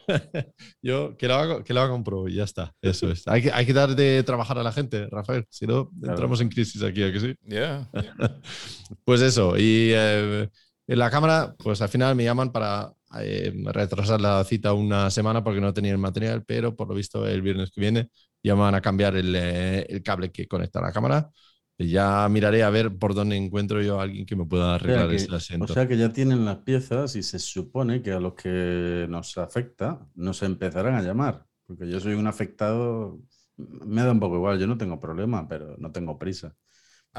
Yo 0.82 1.16
que 1.16 1.28
lo, 1.28 1.34
hago, 1.34 1.64
que 1.64 1.74
lo 1.74 1.80
haga 1.80 1.94
un 1.94 2.04
pro 2.04 2.28
y 2.28 2.34
ya 2.34 2.44
está. 2.44 2.74
Eso 2.82 3.10
es. 3.10 3.26
Hay 3.26 3.42
que, 3.42 3.52
hay 3.52 3.66
que 3.66 3.72
dar 3.72 3.94
de 3.94 4.22
trabajar 4.22 4.58
a 4.58 4.62
la 4.62 4.72
gente, 4.72 5.06
Rafael. 5.06 5.46
Si 5.50 5.66
no, 5.66 5.90
entramos 6.02 6.40
en 6.40 6.48
crisis 6.48 6.82
aquí, 6.82 7.02
¿a 7.02 7.12
que 7.12 7.20
sí? 7.20 7.34
pues 9.04 9.20
eso. 9.20 9.56
Y 9.56 9.92
eh, 9.94 10.48
en 10.88 10.98
la 10.98 11.10
cámara, 11.10 11.54
pues 11.58 11.80
al 11.82 11.88
final 11.88 12.16
me 12.16 12.24
llaman 12.24 12.50
para 12.52 12.92
eh, 13.20 13.52
retrasar 13.66 14.20
la 14.20 14.42
cita 14.44 14.72
una 14.72 15.10
semana 15.10 15.44
porque 15.44 15.60
no 15.60 15.72
tenía 15.72 15.92
el 15.92 15.98
material, 15.98 16.44
pero 16.44 16.74
por 16.74 16.88
lo 16.88 16.94
visto 16.94 17.26
el 17.26 17.42
viernes 17.42 17.70
que 17.70 17.80
viene 17.80 18.08
llaman 18.42 18.74
a 18.74 18.80
cambiar 18.80 19.16
el, 19.16 19.34
eh, 19.36 19.86
el 19.88 20.02
cable 20.02 20.32
que 20.32 20.48
conecta 20.48 20.80
a 20.80 20.82
la 20.82 20.92
cámara 20.92 21.30
ya 21.78 22.28
miraré 22.28 22.62
a 22.64 22.70
ver 22.70 22.96
por 22.96 23.14
dónde 23.14 23.36
encuentro 23.36 23.80
yo 23.82 24.00
a 24.00 24.02
alguien 24.02 24.26
que 24.26 24.34
me 24.34 24.44
pueda 24.44 24.74
arreglar 24.74 25.12
ese 25.12 25.34
asiento. 25.34 25.72
O 25.72 25.74
sea 25.74 25.86
que 25.86 25.96
ya 25.96 26.12
tienen 26.12 26.44
las 26.44 26.58
piezas 26.58 27.14
y 27.16 27.22
se 27.22 27.38
supone 27.38 28.02
que 28.02 28.12
a 28.12 28.20
los 28.20 28.34
que 28.34 29.06
nos 29.08 29.38
afecta 29.38 30.06
nos 30.14 30.42
empezarán 30.42 30.94
a 30.94 31.02
llamar. 31.02 31.46
Porque 31.66 31.88
yo 31.88 32.00
soy 32.00 32.14
un 32.14 32.26
afectado, 32.26 33.20
me 33.56 34.02
da 34.02 34.10
un 34.12 34.20
poco 34.20 34.36
igual, 34.36 34.58
yo 34.58 34.66
no 34.66 34.78
tengo 34.78 34.98
problema, 34.98 35.46
pero 35.46 35.76
no 35.78 35.92
tengo 35.92 36.18
prisa. 36.18 36.54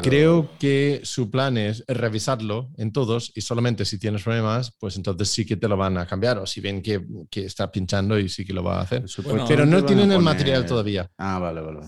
Creo 0.02 0.50
que 0.60 1.02
su 1.04 1.30
plan 1.30 1.58
es 1.58 1.84
revisarlo 1.88 2.70
en 2.78 2.92
todos 2.92 3.32
y 3.36 3.42
solamente 3.42 3.86
si 3.86 4.00
tienes 4.00 4.24
problemas, 4.24 4.72
pues 4.80 4.96
entonces 4.98 5.30
sí 5.30 5.46
que 5.46 5.58
te 5.58 5.68
lo 5.68 5.78
van 5.78 5.98
a 5.98 6.06
cambiar 6.06 6.38
o 6.38 6.46
si 6.46 6.62
ven 6.62 6.82
que, 6.82 7.06
que 7.30 7.46
está 7.46 7.72
pinchando 7.72 8.20
y 8.20 8.30
sí 8.30 8.46
que 8.46 8.54
lo 8.54 8.64
va 8.64 8.80
a 8.80 8.82
hacer. 8.82 9.06
Pero 9.48 9.66
no 9.66 9.84
tienen 9.86 10.12
el 10.12 10.22
material 10.22 10.66
todavía. 10.66 11.10
Ah, 11.18 11.40
vale, 11.40 11.62
vale. 11.62 11.80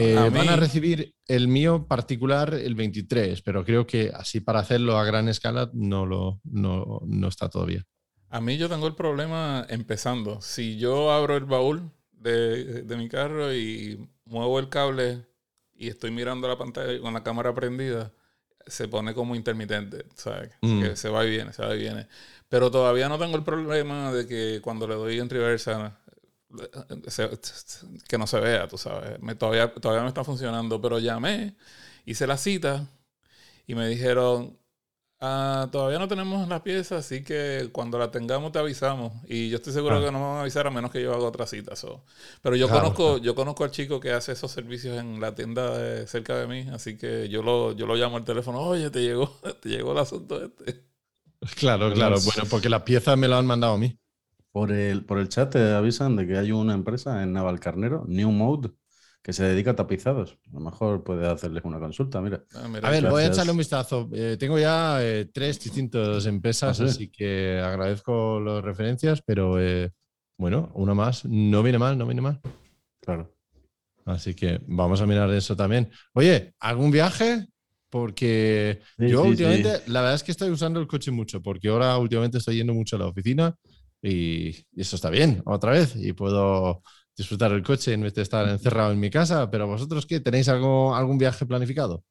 Eh, 0.00 0.14
van 0.14 0.48
a 0.48 0.56
recibir 0.56 1.14
el 1.26 1.48
mío 1.48 1.86
particular 1.86 2.54
el 2.54 2.74
23, 2.74 3.42
pero 3.42 3.64
creo 3.64 3.86
que 3.86 4.10
así 4.14 4.40
para 4.40 4.60
hacerlo 4.60 4.98
a 4.98 5.04
gran 5.04 5.28
escala 5.28 5.70
no, 5.72 6.06
lo, 6.06 6.40
no, 6.44 7.00
no 7.06 7.28
está 7.28 7.48
todavía. 7.48 7.84
A 8.28 8.40
mí 8.40 8.56
yo 8.56 8.68
tengo 8.68 8.86
el 8.86 8.94
problema 8.94 9.64
empezando. 9.68 10.40
Si 10.40 10.76
yo 10.76 11.12
abro 11.12 11.36
el 11.36 11.44
baúl 11.44 11.92
de, 12.12 12.82
de 12.82 12.96
mi 12.96 13.08
carro 13.08 13.54
y 13.54 14.10
muevo 14.24 14.58
el 14.58 14.68
cable 14.68 15.24
y 15.76 15.88
estoy 15.88 16.10
mirando 16.10 16.48
la 16.48 16.56
pantalla 16.56 17.00
con 17.00 17.14
la 17.14 17.22
cámara 17.22 17.54
prendida, 17.54 18.12
se 18.66 18.88
pone 18.88 19.14
como 19.14 19.34
intermitente, 19.34 20.06
¿sabes? 20.14 20.50
Mm. 20.62 20.82
Que 20.82 20.96
se 20.96 21.08
va 21.08 21.24
y 21.24 21.30
viene, 21.30 21.52
se 21.52 21.62
va 21.62 21.74
y 21.74 21.78
viene. 21.78 22.08
Pero 22.48 22.70
todavía 22.70 23.08
no 23.08 23.18
tengo 23.18 23.36
el 23.36 23.44
problema 23.44 24.12
de 24.12 24.26
que 24.26 24.60
cuando 24.62 24.86
le 24.86 24.94
doy 24.94 25.18
en 25.18 25.28
reversa, 25.28 25.98
que 28.08 28.18
no 28.18 28.26
se 28.26 28.40
vea, 28.40 28.68
tú 28.68 28.78
sabes. 28.78 29.20
Me, 29.20 29.34
todavía, 29.34 29.72
todavía 29.72 30.02
no 30.02 30.08
está 30.08 30.24
funcionando, 30.24 30.80
pero 30.80 30.98
llamé, 30.98 31.56
hice 32.04 32.26
la 32.26 32.36
cita 32.36 32.86
y 33.66 33.74
me 33.74 33.88
dijeron, 33.88 34.58
Ah, 35.20 35.68
todavía 35.72 35.98
no 35.98 36.08
tenemos 36.08 36.46
la 36.48 36.62
pieza, 36.62 36.98
así 36.98 37.22
que 37.22 37.70
cuando 37.72 37.98
la 37.98 38.10
tengamos 38.10 38.52
te 38.52 38.58
avisamos. 38.58 39.12
Y 39.26 39.48
yo 39.48 39.56
estoy 39.56 39.72
seguro 39.72 39.96
ah. 39.96 40.00
que 40.00 40.12
no 40.12 40.18
me 40.18 40.24
van 40.26 40.36
a 40.36 40.40
avisar 40.42 40.66
a 40.66 40.70
menos 40.70 40.90
que 40.90 41.02
yo 41.02 41.14
haga 41.14 41.24
otra 41.24 41.46
cita. 41.46 41.72
Pero 42.42 42.56
yo 42.56 42.68
conozco, 42.68 43.18
yo 43.18 43.34
conozco 43.34 43.64
al 43.64 43.70
chico 43.70 44.00
que 44.00 44.12
hace 44.12 44.32
esos 44.32 44.50
servicios 44.50 44.98
en 44.98 45.20
la 45.20 45.34
tienda 45.34 46.06
cerca 46.06 46.36
de 46.36 46.46
mí, 46.46 46.68
así 46.72 46.96
que 46.96 47.28
yo 47.28 47.42
lo, 47.42 47.72
yo 47.72 47.86
lo 47.86 47.94
llamo 47.94 48.16
al 48.16 48.24
teléfono, 48.24 48.60
oye, 48.60 48.90
te 48.90 49.00
llegó, 49.02 49.28
te 49.62 49.68
llegó 49.68 49.92
el 49.92 49.98
asunto 49.98 50.44
este. 50.44 50.84
Claro, 51.56 51.92
claro, 51.92 52.16
bueno, 52.24 52.48
porque 52.48 52.68
la 52.68 52.84
pieza 52.84 53.16
me 53.16 53.28
la 53.28 53.38
han 53.38 53.46
mandado 53.46 53.74
a 53.74 53.78
mí. 53.78 53.98
Por 54.50 54.72
el, 54.72 55.04
por 55.04 55.18
el 55.18 55.28
chat 55.28 55.52
te 55.52 55.72
avisan 55.72 56.16
de 56.16 56.26
que 56.26 56.38
hay 56.38 56.52
una 56.52 56.74
empresa 56.74 57.22
en 57.22 57.32
Navalcarnero, 57.32 58.04
New 58.06 58.30
Mode, 58.30 58.70
que 59.24 59.32
se 59.32 59.42
dedica 59.42 59.70
a 59.70 59.74
tapizados. 59.74 60.38
A 60.50 60.56
lo 60.56 60.60
mejor 60.60 61.02
puede 61.02 61.26
hacerles 61.26 61.64
una 61.64 61.80
consulta, 61.80 62.20
mira. 62.20 62.44
Ah, 62.54 62.68
a 62.82 62.90
ver, 62.90 63.08
voy 63.08 63.22
a 63.22 63.28
echarle 63.28 63.52
un 63.52 63.58
vistazo. 63.58 64.10
Eh, 64.12 64.36
tengo 64.38 64.58
ya 64.58 64.98
eh, 65.02 65.30
tres 65.32 65.58
distintas 65.58 66.26
empresas, 66.26 66.78
¿Ah, 66.78 66.84
así 66.84 67.08
que 67.08 67.58
agradezco 67.58 68.38
las 68.38 68.62
referencias, 68.62 69.22
pero 69.24 69.58
eh, 69.58 69.90
bueno, 70.36 70.70
una 70.74 70.92
más. 70.92 71.24
No 71.24 71.62
viene 71.62 71.78
mal, 71.78 71.96
no 71.96 72.04
viene 72.04 72.20
mal. 72.20 72.38
Claro. 73.00 73.34
Así 74.04 74.34
que 74.34 74.60
vamos 74.66 75.00
a 75.00 75.06
mirar 75.06 75.30
eso 75.30 75.56
también. 75.56 75.90
Oye, 76.12 76.52
¿algún 76.60 76.90
viaje? 76.90 77.46
Porque 77.88 78.82
yo 78.98 79.22
últimamente, 79.22 79.80
la 79.86 80.00
verdad 80.00 80.16
es 80.16 80.22
que 80.22 80.32
estoy 80.32 80.50
usando 80.50 80.80
el 80.80 80.86
coche 80.86 81.10
mucho, 81.10 81.40
porque 81.40 81.68
ahora 81.68 81.96
últimamente 81.96 82.36
estoy 82.36 82.56
yendo 82.56 82.74
mucho 82.74 82.96
a 82.96 82.98
la 82.98 83.06
oficina 83.06 83.54
y 84.02 84.50
eso 84.76 84.96
está 84.96 85.08
bien, 85.08 85.40
otra 85.46 85.70
vez, 85.70 85.96
y 85.96 86.12
puedo 86.12 86.82
disfrutar 87.16 87.52
el 87.52 87.62
coche 87.62 87.92
en 87.92 88.02
vez 88.02 88.14
de 88.14 88.22
estar 88.22 88.48
encerrado 88.48 88.92
en 88.92 89.00
mi 89.00 89.10
casa. 89.10 89.50
Pero 89.50 89.66
vosotros, 89.66 90.06
¿qué? 90.06 90.20
¿Tenéis 90.20 90.48
algo, 90.48 90.94
algún 90.94 91.18
viaje 91.18 91.46
planificado? 91.46 92.04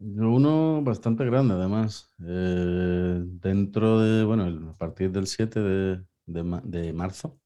Uno 0.00 0.82
bastante 0.82 1.24
grande, 1.24 1.54
además. 1.54 2.10
Eh, 2.24 3.20
dentro 3.24 4.00
de, 4.00 4.24
bueno, 4.24 4.70
a 4.70 4.76
partir 4.76 5.10
del 5.10 5.26
7 5.26 5.60
de, 5.60 6.04
de, 6.26 6.92
marzo, 6.92 7.40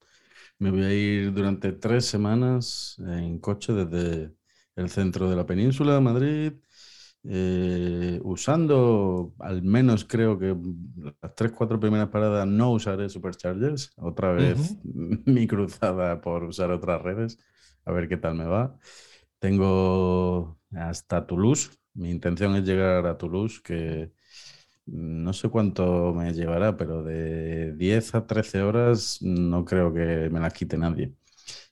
me 0.58 0.70
voy 0.70 0.82
a 0.82 0.92
ir 0.92 1.32
durante 1.32 1.72
tres 1.72 2.04
semanas 2.06 2.96
en 2.98 3.38
coche 3.38 3.72
desde 3.72 4.34
el 4.76 4.90
centro 4.90 5.30
de 5.30 5.36
la 5.36 5.46
península 5.46 5.94
de 5.94 6.00
Madrid, 6.00 6.52
eh, 7.24 8.20
usando 8.24 9.34
al 9.38 9.62
menos 9.62 10.04
creo 10.04 10.38
que 10.38 10.56
las 11.20 11.34
tres, 11.34 11.52
cuatro 11.52 11.78
primeras 11.78 12.08
paradas 12.08 12.46
no 12.46 12.72
usaré 12.72 13.08
Superchargers. 13.08 13.92
Otra 13.96 14.32
vez 14.32 14.76
mi 14.84 15.46
cruzada 15.46 16.20
por 16.20 16.44
usar 16.44 16.70
otras 16.70 17.02
redes, 17.02 17.38
a 17.84 17.92
ver 17.92 18.08
qué 18.08 18.16
tal 18.16 18.34
me 18.34 18.44
va. 18.44 18.76
Tengo 19.38 20.58
hasta 20.72 21.26
Toulouse 21.26 21.70
mi 21.94 22.10
intención 22.10 22.54
es 22.56 22.64
llegar 22.64 23.06
a 23.06 23.18
Toulouse, 23.18 23.60
que 23.62 24.12
no 24.86 25.32
sé 25.32 25.48
cuánto 25.48 26.12
me 26.14 26.32
llevará, 26.32 26.76
pero 26.76 27.02
de 27.02 27.74
10 27.74 28.14
a 28.14 28.26
13 28.26 28.62
horas 28.62 29.18
no 29.22 29.64
creo 29.64 29.92
que 29.92 30.28
me 30.30 30.40
las 30.40 30.52
quite 30.52 30.78
nadie. 30.78 31.14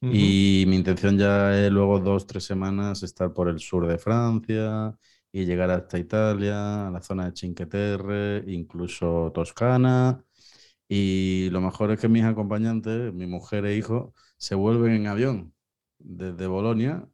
Y 0.03 0.65
mi 0.67 0.77
intención 0.77 1.19
ya 1.19 1.59
es 1.59 1.71
luego 1.71 2.01
dos, 2.01 2.27
tres 2.27 2.45
semanas 2.45 3.03
estar 3.03 3.33
por 3.33 3.49
el 3.49 3.61
sur 3.61 3.87
de 3.87 3.99
Francia 3.99 4.97
y 5.33 5.45
llegar 5.47 5.71
hasta 5.71 5.99
Italia, 5.99 6.89
a 6.89 6.91
la 6.91 7.03
zona 7.03 7.31
de 7.31 7.37
Cinque 7.37 7.67
Terre, 7.67 8.45
incluso 8.47 9.31
Toscana. 9.33 10.25
Y 10.89 11.51
lo 11.51 11.61
mejor 11.61 11.93
es 11.93 12.01
que 12.01 12.09
mis 12.09 12.25
acompañantes, 12.25 13.13
mi 13.15 13.27
mujer 13.27 13.65
e 13.67 13.77
hijo, 13.77 14.15
se 14.37 14.55
vuelven 14.55 14.93
en 14.93 15.07
avión 15.07 15.55
desde 15.99 16.47
Bolonia 16.47 17.07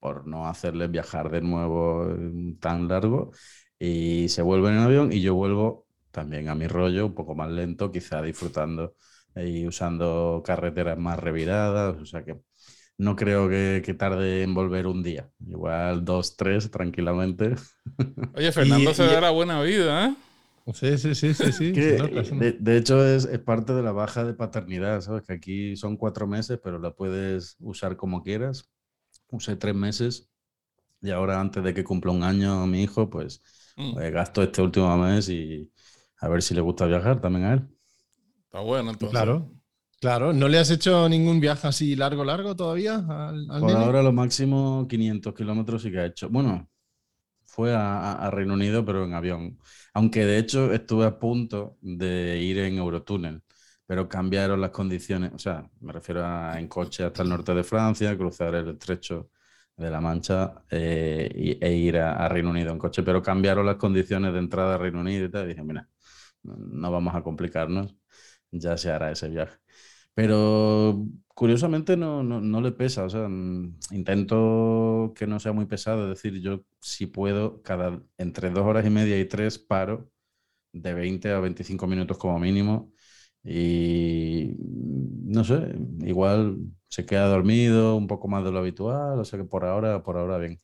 por 0.00 0.26
no 0.26 0.46
hacerles 0.48 0.90
viajar 0.90 1.30
de 1.30 1.40
nuevo 1.42 2.06
tan 2.60 2.88
largo 2.88 3.32
y 3.78 4.28
se 4.28 4.42
vuelven 4.42 4.74
en 4.74 4.80
avión 4.80 5.12
y 5.12 5.20
yo 5.22 5.34
vuelvo 5.34 5.86
también 6.10 6.48
a 6.48 6.54
mi 6.54 6.66
rollo, 6.66 7.06
un 7.06 7.14
poco 7.14 7.34
más 7.34 7.50
lento, 7.50 7.90
quizá 7.92 8.22
disfrutando 8.22 8.94
y 9.34 9.66
usando 9.66 10.42
carreteras 10.44 10.98
más 10.98 11.18
reviradas, 11.18 11.96
o 12.00 12.06
sea 12.06 12.24
que 12.24 12.40
no 12.98 13.16
creo 13.16 13.48
que, 13.48 13.94
tarde 13.98 14.42
en 14.42 14.54
volver 14.54 14.86
un 14.86 15.02
día, 15.02 15.30
igual 15.46 16.04
dos, 16.04 16.36
tres, 16.36 16.70
tranquilamente. 16.70 17.54
Oye, 18.34 18.52
Fernando 18.52 18.94
se 18.94 19.04
da 19.04 19.20
la 19.20 19.30
buena 19.30 19.62
vida, 19.62 20.06
¿eh? 20.08 20.16
Sí, 20.74 20.98
sí, 20.98 21.14
sí, 21.14 21.32
sí, 21.32 21.52
sí. 21.52 21.70
de, 21.70 22.76
hecho, 22.76 23.06
es, 23.06 23.24
es, 23.24 23.38
parte 23.38 23.72
de 23.72 23.82
la 23.82 23.92
baja 23.92 24.24
de 24.24 24.34
paternidad, 24.34 25.00
¿sabes? 25.00 25.22
Que 25.22 25.34
aquí 25.34 25.76
son 25.76 25.96
cuatro 25.96 26.26
meses, 26.26 26.58
pero 26.60 26.80
la 26.80 26.90
puedes 26.90 27.56
usar 27.60 27.96
como 27.96 28.24
quieras 28.24 28.68
usé 29.30 29.56
tres 29.56 29.74
meses 29.74 30.30
y 31.02 31.10
ahora 31.10 31.40
antes 31.40 31.62
de 31.62 31.74
que 31.74 31.84
cumpla 31.84 32.12
un 32.12 32.22
año 32.22 32.66
mi 32.66 32.82
hijo, 32.82 33.10
pues, 33.10 33.42
mm. 33.76 33.94
pues, 33.94 34.12
gasto 34.12 34.42
este 34.42 34.62
último 34.62 34.96
mes 34.96 35.28
y 35.28 35.70
a 36.18 36.28
ver 36.28 36.42
si 36.42 36.54
le 36.54 36.60
gusta 36.60 36.86
viajar 36.86 37.20
también 37.20 37.44
a 37.44 37.52
él. 37.54 37.68
Está 38.44 38.60
bueno, 38.60 38.90
entonces. 38.90 39.10
Claro. 39.10 39.52
Claro, 40.00 40.32
¿no 40.32 40.48
le 40.48 40.58
has 40.58 40.70
hecho 40.70 41.08
ningún 41.08 41.40
viaje 41.40 41.68
así 41.68 41.96
largo, 41.96 42.24
largo 42.24 42.54
todavía? 42.54 42.96
Al, 42.96 43.46
Por 43.60 43.70
ahora 43.72 44.02
lo 44.02 44.12
máximo 44.12 44.86
500 44.88 45.34
kilómetros 45.34 45.82
sí 45.82 45.90
que 45.90 46.00
ha 46.00 46.06
hecho. 46.06 46.28
Bueno, 46.28 46.68
fue 47.44 47.74
a, 47.74 48.12
a, 48.12 48.30
Reino 48.30 48.54
Unido, 48.54 48.84
pero 48.84 49.04
en 49.04 49.14
avión. 49.14 49.58
Aunque 49.94 50.26
de 50.26 50.38
hecho 50.38 50.72
estuve 50.72 51.06
a 51.06 51.18
punto 51.18 51.78
de 51.80 52.38
ir 52.42 52.58
en 52.58 52.76
Eurotúnel 52.78 53.42
pero 53.86 54.08
cambiaron 54.08 54.60
las 54.60 54.70
condiciones, 54.70 55.32
o 55.32 55.38
sea, 55.38 55.68
me 55.80 55.92
refiero 55.92 56.24
a 56.24 56.58
en 56.58 56.68
coche 56.68 57.04
hasta 57.04 57.22
el 57.22 57.28
norte 57.28 57.54
de 57.54 57.62
Francia, 57.64 58.16
cruzar 58.16 58.54
el 58.56 58.70
estrecho 58.70 59.30
de 59.76 59.90
la 59.90 60.00
Mancha 60.00 60.64
eh, 60.70 61.58
e 61.60 61.72
ir 61.72 61.98
a, 61.98 62.28
Reino 62.28 62.50
Unido 62.50 62.72
en 62.72 62.78
coche, 62.78 63.02
pero 63.02 63.22
cambiaron 63.22 63.64
las 63.66 63.76
condiciones 63.76 64.32
de 64.32 64.40
entrada 64.40 64.74
a 64.74 64.78
Reino 64.78 65.00
Unido 65.00 65.26
y 65.26 65.30
tal, 65.30 65.44
y 65.46 65.48
dije, 65.50 65.62
mira, 65.62 65.88
no 66.42 66.90
vamos 66.90 67.14
a 67.14 67.22
complicarnos, 67.22 67.94
ya 68.50 68.76
se 68.76 68.90
hará 68.90 69.12
ese 69.12 69.28
viaje. 69.28 69.56
Pero 70.16 71.06
curiosamente 71.34 71.96
no, 71.98 72.24
no, 72.24 72.40
no 72.42 72.62
le 72.62 72.72
pesa, 72.72 73.04
o 73.04 73.10
sea, 73.10 73.28
mm, 73.28 73.78
intento 73.92 75.14
que 75.16 75.28
no 75.28 75.40
sea 75.40 75.52
muy 75.52 75.66
pesado, 75.66 76.04
es 76.04 76.22
decir, 76.22 76.42
yo 76.42 76.64
si 76.80 77.06
puedo, 77.06 77.62
cada, 77.62 78.02
entre 78.18 78.50
dos 78.50 78.64
horas 78.66 78.86
y 78.86 78.90
media 78.90 79.20
y 79.20 79.26
tres 79.26 79.58
paro 79.60 80.10
de 80.72 80.94
20 80.94 81.30
a 81.32 81.40
25 81.40 81.86
minutos 81.86 82.18
como 82.18 82.38
mínimo 82.40 82.92
y 83.44 84.56
no 84.58 85.44
sé, 85.44 85.76
igual 86.04 86.58
se 86.88 87.06
queda 87.06 87.28
dormido 87.28 87.96
un 87.96 88.06
poco 88.08 88.28
más 88.28 88.44
de 88.44 88.52
lo 88.52 88.58
habitual, 88.60 89.18
o 89.20 89.24
sea 89.24 89.38
que 89.38 89.46
por 89.46 89.64
ahora, 89.64 90.02
por 90.02 90.18
ahora 90.18 90.38
bien. 90.38 90.60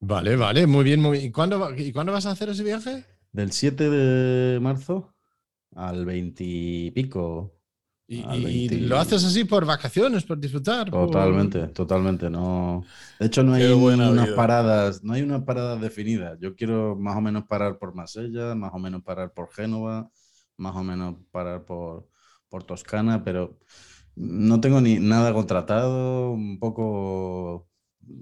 Vale, 0.00 0.36
vale, 0.36 0.66
muy 0.66 0.84
bien, 0.84 1.00
muy 1.00 1.12
bien. 1.18 1.24
¿Y 1.28 1.32
cuándo, 1.32 1.74
¿y 1.76 1.92
cuándo 1.92 2.12
vas 2.12 2.26
a 2.26 2.30
hacer 2.32 2.48
ese 2.50 2.62
viaje? 2.62 3.04
Del 3.32 3.52
7 3.52 3.90
de 3.90 4.60
marzo 4.60 5.14
al 5.74 6.04
20 6.06 6.44
y 6.44 6.90
pico. 6.92 7.53
¿Y, 8.06 8.68
lo 8.80 8.98
haces 8.98 9.24
así 9.24 9.44
por 9.44 9.64
vacaciones, 9.64 10.24
por 10.24 10.38
disfrutar? 10.38 10.90
Totalmente, 10.90 11.68
totalmente. 11.68 12.28
No... 12.28 12.84
De 13.18 13.26
hecho, 13.26 13.42
no 13.42 13.54
hay 13.54 13.64
unas 13.64 14.30
paradas, 14.30 15.02
no 15.02 15.14
hay 15.14 15.22
una 15.22 15.44
parada 15.44 15.76
definida. 15.76 16.36
Yo 16.38 16.54
quiero 16.54 16.96
más 16.96 17.16
o 17.16 17.20
menos 17.22 17.44
parar 17.44 17.78
por 17.78 17.94
Marsella, 17.94 18.54
más 18.54 18.72
o 18.74 18.78
menos 18.78 19.02
parar 19.02 19.32
por 19.32 19.50
Génova, 19.52 20.10
más 20.58 20.76
o 20.76 20.84
menos 20.84 21.16
parar 21.30 21.64
por, 21.64 22.06
por 22.48 22.64
Toscana, 22.64 23.24
pero 23.24 23.58
no 24.16 24.60
tengo 24.60 24.80
ni 24.80 24.98
nada 24.98 25.32
contratado, 25.32 26.30
un 26.30 26.58
poco 26.58 27.68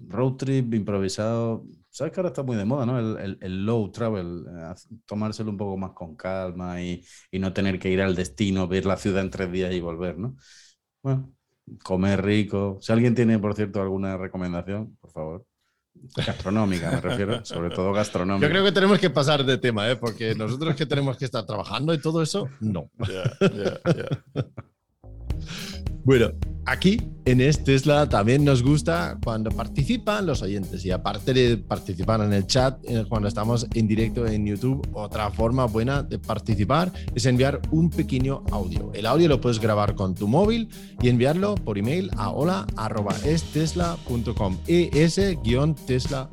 road 0.08 0.34
trip 0.34 0.74
improvisado. 0.74 1.64
Sabes 1.90 2.12
que 2.12 2.20
ahora 2.20 2.28
está 2.28 2.42
muy 2.42 2.56
de 2.56 2.64
moda, 2.64 2.86
¿no? 2.86 2.98
El, 2.98 3.38
el, 3.40 3.66
low 3.66 3.90
travel, 3.90 4.46
eh, 4.48 4.74
tomárselo 5.04 5.50
un 5.50 5.56
poco 5.58 5.76
más 5.76 5.92
con 5.92 6.16
calma 6.16 6.80
y, 6.80 7.04
y, 7.30 7.38
no 7.38 7.52
tener 7.52 7.78
que 7.78 7.90
ir 7.90 8.00
al 8.00 8.14
destino, 8.14 8.66
ver 8.66 8.86
la 8.86 8.96
ciudad 8.96 9.22
en 9.22 9.30
tres 9.30 9.52
días 9.52 9.74
y 9.74 9.80
volver, 9.80 10.18
¿no? 10.18 10.36
Bueno, 11.02 11.32
comer 11.82 12.24
rico. 12.24 12.78
Si 12.80 12.92
alguien 12.92 13.14
tiene, 13.14 13.38
por 13.38 13.54
cierto, 13.54 13.82
alguna 13.82 14.16
recomendación, 14.16 14.96
por 15.00 15.10
favor. 15.10 15.46
Gastronómica, 16.16 16.90
me 16.90 17.00
refiero, 17.00 17.44
sobre 17.44 17.70
todo 17.70 17.92
gastronómica. 17.92 18.46
Yo 18.46 18.50
creo 18.50 18.64
que 18.64 18.72
tenemos 18.72 18.98
que 18.98 19.10
pasar 19.10 19.44
de 19.44 19.58
tema, 19.58 19.90
¿eh? 19.90 19.96
porque 19.96 20.34
nosotros 20.34 20.74
que 20.74 20.86
tenemos 20.86 21.16
que 21.16 21.26
estar 21.26 21.44
trabajando 21.44 21.92
y 21.92 21.98
todo 21.98 22.22
eso, 22.22 22.48
no. 22.60 22.90
Bueno, 26.04 26.32
aquí 26.66 27.00
en 27.24 27.40
este 27.40 27.72
Tesla 27.72 28.08
también 28.08 28.44
nos 28.44 28.64
gusta 28.64 29.16
cuando 29.24 29.50
participan 29.50 30.26
los 30.26 30.42
oyentes 30.42 30.84
y 30.84 30.90
aparte 30.90 31.32
de 31.32 31.56
participar 31.56 32.20
en 32.20 32.32
el 32.32 32.48
chat, 32.48 32.80
eh, 32.84 33.04
cuando 33.08 33.28
estamos 33.28 33.68
en 33.74 33.86
directo 33.86 34.26
en 34.26 34.44
YouTube, 34.44 34.84
otra 34.92 35.30
forma 35.30 35.66
buena 35.66 36.02
de 36.02 36.18
participar 36.18 36.92
es 37.14 37.24
enviar 37.26 37.60
un 37.70 37.88
pequeño 37.88 38.42
audio. 38.50 38.90
El 38.94 39.06
audio 39.06 39.28
lo 39.28 39.40
puedes 39.40 39.60
grabar 39.60 39.94
con 39.94 40.16
tu 40.16 40.26
móvil 40.26 40.68
y 41.00 41.08
enviarlo 41.08 41.54
por 41.54 41.78
email 41.78 42.10
a 42.16 42.30
hola.estesla.com 42.30 44.58
es-tesla.com 44.66 46.32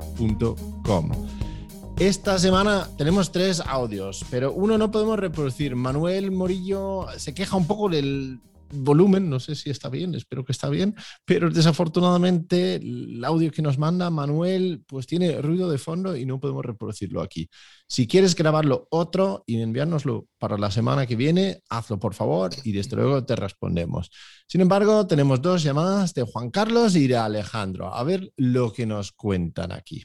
esta 2.00 2.38
semana 2.38 2.88
tenemos 2.96 3.30
tres 3.30 3.60
audios, 3.60 4.24
pero 4.30 4.54
uno 4.54 4.78
no 4.78 4.90
podemos 4.90 5.18
reproducir. 5.18 5.76
Manuel 5.76 6.30
Morillo 6.30 7.06
se 7.18 7.34
queja 7.34 7.58
un 7.58 7.66
poco 7.66 7.90
del 7.90 8.40
volumen, 8.72 9.28
no 9.28 9.40
sé 9.40 9.54
si 9.54 9.70
está 9.70 9.88
bien, 9.88 10.14
espero 10.14 10.44
que 10.44 10.52
está 10.52 10.68
bien, 10.68 10.94
pero 11.24 11.50
desafortunadamente 11.50 12.76
el 12.76 13.24
audio 13.24 13.50
que 13.50 13.62
nos 13.62 13.78
manda 13.78 14.10
Manuel 14.10 14.84
pues 14.86 15.06
tiene 15.06 15.40
ruido 15.42 15.70
de 15.70 15.78
fondo 15.78 16.16
y 16.16 16.24
no 16.24 16.40
podemos 16.40 16.64
reproducirlo 16.64 17.22
aquí. 17.22 17.48
Si 17.88 18.06
quieres 18.06 18.34
grabarlo 18.34 18.86
otro 18.90 19.42
y 19.46 19.60
enviárnoslo 19.60 20.26
para 20.38 20.56
la 20.56 20.70
semana 20.70 21.06
que 21.06 21.16
viene, 21.16 21.62
hazlo 21.68 21.98
por 21.98 22.14
favor 22.14 22.50
y 22.64 22.72
desde 22.72 22.96
luego 22.96 23.24
te 23.24 23.36
respondemos. 23.36 24.10
Sin 24.46 24.60
embargo, 24.60 25.06
tenemos 25.06 25.42
dos 25.42 25.62
llamadas 25.62 26.14
de 26.14 26.22
Juan 26.22 26.50
Carlos 26.50 26.96
y 26.96 27.06
de 27.06 27.16
Alejandro. 27.16 27.94
A 27.94 28.02
ver 28.04 28.32
lo 28.36 28.72
que 28.72 28.86
nos 28.86 29.12
cuentan 29.12 29.72
aquí. 29.72 30.04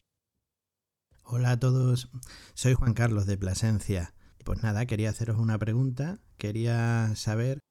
Hola 1.23 1.51
a 1.51 1.60
todos, 1.60 2.10
soy 2.54 2.75
Juan 2.75 2.93
Carlos 2.93 3.25
de 3.25 3.38
Plasencia. 3.38 4.13
Pues 4.43 4.62
nada, 4.62 4.86
quería 4.86 5.10
haceros 5.10 5.39
una 5.39 5.58
pregunta. 5.58 6.19
Quería 6.38 7.13
saber 7.15 7.64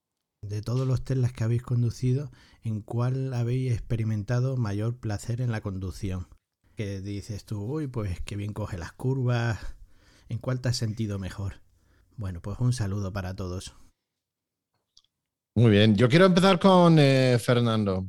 de 0.49 0.63
todos 0.63 0.87
los 0.87 1.05
Teslas 1.05 1.33
que 1.33 1.45
habéis 1.45 1.63
conducido, 1.63 2.31
¿en 2.63 2.81
cuál 2.81 3.35
habéis 3.35 3.73
experimentado 3.73 4.57
mayor 4.57 4.97
placer 4.97 5.41
en 5.41 5.51
la 5.51 5.61
conducción? 5.61 6.29
Que 6.77 7.01
dices 7.01 7.45
tú, 7.45 7.63
uy, 7.63 7.87
pues 7.87 8.21
qué 8.21 8.37
bien 8.37 8.53
coge 8.53 8.79
las 8.79 8.93
curvas, 8.93 9.59
¿en 10.29 10.39
cuál 10.39 10.61
te 10.61 10.69
has 10.69 10.77
sentido 10.77 11.19
mejor? 11.19 11.61
Bueno, 12.17 12.41
pues 12.41 12.59
un 12.61 12.73
saludo 12.73 13.13
para 13.13 13.35
todos. 13.35 13.75
Muy 15.55 15.71
bien, 15.71 15.97
yo 15.97 16.09
quiero 16.09 16.27
empezar 16.27 16.59
con 16.59 16.99
eh, 16.99 17.39
Fernando. 17.39 18.07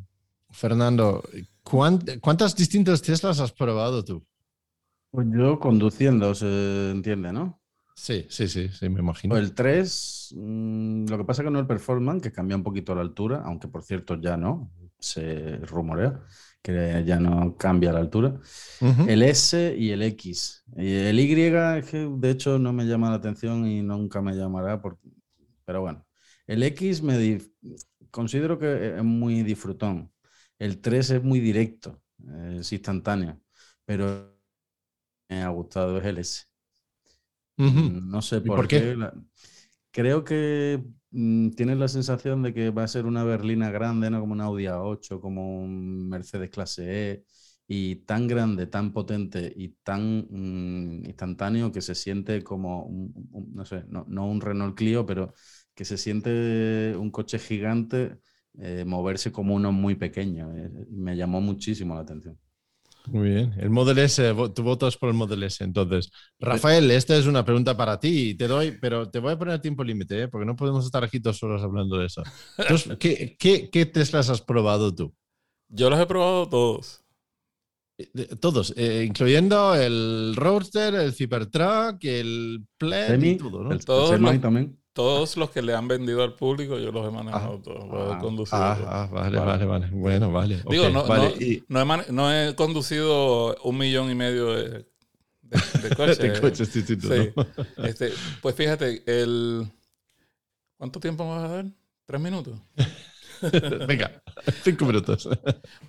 Fernando, 0.50 1.24
¿cuántas 1.64 2.56
distintas 2.56 3.02
Teslas 3.02 3.40
has 3.40 3.52
probado 3.52 4.04
tú? 4.04 4.26
Pues 5.12 5.28
yo 5.32 5.60
conduciendo, 5.60 6.34
se 6.34 6.92
entiende, 6.92 7.32
¿no? 7.32 7.60
Sí, 7.98 8.28
sí, 8.30 8.48
sí, 8.50 8.70
sí, 8.70 8.90
me 8.90 9.00
imagino. 9.00 9.38
El 9.38 9.54
3, 9.54 10.34
mm, 10.36 11.06
lo 11.10 11.18
que 11.18 11.24
pasa 11.24 11.44
que 11.44 11.50
no 11.50 11.60
el 11.60 11.68
Performance, 11.68 12.22
que 12.22 12.32
cambia 12.32 12.58
un 12.58 12.64
poquito 12.64 12.94
la 12.94 13.02
altura, 13.02 13.42
aunque 13.46 13.68
por 13.68 13.84
cierto 13.84 14.20
ya 14.20 14.38
no. 14.38 14.72
se 15.00 15.58
rumorea 15.58 16.20
que 16.62 17.04
ya 17.06 17.20
no 17.20 17.56
cambia 17.58 17.94
la 17.94 18.00
altura. 18.00 18.40
El 19.04 19.22
S 19.24 19.76
y 19.78 19.92
el 19.92 20.02
X. 20.04 20.64
el 20.76 21.20
Y 21.20 21.34
es 21.80 21.86
que 21.92 22.08
de 22.18 22.32
hecho 22.32 22.58
no 22.60 22.74
me 22.74 22.86
llama 22.86 23.10
la 23.12 23.18
atención 23.18 23.68
y 23.68 23.82
nunca 23.84 24.22
me 24.22 24.34
llamará, 24.36 24.82
pero 25.66 25.82
bueno. 25.82 26.06
El 26.48 26.64
X 26.64 27.02
me 27.04 27.40
considero 28.12 28.60
que 28.60 28.98
es 28.98 29.04
muy 29.04 29.44
disfrutón. 29.44 30.12
El 30.60 30.82
3 30.82 31.12
es 31.12 31.24
muy 31.24 31.40
directo, 31.40 32.02
es 32.60 32.72
instantáneo, 32.74 33.42
pero 33.86 34.36
me 35.30 35.44
ha 35.44 35.50
gustado 35.50 35.98
es 36.00 36.06
el 36.06 36.20
S. 36.20 36.46
No 37.58 38.22
sé 38.22 38.42
por, 38.42 38.68
qué. 38.68 38.98
Creo 39.92 40.24
que 40.24 40.84
Mm, 41.18 41.52
tienes 41.52 41.78
la 41.78 41.88
sensación 41.88 42.44
de 42.44 42.54
que 42.54 42.72
va 42.72 42.84
a 42.84 42.88
ser 42.90 43.06
una 43.06 43.24
berlina 43.24 43.72
grande, 43.72 44.10
¿no? 44.10 44.20
Como 44.20 44.34
un 44.34 44.42
Audi 44.42 44.66
A8, 44.68 45.22
como 45.22 45.62
un 45.64 46.10
Mercedes 46.10 46.50
clase 46.50 47.12
E, 47.14 47.24
y 47.68 47.96
tan 48.06 48.28
grande, 48.28 48.68
tan 48.68 48.92
potente 48.92 49.54
y 49.56 49.70
tan 49.82 50.28
mm, 50.30 51.06
instantáneo 51.06 51.72
que 51.72 51.80
se 51.82 51.96
siente 51.96 52.44
como, 52.44 52.90
no 53.54 53.64
sé, 53.66 53.86
no, 53.88 54.06
un 54.28 54.42
Renault 54.42 54.76
Clio, 54.78 55.06
pero 55.06 55.34
que 55.74 55.86
se 55.86 55.98
siente 55.98 56.96
un 56.98 57.12
coche 57.12 57.40
gigante 57.40 58.20
eh, 58.60 58.84
moverse 58.86 59.32
como 59.32 59.56
uno 59.56 59.72
muy 59.72 59.96
pequeño. 59.96 60.54
Eh, 60.58 60.70
me 60.90 61.16
llamó 61.16 61.40
muchísimo 61.42 61.96
la 61.96 62.02
atención. 62.02 62.38
Muy 63.08 63.30
bien. 63.30 63.54
El 63.58 63.70
Model 63.70 64.00
S, 64.00 64.34
tú 64.56 64.64
votas 64.64 64.98
por 64.98 65.10
el 65.10 65.16
Model 65.16 65.44
S. 65.44 65.64
Entonces, 65.64 66.12
Rafael, 66.40 66.90
esta 66.92 67.16
es 67.16 67.28
una 67.28 67.46
pregunta 67.46 67.78
para 67.78 68.00
ti. 68.00 68.36
Te 68.36 68.48
doy, 68.48 68.78
pero 68.80 69.10
te 69.10 69.20
voy 69.20 69.34
a 69.34 69.38
poner 69.38 69.62
tiempo 69.62 69.84
límite, 69.84 70.24
¿eh? 70.24 70.28
porque 70.28 70.46
no 70.46 70.56
podemos 70.56 70.86
estar 70.86 71.04
aquí 71.04 71.20
dos 71.20 71.42
horas 71.44 71.62
hablando 71.64 71.98
de 71.98 72.08
eso. 72.08 72.24
Entonces, 72.58 72.98
¿qué, 73.00 73.38
qué, 73.38 73.86
Teslas 73.86 74.30
has 74.30 74.42
probado 74.42 74.94
tú? 74.94 75.14
Yo 75.68 75.90
los 75.90 76.00
he 76.00 76.06
probado 76.06 76.50
todos. 76.50 77.04
Eh, 77.98 78.36
todos, 78.42 78.74
eh, 78.76 79.06
incluyendo 79.08 79.74
el 79.76 80.34
Roadster, 80.36 80.96
el 80.96 81.14
Cybertruck, 81.14 82.04
el 82.04 82.66
Plaid 82.78 83.24
y 83.24 83.38
todo, 83.38 83.64
¿no? 83.64 83.72
El, 83.72 83.86
todos 83.86 84.10
también. 84.42 84.78
Todos 84.96 85.36
los 85.36 85.50
que 85.50 85.62
le 85.62 85.76
han 85.76 85.90
vendido 85.90 86.24
al 86.24 86.36
público, 86.36 86.80
yo 86.80 86.90
los 86.90 87.06
he 87.06 87.12
manejado 87.12 87.60
todos, 87.60 87.86
los 87.86 88.12
he 88.12 88.14
ah, 88.14 88.18
conducido. 88.18 88.58
Ah, 88.58 88.78
ah, 88.88 89.10
vale, 89.12 89.40
vale, 89.40 89.66
vale, 89.66 89.90
Bueno, 89.92 90.32
vale. 90.32 90.64
Digo, 90.70 90.90
no, 90.90 91.84
no, 92.12 92.34
he 92.34 92.56
conducido 92.56 93.58
un 93.64 93.78
millón 93.78 94.10
y 94.10 94.16
medio 94.16 94.54
de, 94.54 94.86
de, 95.42 95.90
coches. 95.98 96.18
de 96.18 96.40
coches 96.40 96.70
sí, 96.70 96.82
sí, 96.82 96.98
este, 97.84 98.14
pues 98.42 98.56
fíjate, 98.56 99.04
el... 99.06 99.70
¿cuánto 100.78 101.02
tiempo 101.02 101.26
me 101.26 101.42
vas 101.42 101.44
a 101.44 101.56
dar? 101.56 101.66
¿Tres 102.06 102.22
minutos? 102.22 102.58
Venga, 103.90 104.24
cinco 104.64 104.86
minutos. 104.86 105.28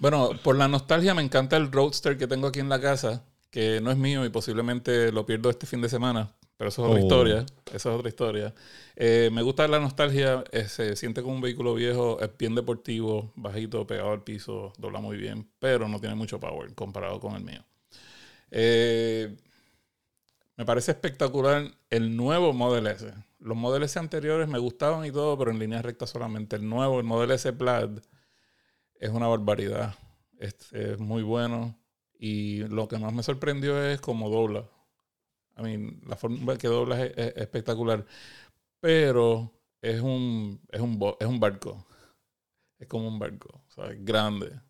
bueno, 0.00 0.30
por 0.42 0.56
la 0.56 0.66
nostalgia 0.66 1.14
me 1.14 1.22
encanta 1.22 1.56
el 1.56 1.70
Roadster 1.70 2.18
que 2.18 2.26
tengo 2.26 2.48
aquí 2.48 2.58
en 2.58 2.68
la 2.68 2.80
casa, 2.80 3.22
que 3.50 3.80
no 3.80 3.92
es 3.92 3.96
mío 3.96 4.24
y 4.24 4.30
posiblemente 4.30 5.12
lo 5.12 5.24
pierdo 5.24 5.48
este 5.48 5.64
fin 5.64 5.80
de 5.80 5.88
semana 5.88 6.35
pero 6.56 6.68
eso 6.68 6.82
es 6.82 6.88
otra 6.88 7.00
oh. 7.00 7.02
historia. 7.02 7.46
Eso 7.66 7.90
es 7.90 7.98
otra 7.98 8.08
historia. 8.08 8.54
Eh, 8.94 9.28
me 9.32 9.42
gusta 9.42 9.68
la 9.68 9.78
nostalgia. 9.78 10.42
Eh, 10.52 10.68
se 10.68 10.96
siente 10.96 11.22
como 11.22 11.34
un 11.34 11.40
vehículo 11.40 11.74
viejo. 11.74 12.18
Es 12.20 12.30
bien 12.38 12.54
deportivo, 12.54 13.32
bajito, 13.36 13.86
pegado 13.86 14.12
al 14.12 14.22
piso, 14.22 14.72
dobla 14.78 15.00
muy 15.00 15.18
bien, 15.18 15.48
pero 15.58 15.88
no 15.88 16.00
tiene 16.00 16.14
mucho 16.14 16.40
power 16.40 16.74
comparado 16.74 17.20
con 17.20 17.34
el 17.34 17.44
mío. 17.44 17.62
Eh, 18.50 19.36
me 20.56 20.64
parece 20.64 20.92
espectacular 20.92 21.70
el 21.90 22.16
nuevo 22.16 22.54
Model 22.54 22.86
S. 22.86 23.12
Los 23.38 23.56
Model 23.56 23.82
S 23.82 23.98
anteriores 23.98 24.48
me 24.48 24.58
gustaban 24.58 25.04
y 25.04 25.12
todo, 25.12 25.36
pero 25.36 25.50
en 25.50 25.58
línea 25.58 25.82
recta 25.82 26.06
solamente. 26.06 26.56
El 26.56 26.66
nuevo, 26.68 26.98
el 26.98 27.04
Model 27.04 27.32
S 27.32 27.52
Plaid, 27.52 27.98
es 28.98 29.10
una 29.10 29.26
barbaridad. 29.28 29.94
es 30.38 30.98
muy 30.98 31.22
bueno. 31.22 31.78
Y 32.18 32.60
lo 32.68 32.88
que 32.88 32.98
más 32.98 33.12
me 33.12 33.22
sorprendió 33.22 33.82
es 33.84 34.00
cómo 34.00 34.30
dobla. 34.30 34.64
I 35.58 35.62
mean, 35.62 36.00
la 36.06 36.16
forma 36.16 36.56
que 36.56 36.68
dobla 36.68 37.04
es, 37.04 37.36
espectacular. 37.36 38.04
Pero 38.80 39.52
es 39.80 40.00
un, 40.00 40.60
es 40.70 40.80
un, 40.80 41.16
es 41.18 41.26
un 41.26 41.40
barco. 41.40 41.86
Es 42.78 42.86
como 42.88 43.08
un 43.08 43.18
barco. 43.18 43.62
O 43.68 43.70
sea, 43.70 43.90
es 43.92 44.04
grande. 44.04 44.60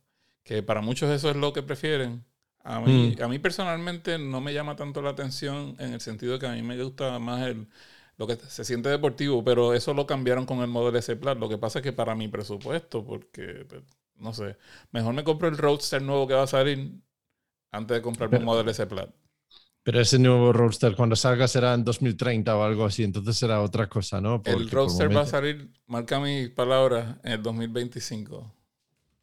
Que 0.42 0.62
para 0.62 0.81
muchos 0.81 1.11
eso 1.11 1.31
es 1.31 1.37
lo 1.37 1.53
que 1.53 1.62
prefieren. 1.62 2.25
A 2.62 2.81
mí, 2.81 3.16
mm. 3.16 3.22
a 3.22 3.29
mí 3.29 3.38
personalmente 3.38 4.18
no 4.18 4.40
me 4.40 4.53
llama 4.53 4.77
tanto 4.77 5.01
la 5.03 5.11
atención 5.11 5.77
en 5.79 5.92
el 5.92 6.01
sentido 6.01 6.35
de 6.35 6.38
que 6.40 6.46
a 6.46 6.53
mí 6.53 6.62
me 6.62 6.83
gusta 6.83 7.18
más 7.18 7.46
el, 7.46 7.68
lo 8.16 8.27
que 8.27 8.37
se 8.37 8.64
siente 8.64 8.88
deportivo, 8.88 9.44
pero 9.44 9.75
eso 9.75 9.94
lo 9.94 10.07
cambiaron 10.07 10.46
con 10.46 10.61
el 10.61 10.68
modelo 10.68 10.99
S 10.99 11.14
Plus. 11.16 11.37
Lo 11.37 11.49
que 11.49 11.59
pasa 11.59 11.81
es 11.81 11.83
que 11.83 11.92
para 11.92 12.14
mi 12.14 12.29
presupuesto, 12.29 13.05
porque 13.05 13.66
pues, 13.68 13.83
no 14.16 14.33
sé, 14.33 14.57
mejor 14.90 15.14
me 15.14 15.25
compro 15.25 15.49
el 15.49 15.59
Roadster 15.59 16.03
nuevo 16.03 16.27
que 16.27 16.35
va 16.35 16.42
a 16.44 16.46
salir 16.46 16.92
antes 17.70 17.96
de 17.96 18.03
comprarme 18.03 18.38
un 18.38 18.44
modelo 18.44 18.70
S 18.70 18.85
Plus. 18.87 19.07
Pero 19.87 20.01
ese 20.01 20.18
nuevo 20.18 20.53
Roadster 20.53 20.96
cuando 20.96 21.14
salga 21.14 21.46
será 21.46 21.72
en 21.72 21.85
2030 21.85 22.57
o 22.57 22.64
algo 22.64 22.87
así, 22.87 23.05
entonces 23.05 23.37
será 23.37 23.62
otra 23.62 23.88
cosa, 23.88 24.20
¿no? 24.20 24.42
el 24.44 24.68
Roadster 24.68 25.16
va 25.16 25.20
a 25.20 25.27
salir, 25.27 25.70
marca 25.87 26.18
mis 26.18 26.51
palabras, 26.51 27.18
en 27.22 27.35
el 27.35 27.42
2025. 27.44 28.53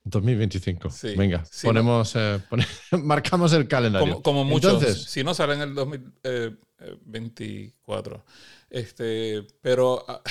2025. 0.06 0.90
Sí. 0.90 1.16
Venga, 1.18 1.44
ponemos, 1.64 2.16
eh, 2.16 2.40
marcamos 3.04 3.52
el 3.52 3.68
calendario. 3.68 4.22
Como, 4.22 4.46
muchos, 4.46 5.04
si 5.04 5.22
no 5.22 5.34
sale 5.34 5.56
en 5.56 5.62
el 5.64 5.76
2024. 5.76 8.16
Eh, 8.16 8.22
este, 8.70 9.46
pero 9.62 10.06
ah, 10.08 10.22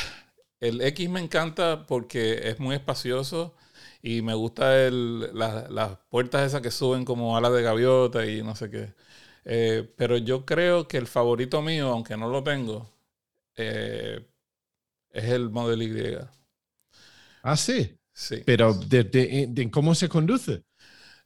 el 0.60 0.80
X 0.80 1.10
me 1.10 1.20
encanta 1.20 1.86
porque 1.86 2.48
es 2.48 2.58
muy 2.58 2.74
espacioso 2.74 3.54
y 4.00 4.22
me 4.22 4.32
gusta 4.32 4.86
el, 4.86 5.28
las 5.34 5.98
puertas 6.08 6.46
esas 6.46 6.62
que 6.62 6.70
suben 6.70 7.04
como 7.04 7.36
alas 7.36 7.52
de 7.52 7.60
gaviota 7.60 8.24
y 8.24 8.42
no 8.42 8.56
sé 8.56 8.70
qué. 8.70 8.94
Eh, 9.44 9.92
pero 9.96 10.16
yo 10.18 10.44
creo 10.44 10.86
que 10.86 10.98
el 10.98 11.06
favorito 11.06 11.62
mío, 11.62 11.88
aunque 11.88 12.16
no 12.16 12.28
lo 12.28 12.42
tengo, 12.42 12.88
eh, 13.56 14.24
es 15.10 15.24
el 15.24 15.50
Model 15.50 15.82
Y. 15.82 16.18
Ah, 17.42 17.56
sí. 17.56 17.98
Sí. 18.12 18.42
Pero 18.44 18.74
de, 18.74 19.70
cómo 19.72 19.94
se 19.94 20.08
conduce. 20.08 20.64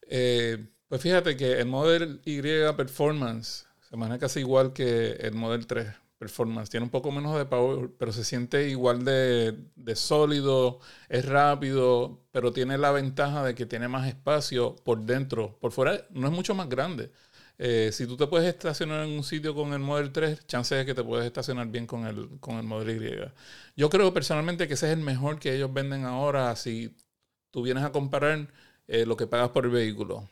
Eh, 0.08 0.68
pues 0.88 1.02
fíjate 1.02 1.36
que 1.36 1.58
el 1.58 1.66
Model 1.66 2.20
Y 2.24 2.40
Performance 2.40 3.66
se 3.88 3.96
maneja 3.96 4.20
casi 4.20 4.40
igual 4.40 4.72
que 4.72 5.12
el 5.12 5.34
Model 5.34 5.66
3 5.66 5.88
Performance. 6.18 6.70
Tiene 6.70 6.84
un 6.84 6.90
poco 6.90 7.12
menos 7.12 7.36
de 7.36 7.44
power, 7.44 7.90
pero 7.98 8.10
se 8.12 8.24
siente 8.24 8.68
igual 8.70 9.04
de, 9.04 9.54
de, 9.74 9.96
sólido, 9.96 10.80
es 11.10 11.26
rápido, 11.26 12.24
pero 12.32 12.52
tiene 12.52 12.78
la 12.78 12.90
ventaja 12.90 13.44
de 13.44 13.54
que 13.54 13.66
tiene 13.66 13.88
más 13.88 14.08
espacio 14.08 14.76
por 14.76 15.02
dentro. 15.02 15.58
Por 15.60 15.72
fuera 15.72 16.06
no 16.10 16.28
es 16.28 16.32
mucho 16.32 16.54
más 16.54 16.68
grande. 16.68 17.10
Eh, 17.58 17.90
si 17.92 18.06
tú 18.06 18.16
te 18.16 18.26
puedes 18.26 18.46
estacionar 18.46 19.06
en 19.06 19.12
un 19.12 19.24
sitio 19.24 19.54
con 19.54 19.72
el 19.72 19.78
Model 19.78 20.12
3, 20.12 20.46
chance 20.46 20.78
es 20.78 20.84
que 20.84 20.94
te 20.94 21.02
puedes 21.02 21.24
estacionar 21.24 21.68
bien 21.68 21.86
con 21.86 22.06
el, 22.06 22.38
con 22.38 22.56
el 22.56 22.64
Model 22.64 23.02
Y. 23.02 23.32
Yo 23.80 23.88
creo 23.88 24.12
personalmente 24.12 24.68
que 24.68 24.74
ese 24.74 24.86
es 24.86 24.92
el 24.92 25.02
mejor 25.02 25.38
que 25.38 25.54
ellos 25.54 25.72
venden 25.72 26.04
ahora 26.04 26.54
si 26.56 26.94
tú 27.50 27.62
vienes 27.62 27.84
a 27.84 27.92
comparar 27.92 28.52
eh, 28.86 29.06
lo 29.06 29.16
que 29.16 29.26
pagas 29.26 29.50
por 29.50 29.64
el 29.64 29.70
vehículo. 29.70 30.28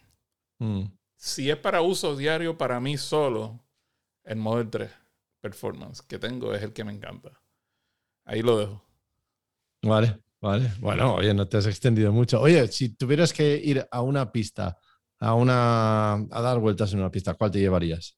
Mm. 0.59 0.85
Si 1.17 1.51
es 1.51 1.57
para 1.57 1.81
uso 1.81 2.15
diario, 2.17 2.59
para 2.59 2.79
mí 2.81 2.99
solo, 2.99 3.65
el 4.25 4.37
Model 4.37 4.69
3 4.69 4.91
Performance 5.41 6.03
que 6.03 6.19
tengo 6.19 6.55
es 6.55 6.63
el 6.63 6.73
que 6.73 6.85
me 6.85 6.93
encanta. 6.93 7.31
Ahí 8.27 8.43
lo 8.43 8.59
dejo. 8.59 8.85
Vale, 9.83 10.19
vale. 10.41 10.73
Bueno, 10.81 11.15
oye, 11.15 11.33
no 11.35 11.47
te 11.47 11.59
has 11.59 11.67
extendido 11.67 12.13
mucho. 12.13 12.41
Oye, 12.41 12.67
si 12.69 12.91
tuvieras 12.91 13.33
que 13.33 13.57
ir 13.57 13.87
a 13.91 14.01
una 14.01 14.33
pista 14.33 14.79
a, 15.25 15.35
una, 15.35 16.13
a 16.15 16.41
dar 16.43 16.59
vueltas 16.59 16.93
en 16.93 17.01
una 17.01 17.11
pista, 17.11 17.35
¿cuál 17.35 17.51
te 17.51 17.59
llevarías? 17.59 18.17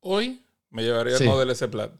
Hoy 0.00 0.44
me 0.70 0.84
llevaría 0.84 1.16
el 1.16 1.24
Model 1.26 1.50
S 1.50 1.68
Plat. 1.68 1.92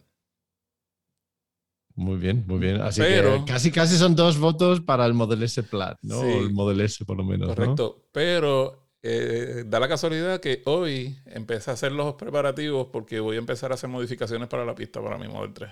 Muy 1.96 2.16
bien, 2.16 2.44
muy 2.46 2.58
bien. 2.58 2.80
Así 2.80 3.02
que 3.02 3.42
casi, 3.46 3.72
casi 3.72 3.96
son 3.96 4.14
dos 4.14 4.38
votos 4.38 4.80
para 4.80 5.04
el 5.04 5.14
Model 5.14 5.42
S 5.42 5.62
Plat, 5.64 5.98
¿no? 6.02 6.22
el 6.22 6.52
Model 6.52 6.80
S 6.80 7.04
por 7.04 7.16
lo 7.16 7.24
menos. 7.24 7.48
Correcto. 7.48 8.08
Pero 8.12 8.90
eh, 9.02 9.64
da 9.66 9.80
la 9.80 9.88
casualidad 9.88 10.40
que 10.40 10.62
hoy 10.66 11.18
empecé 11.26 11.72
a 11.72 11.74
hacer 11.74 11.90
los 11.90 12.14
preparativos 12.14 12.86
porque 12.92 13.18
voy 13.18 13.36
a 13.36 13.40
empezar 13.40 13.72
a 13.72 13.74
hacer 13.74 13.90
modificaciones 13.90 14.48
para 14.48 14.64
la 14.64 14.76
pista 14.76 15.02
para 15.02 15.18
mi 15.18 15.26
Model 15.26 15.52
3. 15.52 15.70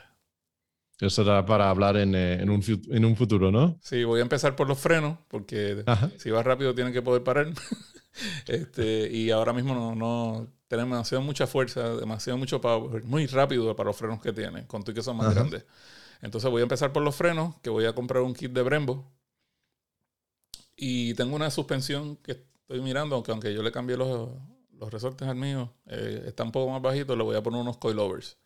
Eso 1.01 1.23
será 1.23 1.47
para 1.47 1.71
hablar 1.71 1.97
en, 1.97 2.13
eh, 2.17 2.43
en, 2.43 2.51
un, 2.51 2.61
en, 2.91 3.05
un, 3.05 3.15
futuro, 3.15 3.53
¿no? 3.53 3.79
Sí, 3.81 4.03
voy 4.03 4.19
a 4.19 4.23
empezar 4.23 4.57
por 4.57 4.67
los 4.67 4.81
frenos, 4.81 5.17
porque 5.29 5.85
si 6.17 6.29
va 6.31 6.43
rápido 6.43 6.75
tienen 6.75 6.93
que 6.93 7.03
poder 7.03 7.23
parar. 7.23 7.47
este, 8.47 9.11
y 9.11 9.31
ahora 9.31 9.53
mismo 9.53 9.75
no, 9.75 9.95
no 9.95 10.49
tenemos 10.69 10.93
demasiado 10.93 11.23
mucha 11.23 11.47
fuerza, 11.47 11.97
demasiado 11.97 12.39
mucho 12.39 12.61
power, 12.61 13.05
muy 13.05 13.27
rápido 13.27 13.75
para 13.75 13.89
los 13.89 13.97
frenos 13.97 14.21
que 14.21 14.33
tiene, 14.33 14.67
con 14.67 14.85
tú 14.85 14.93
que 14.93 15.03
son 15.03 15.17
más 15.17 15.35
grandes. 15.35 15.65
Entonces 16.21 16.51
voy 16.51 16.61
a 16.61 16.65
empezar 16.65 16.93
por 16.93 17.03
los 17.03 17.15
frenos, 17.15 17.57
que 17.63 17.71
voy 17.71 17.87
a 17.87 17.95
comprar 17.95 18.23
un 18.23 18.35
kit 18.35 18.53
de 18.53 18.63
Brembo. 18.63 19.11
Y 20.77 21.15
tengo 21.15 21.35
una 21.35 21.51
suspensión 21.51 22.17
que 22.17 22.33
estoy 22.33 22.81
mirando, 22.81 23.17
aunque, 23.17 23.33
aunque 23.33 23.53
yo 23.53 23.63
le 23.63 23.73
cambié 23.73 23.97
los, 23.97 24.31
los 24.73 24.93
resortes 24.93 25.27
al 25.27 25.37
mío, 25.37 25.73
eh, 25.87 26.25
está 26.27 26.45
un 26.45 26.53
poco 26.53 26.71
más 26.71 26.83
bajito, 26.83 27.17
le 27.17 27.25
voy 27.25 27.37
a 27.37 27.43
poner 27.43 27.61
unos 27.61 27.79
coilovers 27.79 28.37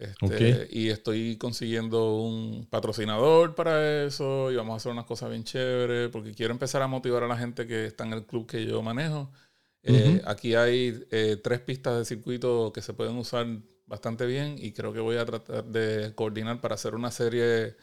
Este, 0.00 0.66
y 0.70 0.88
estoy 0.88 1.36
consiguiendo 1.36 2.16
un 2.16 2.66
patrocinador 2.70 3.54
para 3.54 4.04
eso 4.06 4.50
y 4.50 4.56
vamos 4.56 4.72
a 4.72 4.76
hacer 4.78 4.92
unas 4.92 5.04
cosas 5.04 5.28
bien 5.28 5.44
chéveres 5.44 6.08
porque 6.08 6.32
quiero 6.32 6.52
empezar 6.52 6.80
a 6.80 6.86
motivar 6.86 7.22
a 7.22 7.28
la 7.28 7.36
gente 7.36 7.66
que 7.66 7.84
está 7.84 8.06
en 8.06 8.14
el 8.14 8.24
club 8.24 8.46
que 8.46 8.64
yo 8.64 8.80
manejo. 8.82 9.30
Eh, 9.82 10.22
aquí 10.24 10.54
hay 10.54 11.06
eh, 11.10 11.38
tres 11.42 11.60
pistas 11.60 11.98
de 11.98 12.04
circuito 12.04 12.72
que 12.72 12.82
se 12.82 12.94
pueden 12.94 13.16
usar 13.16 13.46
bastante 13.86 14.24
bien 14.24 14.56
y 14.58 14.72
creo 14.72 14.92
que 14.92 15.00
voy 15.00 15.16
a 15.16 15.26
tratar 15.26 15.64
de 15.64 16.14
coordinar 16.14 16.60
para 16.60 16.76
hacer 16.76 16.94
una 16.94 17.10
serie 17.10 17.76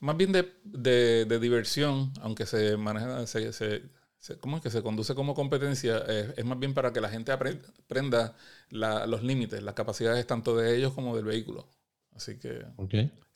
más 0.00 0.16
bien 0.16 0.32
de, 0.32 1.38
diversión, 1.40 2.12
aunque 2.20 2.44
se 2.44 2.76
maneja, 2.76 3.26
se, 3.26 3.82
¿cómo 4.40 4.56
es 4.56 4.62
que 4.62 4.70
se 4.70 4.82
conduce 4.82 5.14
como 5.14 5.34
competencia? 5.34 5.98
es 5.98 6.44
más 6.44 6.58
bien 6.58 6.74
para 6.74 6.92
que 6.92 7.00
la 7.00 7.08
gente 7.08 7.32
aprenda 7.32 8.34
los 8.70 9.22
límites, 9.22 9.62
las 9.62 9.74
capacidades 9.74 10.26
tanto 10.26 10.56
de 10.56 10.76
ellos 10.76 10.92
como 10.92 11.16
del 11.16 11.24
vehículo. 11.24 11.68
Así 12.16 12.38
que 12.38 12.64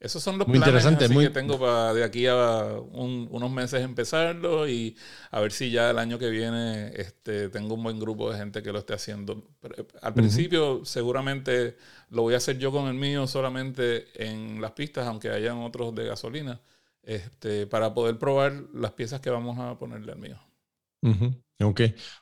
esos 0.00 0.22
son 0.22 0.38
los 0.38 0.48
muy 0.48 0.58
planes 0.58 1.10
muy... 1.10 1.26
que 1.26 1.30
tengo 1.30 1.58
para 1.60 1.92
de 1.92 2.02
aquí 2.02 2.26
a 2.26 2.78
unos 2.92 3.50
meses 3.50 3.82
empezarlo 3.82 4.66
y 4.66 4.96
a 5.30 5.40
ver 5.40 5.52
si 5.52 5.70
ya 5.70 5.90
el 5.90 5.98
año 5.98 6.18
que 6.18 6.30
viene 6.30 6.90
este, 6.96 7.50
tengo 7.50 7.74
un 7.74 7.82
buen 7.82 8.00
grupo 8.00 8.32
de 8.32 8.38
gente 8.38 8.62
que 8.62 8.72
lo 8.72 8.78
esté 8.78 8.94
haciendo. 8.94 9.44
Eh, 9.76 9.84
al 10.00 10.14
principio 10.14 10.82
seguramente 10.86 11.76
lo 12.08 12.22
voy 12.22 12.32
a 12.32 12.38
hacer 12.38 12.56
yo 12.58 12.72
con 12.72 12.88
el 12.88 12.94
mío 12.94 13.26
solamente 13.26 14.06
en 14.14 14.62
las 14.62 14.72
pistas, 14.72 15.06
aunque 15.06 15.28
hayan 15.28 15.58
otros 15.58 15.94
de 15.94 16.06
gasolina, 16.06 16.60
este, 17.02 17.66
para 17.66 17.92
poder 17.92 18.18
probar 18.18 18.54
las 18.72 18.92
piezas 18.92 19.20
que 19.20 19.28
vamos 19.28 19.58
a 19.58 19.78
ponerle 19.78 20.12
al 20.12 20.18
mío. 20.18 20.38
Ok, 21.62 21.80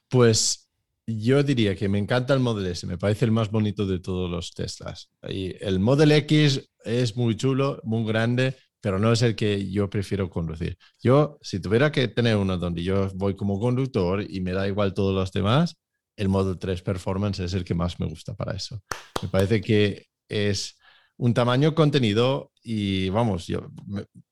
pues 0.08 0.68
yo 1.06 1.42
diría 1.42 1.74
que 1.74 1.88
me 1.88 1.98
encanta 1.98 2.34
el 2.34 2.40
Model 2.40 2.66
S, 2.66 2.86
me 2.86 2.98
parece 2.98 3.24
el 3.24 3.30
más 3.32 3.50
bonito 3.50 3.86
de 3.86 3.98
todos 3.98 4.30
los 4.30 4.52
Teslas. 4.52 5.10
Y 5.28 5.54
el 5.64 5.80
Model 5.80 6.12
X 6.12 6.68
es 6.84 7.16
muy 7.16 7.36
chulo, 7.36 7.80
muy 7.84 8.04
grande, 8.04 8.56
pero 8.80 8.98
no 8.98 9.12
es 9.12 9.22
el 9.22 9.34
que 9.34 9.70
yo 9.70 9.88
prefiero 9.88 10.28
conducir. 10.28 10.76
Yo, 11.00 11.38
si 11.40 11.60
tuviera 11.60 11.90
que 11.90 12.08
tener 12.08 12.36
uno 12.36 12.58
donde 12.58 12.82
yo 12.82 13.10
voy 13.14 13.36
como 13.36 13.58
conductor 13.58 14.24
y 14.28 14.40
me 14.40 14.52
da 14.52 14.68
igual 14.68 14.92
todos 14.92 15.14
los 15.14 15.32
demás, 15.32 15.76
el 16.16 16.28
Model 16.28 16.58
3 16.58 16.82
Performance 16.82 17.40
es 17.40 17.54
el 17.54 17.64
que 17.64 17.74
más 17.74 17.98
me 18.00 18.06
gusta 18.06 18.34
para 18.34 18.54
eso. 18.54 18.82
Me 19.22 19.28
parece 19.28 19.60
que 19.60 20.06
es 20.28 20.76
un 21.16 21.32
tamaño 21.32 21.74
contenido 21.74 22.52
y 22.62 23.08
vamos, 23.08 23.46
yo 23.46 23.68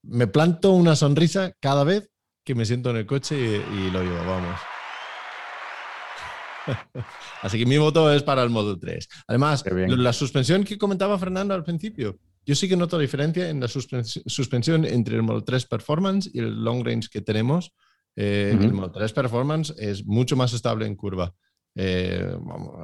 me 0.02 0.26
planto 0.26 0.72
una 0.72 0.94
sonrisa 0.94 1.52
cada 1.58 1.84
vez 1.84 2.10
que 2.46 2.54
me 2.54 2.64
siento 2.64 2.90
en 2.90 2.96
el 2.98 3.06
coche 3.06 3.36
y, 3.36 3.90
lo 3.90 4.02
llevo, 4.02 4.24
vamos. 4.24 4.56
Así 7.42 7.58
que 7.58 7.66
mi 7.66 7.76
voto 7.76 8.12
es 8.12 8.22
para 8.22 8.44
el 8.44 8.50
modo 8.50 8.78
3. 8.78 9.08
Además, 9.26 9.64
la 9.66 10.12
suspensión 10.12 10.62
que 10.62 10.78
comentaba 10.78 11.18
Fernando 11.18 11.54
al 11.54 11.64
principio, 11.64 12.20
yo 12.44 12.54
sí 12.54 12.68
que 12.68 12.76
noto 12.76 12.98
la 12.98 13.02
diferencia 13.02 13.50
en 13.50 13.58
la 13.58 13.66
suspensión 13.66 14.84
entre 14.84 15.16
el 15.16 15.24
modo 15.24 15.42
3 15.42 15.66
Performance 15.66 16.30
y 16.32 16.38
el 16.38 16.62
long 16.62 16.86
range 16.86 17.08
que 17.10 17.20
tenemos. 17.20 17.72
Eh, 18.14 18.56
el 18.58 18.72
modo 18.72 18.92
3 18.92 19.12
Performance 19.12 19.74
es 19.76 20.06
mucho 20.06 20.36
más 20.36 20.52
estable 20.52 20.86
en 20.86 20.94
curva. 20.94 21.34
Eh, 21.74 22.32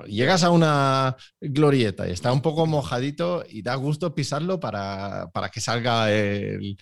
llegas 0.06 0.42
a 0.42 0.50
una 0.50 1.16
glorieta 1.40 2.08
y 2.08 2.10
está 2.10 2.32
un 2.32 2.42
poco 2.42 2.66
mojadito 2.66 3.44
y 3.48 3.62
da 3.62 3.76
gusto 3.76 4.12
pisarlo 4.12 4.58
para, 4.58 5.30
para 5.32 5.50
que 5.50 5.60
salga 5.60 6.12
el, 6.12 6.76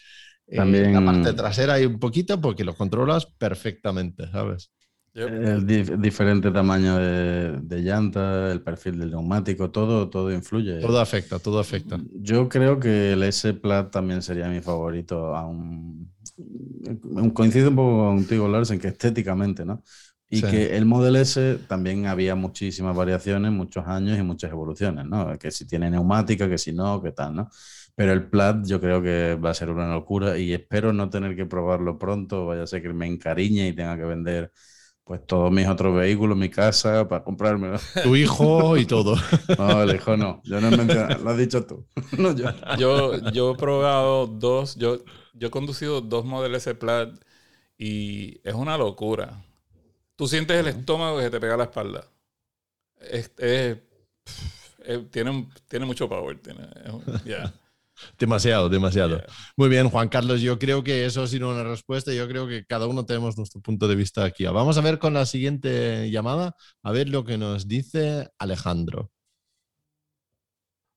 también... 0.54 0.92
la 0.92 1.04
parte 1.04 1.32
trasera 1.32 1.74
hay 1.74 1.86
un 1.86 1.98
poquito 1.98 2.40
porque 2.40 2.64
lo 2.64 2.74
controlas 2.74 3.26
perfectamente, 3.26 4.28
¿sabes? 4.30 4.70
El 5.12 5.66
diferente 5.66 6.52
tamaño 6.52 6.96
de, 6.96 7.82
llanta, 7.82 8.52
el 8.52 8.62
perfil 8.62 8.98
del 9.00 9.10
neumático, 9.10 9.70
todo, 9.70 10.08
todo 10.08 10.32
influye. 10.32 10.78
Todo 10.80 11.00
afecta, 11.00 11.40
todo 11.40 11.58
afecta. 11.58 11.98
Yo 12.12 12.48
creo 12.48 12.78
que 12.78 13.14
el 13.14 13.24
S-Plat 13.24 13.90
también 13.90 14.22
sería 14.22 14.48
mi 14.48 14.60
favorito. 14.60 15.34
Aún... 15.34 16.12
Coincido 17.34 17.70
un 17.70 17.76
poco 17.76 17.96
contigo, 18.14 18.48
Lars, 18.48 18.70
en 18.70 18.78
que 18.78 18.88
estéticamente, 18.88 19.64
¿no? 19.64 19.82
Y 20.32 20.42
que 20.42 20.76
el 20.76 20.86
Model 20.86 21.16
S 21.16 21.58
también 21.66 22.06
había 22.06 22.36
muchísimas 22.36 22.94
variaciones, 22.94 23.50
muchos 23.50 23.84
años 23.88 24.16
y 24.16 24.22
muchas 24.22 24.52
evoluciones, 24.52 25.06
¿no? 25.06 25.36
Que 25.40 25.50
si 25.50 25.66
tiene 25.66 25.90
neumática, 25.90 26.48
que 26.48 26.56
si 26.56 26.72
no, 26.72 27.02
que 27.02 27.10
tal, 27.10 27.34
¿no? 27.34 27.50
Pero 28.00 28.14
el 28.14 28.30
Plat 28.30 28.66
yo 28.66 28.80
creo 28.80 29.02
que 29.02 29.34
va 29.34 29.50
a 29.50 29.54
ser 29.54 29.68
una 29.68 29.92
locura 29.92 30.38
y 30.38 30.54
espero 30.54 30.90
no 30.90 31.10
tener 31.10 31.36
que 31.36 31.44
probarlo 31.44 31.98
pronto, 31.98 32.46
vaya 32.46 32.62
a 32.62 32.66
ser 32.66 32.80
que 32.80 32.88
me 32.94 33.06
encariñe 33.06 33.68
y 33.68 33.72
tenga 33.74 33.94
que 33.98 34.04
vender 34.04 34.52
pues 35.04 35.26
todos 35.26 35.52
mis 35.52 35.68
otros 35.68 35.94
vehículos, 35.94 36.34
mi 36.34 36.48
casa, 36.48 37.06
para 37.06 37.22
comprarme. 37.22 37.76
Tu 38.02 38.16
hijo 38.16 38.78
y 38.78 38.86
todo. 38.86 39.16
No, 39.58 39.82
el 39.82 39.96
hijo 39.96 40.16
no. 40.16 40.40
Yo 40.44 40.62
no 40.62 40.68
he 40.68 40.76
mencionado, 40.78 41.22
lo 41.22 41.28
has 41.28 41.36
dicho 41.36 41.66
tú. 41.66 41.86
No, 42.16 42.34
yo. 42.34 42.46
yo. 42.78 43.30
Yo 43.32 43.50
he 43.50 43.56
probado 43.56 44.26
dos, 44.26 44.76
yo, 44.76 45.04
yo 45.34 45.48
he 45.48 45.50
conducido 45.50 46.00
dos 46.00 46.24
modelos 46.24 46.64
de 46.64 46.74
Plat 46.74 47.10
y 47.76 48.40
es 48.48 48.54
una 48.54 48.78
locura. 48.78 49.44
Tú 50.16 50.26
sientes 50.26 50.56
el 50.58 50.68
estómago 50.68 51.18
que 51.18 51.28
te 51.28 51.38
pega 51.38 51.54
la 51.58 51.64
espalda. 51.64 52.06
Es, 52.98 53.30
tiene, 55.10 55.50
tiene 55.68 55.84
mucho 55.84 56.08
power. 56.08 56.38
Tiene, 56.38 56.66
Demasiado, 58.18 58.68
demasiado. 58.68 59.22
Muy 59.56 59.68
bien, 59.68 59.88
Juan 59.88 60.08
Carlos, 60.08 60.40
yo 60.40 60.58
creo 60.58 60.82
que 60.82 61.04
eso 61.04 61.22
ha 61.22 61.26
sido 61.26 61.50
una 61.50 61.64
respuesta. 61.64 62.12
Yo 62.12 62.28
creo 62.28 62.46
que 62.46 62.64
cada 62.64 62.86
uno 62.86 63.06
tenemos 63.06 63.36
nuestro 63.36 63.60
punto 63.60 63.88
de 63.88 63.96
vista 63.96 64.24
aquí. 64.24 64.44
Vamos 64.44 64.78
a 64.78 64.80
ver 64.80 64.98
con 64.98 65.14
la 65.14 65.26
siguiente 65.26 66.10
llamada, 66.10 66.56
a 66.82 66.92
ver 66.92 67.08
lo 67.08 67.24
que 67.24 67.38
nos 67.38 67.68
dice 67.68 68.28
Alejandro. 68.38 69.10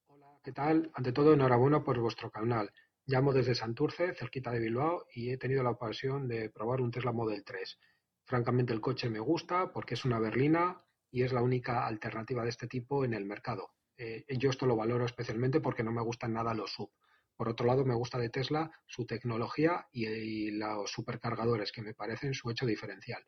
Hola, 0.08 0.40
¿qué 0.44 0.52
tal? 0.52 0.92
Ante 0.94 1.12
todo, 1.12 1.34
enhorabuena 1.34 1.84
por 1.84 2.00
vuestro 2.00 2.32
canal. 2.32 2.72
Llamo 3.06 3.34
desde 3.34 3.56
Santurce, 3.56 4.14
cerquita 4.14 4.52
de 4.52 4.60
Bilbao, 4.60 5.06
y 5.14 5.32
he 5.32 5.38
tenido 5.38 5.62
la 5.62 5.72
ocasión 5.72 6.28
de 6.28 6.50
probar 6.50 6.80
un 6.80 6.92
Tesla 6.92 7.12
Model 7.12 7.44
3. 7.44 7.78
Francamente, 8.26 8.72
el 8.72 8.80
coche 8.80 9.10
me 9.10 9.20
gusta 9.20 9.72
porque 9.74 9.96
es 9.96 10.06
una 10.06 10.20
berlina 10.20 10.82
y 11.12 11.24
es 11.24 11.34
la 11.34 11.42
única 11.42 11.86
alternativa 11.86 12.44
de 12.44 12.50
este 12.50 12.68
tipo 12.68 13.04
en 13.04 13.14
el 13.14 13.26
mercado. 13.26 13.72
Eh, 14.04 14.26
yo 14.38 14.50
esto 14.50 14.66
lo 14.66 14.76
valoro 14.76 15.06
especialmente 15.06 15.62
porque 15.62 15.84
no 15.84 15.94
me 15.94 16.02
gustan 16.02 16.34
nada 16.34 16.54
los 16.54 16.74
sub. 16.74 16.92
Por 17.38 17.48
otro 17.48 17.66
lado, 17.66 17.86
me 17.86 17.96
gusta 17.96 18.20
de 18.20 18.30
Tesla 18.30 18.70
su 18.86 19.06
tecnología 19.06 19.88
y, 19.94 20.52
los 20.52 20.92
supercargadores, 20.92 21.72
que 21.72 21.82
me 21.82 21.94
parecen 21.94 22.34
su 22.34 22.52
hecho 22.52 22.66
diferencial. 22.66 23.24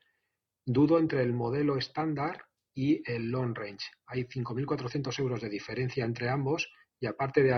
Dudo 0.65 0.99
entre 0.99 1.21
el 1.21 1.31
modelo 1.31 1.77
estándar 1.77 2.45
y 2.73 3.01
el 3.09 3.31
long 3.31 3.55
range. 3.55 3.87
Hay 4.05 4.25
5.400 4.25 5.17
euros 5.19 5.41
de 5.41 5.49
diferencia 5.49 6.03
entre 6.03 6.29
ambos 6.29 6.69
y 6.99 7.05
aparte 7.05 7.41
de 7.41 7.53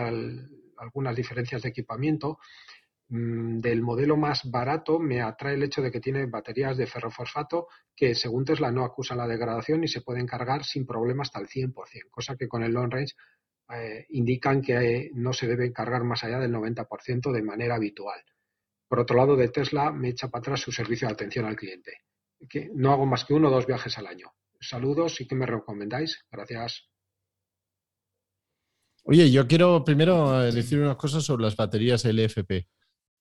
algunas 0.77 1.15
diferencias 1.15 1.63
de 1.63 1.69
equipamiento, 1.69 2.37
del 3.09 3.81
modelo 3.81 4.17
más 4.17 4.49
barato 4.51 4.99
me 4.99 5.21
atrae 5.21 5.55
el 5.55 5.63
hecho 5.63 5.81
de 5.81 5.91
que 5.91 6.01
tiene 6.01 6.25
baterías 6.25 6.75
de 6.75 6.87
ferrofosfato 6.87 7.67
que 7.95 8.13
según 8.13 8.43
Tesla 8.43 8.69
no 8.69 8.83
acusan 8.83 9.17
la 9.17 9.27
degradación 9.27 9.83
y 9.83 9.87
se 9.87 10.01
pueden 10.01 10.27
cargar 10.27 10.65
sin 10.65 10.85
problema 10.85 11.21
hasta 11.21 11.39
el 11.39 11.47
100%, 11.47 11.73
cosa 12.11 12.35
que 12.35 12.49
con 12.49 12.63
el 12.63 12.73
long 12.73 12.91
range 12.91 13.15
eh, 13.73 14.05
indican 14.09 14.61
que 14.61 14.73
eh, 14.73 15.11
no 15.13 15.31
se 15.31 15.47
debe 15.47 15.71
cargar 15.71 16.03
más 16.03 16.23
allá 16.23 16.39
del 16.39 16.53
90% 16.53 17.31
de 17.31 17.41
manera 17.41 17.75
habitual. 17.75 18.21
Por 18.89 18.99
otro 18.99 19.15
lado, 19.15 19.35
de 19.35 19.49
Tesla 19.49 19.91
me 19.91 20.09
echa 20.09 20.29
para 20.29 20.41
atrás 20.41 20.61
su 20.61 20.71
servicio 20.71 21.07
de 21.07 21.13
atención 21.13 21.45
al 21.45 21.55
cliente, 21.55 22.01
que 22.49 22.69
no 22.73 22.91
hago 22.91 23.05
más 23.05 23.23
que 23.23 23.33
uno 23.33 23.47
o 23.47 23.51
dos 23.51 23.65
viajes 23.65 23.97
al 23.97 24.07
año. 24.07 24.33
Saludos 24.59 25.19
y 25.21 25.27
que 25.27 25.35
me 25.35 25.45
recomendáis. 25.45 26.25
Gracias. 26.31 26.89
Oye, 29.03 29.31
yo 29.31 29.47
quiero 29.47 29.83
primero 29.85 30.43
eh, 30.43 30.51
decir 30.51 30.79
unas 30.79 30.97
cosas 30.97 31.23
sobre 31.23 31.43
las 31.43 31.55
baterías 31.55 32.03
LFP 32.05 32.67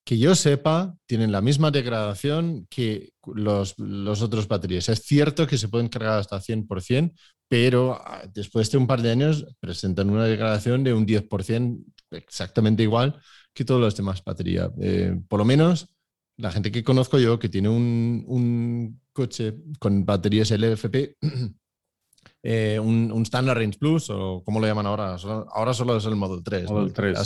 que 0.07 0.17
yo 0.17 0.35
sepa, 0.35 0.95
tienen 1.05 1.33
la 1.33 1.41
misma 1.41 1.69
degradación 1.69 2.65
que 2.69 3.11
los, 3.25 3.75
otros 3.77 4.47
baterías. 4.47 4.87
Es 4.87 4.99
cierto 4.99 5.45
que 5.45 5.57
se 5.57 5.67
pueden 5.67 5.89
cargar 5.89 6.17
hasta 6.19 6.39
100%, 6.39 7.13
pero 7.49 7.99
ah, 8.01 8.23
después 8.33 8.71
de 8.71 8.77
un 8.77 8.87
par 8.87 9.01
de 9.01 9.11
años 9.11 9.45
presentan 9.59 10.09
una 10.09 10.23
degradación 10.23 10.85
de 10.85 10.93
un 10.93 11.05
10% 11.05 11.83
exactamente 12.11 12.83
igual 12.83 13.19
que 13.53 13.65
todas 13.65 13.83
las 13.83 13.97
demás 13.97 14.23
baterías. 14.23 14.71
Eh, 14.79 15.19
por 15.27 15.39
lo 15.39 15.45
menos 15.45 15.89
la 16.37 16.51
gente 16.51 16.71
que 16.71 16.85
conozco 16.85 17.19
yo 17.19 17.37
que 17.37 17.49
tiene 17.49 17.67
un, 17.67 19.01
coche 19.11 19.55
con 19.77 20.05
baterías 20.05 20.51
LFP, 20.51 21.17
eh, 22.43 22.79
un, 22.79 23.23
Standard 23.23 23.57
Range 23.57 23.77
Plus 23.77 24.09
o 24.09 24.41
como 24.45 24.61
lo 24.61 24.67
llaman 24.67 24.85
ahora, 24.85 25.17
ahora 25.53 25.73
solo 25.73 25.97
es 25.97 26.05
el 26.05 26.15
Model 26.15 26.41
3. 26.41 26.71
Model 26.71 26.93
3. 26.93 27.17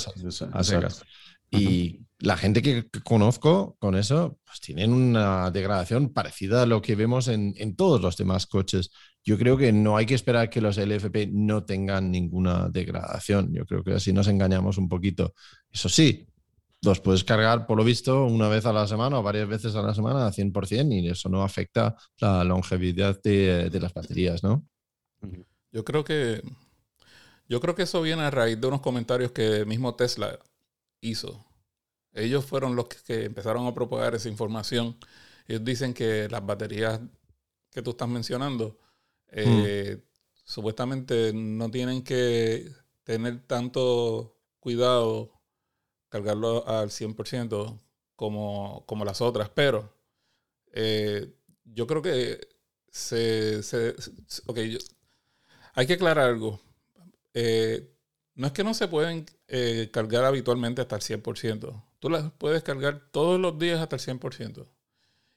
Y 1.51 2.07
la 2.19 2.37
gente 2.37 2.61
que, 2.61 2.87
conozco 3.03 3.75
con 3.79 3.95
eso, 3.95 4.39
pues 4.45 4.61
tienen 4.61 4.93
una 4.93 5.51
degradación 5.51 6.13
parecida 6.13 6.63
a 6.63 6.65
lo 6.65 6.81
que 6.81 6.95
vemos 6.95 7.27
en, 7.27 7.75
todos 7.75 8.01
los 8.01 8.15
demás 8.15 8.47
coches. 8.47 8.91
Yo 9.23 9.37
creo 9.37 9.57
que 9.57 9.73
no 9.73 9.97
hay 9.97 10.05
que 10.05 10.15
esperar 10.15 10.49
que 10.49 10.61
los 10.61 10.77
LFP 10.77 11.29
no 11.31 11.65
tengan 11.65 12.11
ninguna 12.11 12.69
degradación. 12.69 13.53
Yo 13.53 13.65
creo 13.65 13.83
que 13.83 13.93
así 13.93 14.13
nos 14.13 14.27
engañamos 14.27 14.77
un 14.77 14.87
poquito. 14.87 15.33
Eso 15.69 15.89
sí, 15.89 16.27
los 16.83 16.99
puedes 16.99 17.23
cargar, 17.23 17.67
por 17.67 17.77
lo 17.77 17.83
visto, 17.83 18.25
una 18.25 18.47
vez 18.47 18.65
a 18.65 18.73
la 18.73 18.87
semana 18.87 19.19
o 19.19 19.23
varias 19.23 19.47
veces 19.47 19.75
a 19.75 19.81
la 19.81 19.93
semana 19.93 20.27
a 20.27 20.31
100% 20.31 21.01
y 21.01 21.09
eso 21.09 21.27
no 21.27 21.43
afecta 21.43 21.95
la 22.19 22.43
longevidad 22.43 23.19
de, 23.21 23.69
de 23.69 23.79
las 23.79 23.93
baterías, 23.93 24.43
¿no? 24.43 24.65
Yo 25.71 25.83
creo 25.83 26.03
que 26.03 26.41
Yo 27.47 27.59
creo 27.59 27.75
que 27.75 27.83
eso 27.83 28.01
viene 28.01 28.23
a 28.23 28.31
raíz 28.31 28.59
de 28.59 28.67
unos 28.67 28.81
comentarios 28.81 29.31
que 29.31 29.65
mismo 29.65 29.95
Tesla 29.95 30.39
hizo. 31.01 31.45
Ellos 32.13 32.45
fueron 32.45 32.75
los 32.75 32.87
que, 32.87 33.25
empezaron 33.25 33.67
a 33.67 33.73
propagar 33.73 34.15
esa 34.15 34.29
información. 34.29 34.97
Ellos 35.47 35.63
dicen 35.63 35.93
que 35.93 36.27
las 36.29 36.45
baterías 36.45 36.99
que 37.71 37.81
tú 37.81 37.91
estás 37.91 38.07
mencionando 38.07 38.79
eh, 39.29 39.97
mm. 39.97 40.01
supuestamente 40.43 41.31
no 41.33 41.69
tienen 41.71 42.03
que 42.03 42.71
tener 43.03 43.39
tanto 43.47 44.37
cuidado 44.59 45.41
cargarlo 46.09 46.67
al 46.67 46.89
100% 46.89 47.79
como, 48.15 48.85
como 48.85 49.05
las 49.05 49.21
otras, 49.21 49.49
pero 49.49 49.93
eh, 50.73 51.33
yo 51.63 51.87
creo 51.87 52.01
que 52.01 52.39
se, 52.89 53.63
se, 53.63 53.95
hay 55.73 55.87
que 55.87 55.93
aclarar 55.93 56.29
algo. 56.29 56.61
Eh, 57.33 57.90
no 58.35 58.47
es 58.47 58.53
que 58.53 58.63
no 58.63 58.73
se 58.73 58.87
pueden 58.87 59.25
eh, 59.47 59.89
cargar 59.91 60.25
habitualmente 60.25 60.81
hasta 60.81 60.95
el 60.95 61.01
100%. 61.01 61.83
Tú 61.99 62.09
las 62.09 62.31
puedes 62.31 62.63
cargar 62.63 63.01
todos 63.11 63.39
los 63.39 63.57
días 63.59 63.79
hasta 63.79 63.95
el 63.97 64.01
100%. 64.01 64.67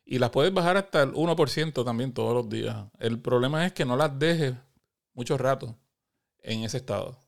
Y 0.07 0.19
las 0.19 0.31
puedes 0.31 0.53
bajar 0.53 0.77
hasta 0.77 1.03
el 1.03 1.13
1% 1.13 1.85
también 1.85 2.13
todos 2.13 2.35
los 2.35 2.49
días. 2.49 2.87
El 2.99 3.21
problema 3.21 3.67
es 3.67 3.73
que 3.73 3.85
no 3.85 3.97
las 3.97 4.19
dejes 4.19 4.55
mucho 5.15 5.39
rato 5.39 5.77
en 6.43 6.65
ese 6.65 6.77
estado. 6.79 7.19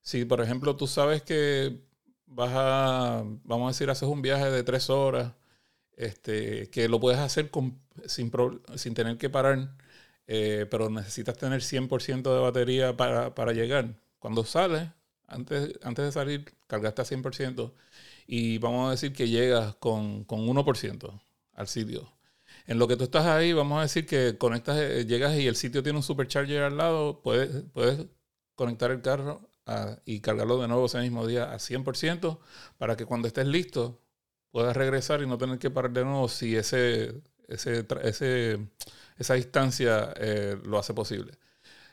Si, 0.00 0.24
por 0.24 0.40
ejemplo, 0.40 0.76
tú 0.76 0.86
sabes 0.86 1.22
que 1.22 1.80
vas 2.26 2.50
a, 2.54 3.22
vamos 3.44 3.66
a 3.66 3.72
decir, 3.72 3.90
haces 3.90 4.08
un 4.08 4.22
viaje 4.22 4.50
de 4.50 4.62
tres 4.62 4.90
horas, 4.90 5.32
este, 5.96 6.70
que 6.70 6.88
lo 6.88 7.00
puedes 7.00 7.18
hacer 7.20 7.50
sin, 8.06 8.30
sin 8.76 8.94
tener 8.94 9.18
que 9.18 9.30
parar, 9.30 9.76
eh, 10.26 10.66
pero 10.70 10.90
necesitas 10.90 11.36
tener 11.36 11.60
100% 11.62 12.22
de 12.22 12.40
batería 12.40 12.96
para, 12.96 13.34
para 13.34 13.52
llegar. 13.52 13.94
Cuando 14.24 14.42
sales, 14.42 14.88
antes, 15.26 15.78
antes 15.82 16.06
de 16.06 16.10
salir, 16.10 16.54
cargaste 16.66 17.02
a 17.02 17.04
100% 17.04 17.74
y 18.26 18.56
vamos 18.56 18.88
a 18.88 18.92
decir 18.92 19.12
que 19.12 19.28
llegas 19.28 19.74
con, 19.74 20.24
con 20.24 20.46
1% 20.46 21.20
al 21.52 21.68
sitio. 21.68 22.10
En 22.66 22.78
lo 22.78 22.88
que 22.88 22.96
tú 22.96 23.04
estás 23.04 23.26
ahí, 23.26 23.52
vamos 23.52 23.80
a 23.80 23.82
decir 23.82 24.06
que 24.06 24.38
conectas, 24.38 24.78
eh, 24.78 25.04
llegas 25.04 25.36
y 25.36 25.46
el 25.46 25.56
sitio 25.56 25.82
tiene 25.82 25.98
un 25.98 26.02
supercharger 26.02 26.62
al 26.62 26.78
lado, 26.78 27.20
puedes, 27.20 27.64
puedes 27.74 28.06
conectar 28.54 28.90
el 28.92 29.02
carro 29.02 29.50
y 30.06 30.20
cargarlo 30.20 30.58
de 30.58 30.68
nuevo 30.68 30.86
ese 30.86 31.00
mismo 31.00 31.26
día 31.26 31.52
a 31.52 31.58
100% 31.58 32.38
para 32.78 32.96
que 32.96 33.04
cuando 33.04 33.28
estés 33.28 33.46
listo 33.46 34.00
puedas 34.52 34.74
regresar 34.74 35.20
y 35.20 35.26
no 35.26 35.36
tener 35.36 35.58
que 35.58 35.68
parar 35.68 35.92
de 35.92 36.04
nuevo 36.06 36.30
si 36.30 36.56
ese, 36.56 37.20
ese, 37.46 37.86
ese 38.02 38.58
esa 39.18 39.34
distancia 39.34 40.14
eh, 40.16 40.56
lo 40.64 40.78
hace 40.78 40.94
posible. 40.94 41.32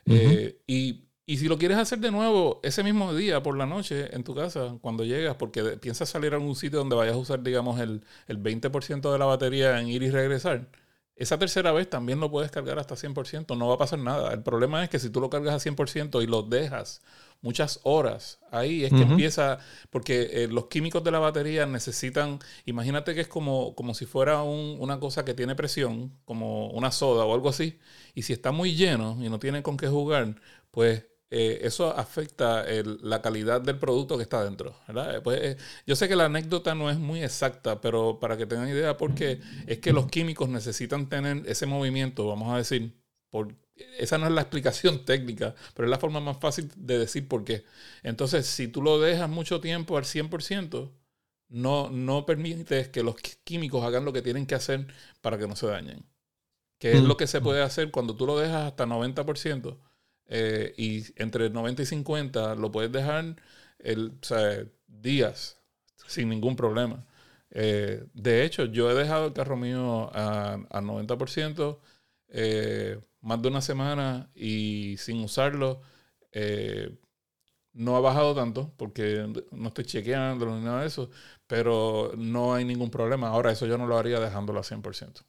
Eh, 0.06 0.62
y, 0.66 1.11
y, 1.26 1.38
si 1.38 1.48
lo 1.48 1.58
quieres 1.58 1.78
hacer 1.78 2.00
de 2.00 2.12
nuevo 2.12 2.60
ese 2.64 2.84
mismo 2.84 3.14
día 3.14 3.42
por 3.44 3.58
la 3.58 3.66
noche 3.66 4.16
en 4.16 4.24
tu 4.24 4.36
casa, 4.36 4.78
cuando 4.82 5.04
llegas, 5.06 5.36
porque 5.36 5.64
piensas 5.78 6.10
salir 6.10 6.34
a 6.34 6.38
algún 6.38 6.56
sitio 6.56 6.80
donde 6.80 6.96
vayas 6.96 7.16
a 7.16 7.18
usar, 7.18 7.42
digamos, 7.44 7.80
el, 7.80 8.04
el 8.28 8.42
20% 8.42 9.12
de 9.12 9.18
la 9.20 9.26
batería 9.26 9.80
en 9.80 9.88
ir 9.88 10.04
y 10.04 10.10
regresar, 10.12 10.68
esa 11.22 11.38
tercera 11.38 11.72
vez 11.72 11.88
también 11.88 12.20
lo 12.20 12.32
puedes 12.32 12.50
cargar 12.50 12.80
hasta 12.80 12.96
100%, 12.96 13.56
no 13.56 13.68
va 13.68 13.76
a 13.76 13.78
pasar 13.78 14.00
nada. 14.00 14.34
El 14.34 14.42
problema 14.42 14.84
es 14.84 14.90
que 14.90 14.98
si 14.98 15.12
tú 15.12 15.22
lo 15.22 15.30
cargas 15.30 15.54
a 15.54 15.60
100% 15.60 16.24
y 16.24 16.26
lo 16.26 16.42
dejas 16.42 17.02
muchas 17.42 17.80
horas 17.84 18.40
ahí, 18.50 18.86
es 18.86 18.92
que 18.92 19.04
empieza, 19.04 19.60
porque 19.92 20.30
eh, 20.32 20.48
los 20.48 20.66
químicos 20.66 21.04
de 21.04 21.12
la 21.12 21.20
batería 21.20 21.68
necesitan, 21.68 22.40
imagínate 22.66 23.14
que 23.14 23.22
es 23.22 23.28
como, 23.28 23.76
como 23.76 23.94
si 23.94 24.08
fuera 24.08 24.42
una 24.42 25.00
cosa 25.00 25.24
que 25.24 25.36
tiene 25.36 25.54
presión, 25.56 26.12
como 26.26 26.72
una 26.72 26.92
soda 26.92 27.24
o 27.26 27.36
algo 27.36 27.50
así, 27.50 27.80
y 28.16 28.24
si 28.24 28.34
está 28.34 28.52
muy 28.52 28.76
lleno 28.76 29.18
y 29.22 29.30
no 29.30 29.38
tiene 29.38 29.62
con 29.62 29.78
qué 29.78 29.88
jugar, 29.88 30.36
pues 30.72 31.06
eh, 31.34 31.62
eso 31.66 31.98
afecta 31.98 32.66
la 33.02 33.22
calidad 33.22 33.62
del 33.62 33.80
producto 33.80 34.18
que 34.18 34.24
está 34.24 34.44
dentro. 34.44 34.76
Eh, 34.90 35.22
pues, 35.24 35.40
eh, 35.42 35.58
yo 35.88 35.96
sé 35.96 36.10
que 36.10 36.18
la 36.18 36.26
anécdota 36.26 36.76
no 36.76 36.92
es 36.92 37.00
muy 37.00 37.24
exacta, 37.24 37.80
pero 37.80 38.20
para 38.20 38.36
que 38.36 38.46
tengan 38.46 38.68
idea, 38.68 38.98
porque 38.98 39.40
es 39.66 39.80
que 39.80 39.94
los 39.94 40.08
químicos 40.08 40.50
necesitan 40.50 41.08
tener 41.08 41.44
ese 41.46 41.66
movimiento, 41.66 42.28
vamos 42.28 42.54
a 42.54 42.58
decir, 42.58 42.94
por, 43.30 43.56
esa 43.98 44.18
no 44.18 44.28
es 44.28 44.34
la 44.34 44.42
explicación 44.42 45.06
técnica, 45.06 45.56
pero 45.74 45.88
es 45.88 45.90
la 45.92 46.00
forma 46.00 46.20
más 46.20 46.38
fácil 46.38 46.70
de 46.76 47.00
decir 47.00 47.26
por 47.30 47.46
qué. 47.46 47.64
Entonces, 48.04 48.46
si 48.46 48.68
tú 48.68 48.82
lo 48.82 49.00
dejas 49.00 49.30
mucho 49.30 49.62
tiempo 49.62 49.98
al 49.98 50.04
100%, 50.04 50.92
no, 51.48 51.90
no 51.90 52.26
permites 52.26 52.90
que 52.90 53.04
los 53.04 53.16
químicos 53.46 53.86
hagan 53.86 54.04
lo 54.04 54.12
que 54.12 54.22
tienen 54.22 54.46
que 54.46 54.56
hacer 54.56 54.88
para 55.22 55.38
que 55.38 55.48
no 55.48 55.56
se 55.56 55.68
dañen. 55.68 56.06
Que 56.78 56.94
es 56.94 57.02
mm. 57.02 57.08
lo 57.08 57.16
que 57.16 57.28
se 57.28 57.40
puede 57.40 57.62
hacer 57.62 57.90
cuando 57.92 58.18
tú 58.18 58.26
lo 58.26 58.38
dejas 58.38 58.68
hasta 58.68 58.86
90%. 58.86 59.78
Eh, 60.34 60.74
y 60.78 61.04
entre 61.22 61.50
90 61.50 61.82
y 61.82 61.86
50 61.86 62.56
lo 62.56 62.72
puedes 62.72 62.90
dejar 62.90 63.36
el, 63.80 64.14
días 64.88 65.60
sin 66.08 66.30
ningún 66.30 66.56
problema. 66.56 67.06
Eh, 67.50 68.06
de 68.14 68.46
hecho, 68.46 68.64
yo 68.66 68.90
he 68.90 68.94
dejado 68.94 69.28
el 69.28 69.34
carro 69.34 69.58
mío 69.58 70.10
al 70.14 70.86
90% 70.86 71.80
eh, 72.30 72.98
más 73.20 73.42
de 73.42 73.48
una 73.50 73.62
semana 73.62 74.32
y 74.34 74.96
sin 74.98 75.22
usarlo. 75.22 75.82
no 77.74 77.96
ha 77.98 78.00
bajado 78.00 78.34
tanto 78.34 78.74
porque 78.78 79.28
no 79.52 79.68
estoy 79.68 79.86
chequeando 79.86 80.46
ni 80.46 80.64
nada 80.64 80.82
de 80.82 80.88
eso, 80.88 81.10
pero 81.46 82.14
no 82.18 82.54
hay 82.54 82.64
ningún 82.64 82.90
problema. 82.90 83.28
Ahora, 83.28 83.52
eso 83.52 83.66
yo 83.66 83.78
no 83.78 83.86
lo 83.86 83.98
haría 83.98 84.20
dejándolo 84.22 84.60
al 84.60 84.66
100%. 84.66 85.26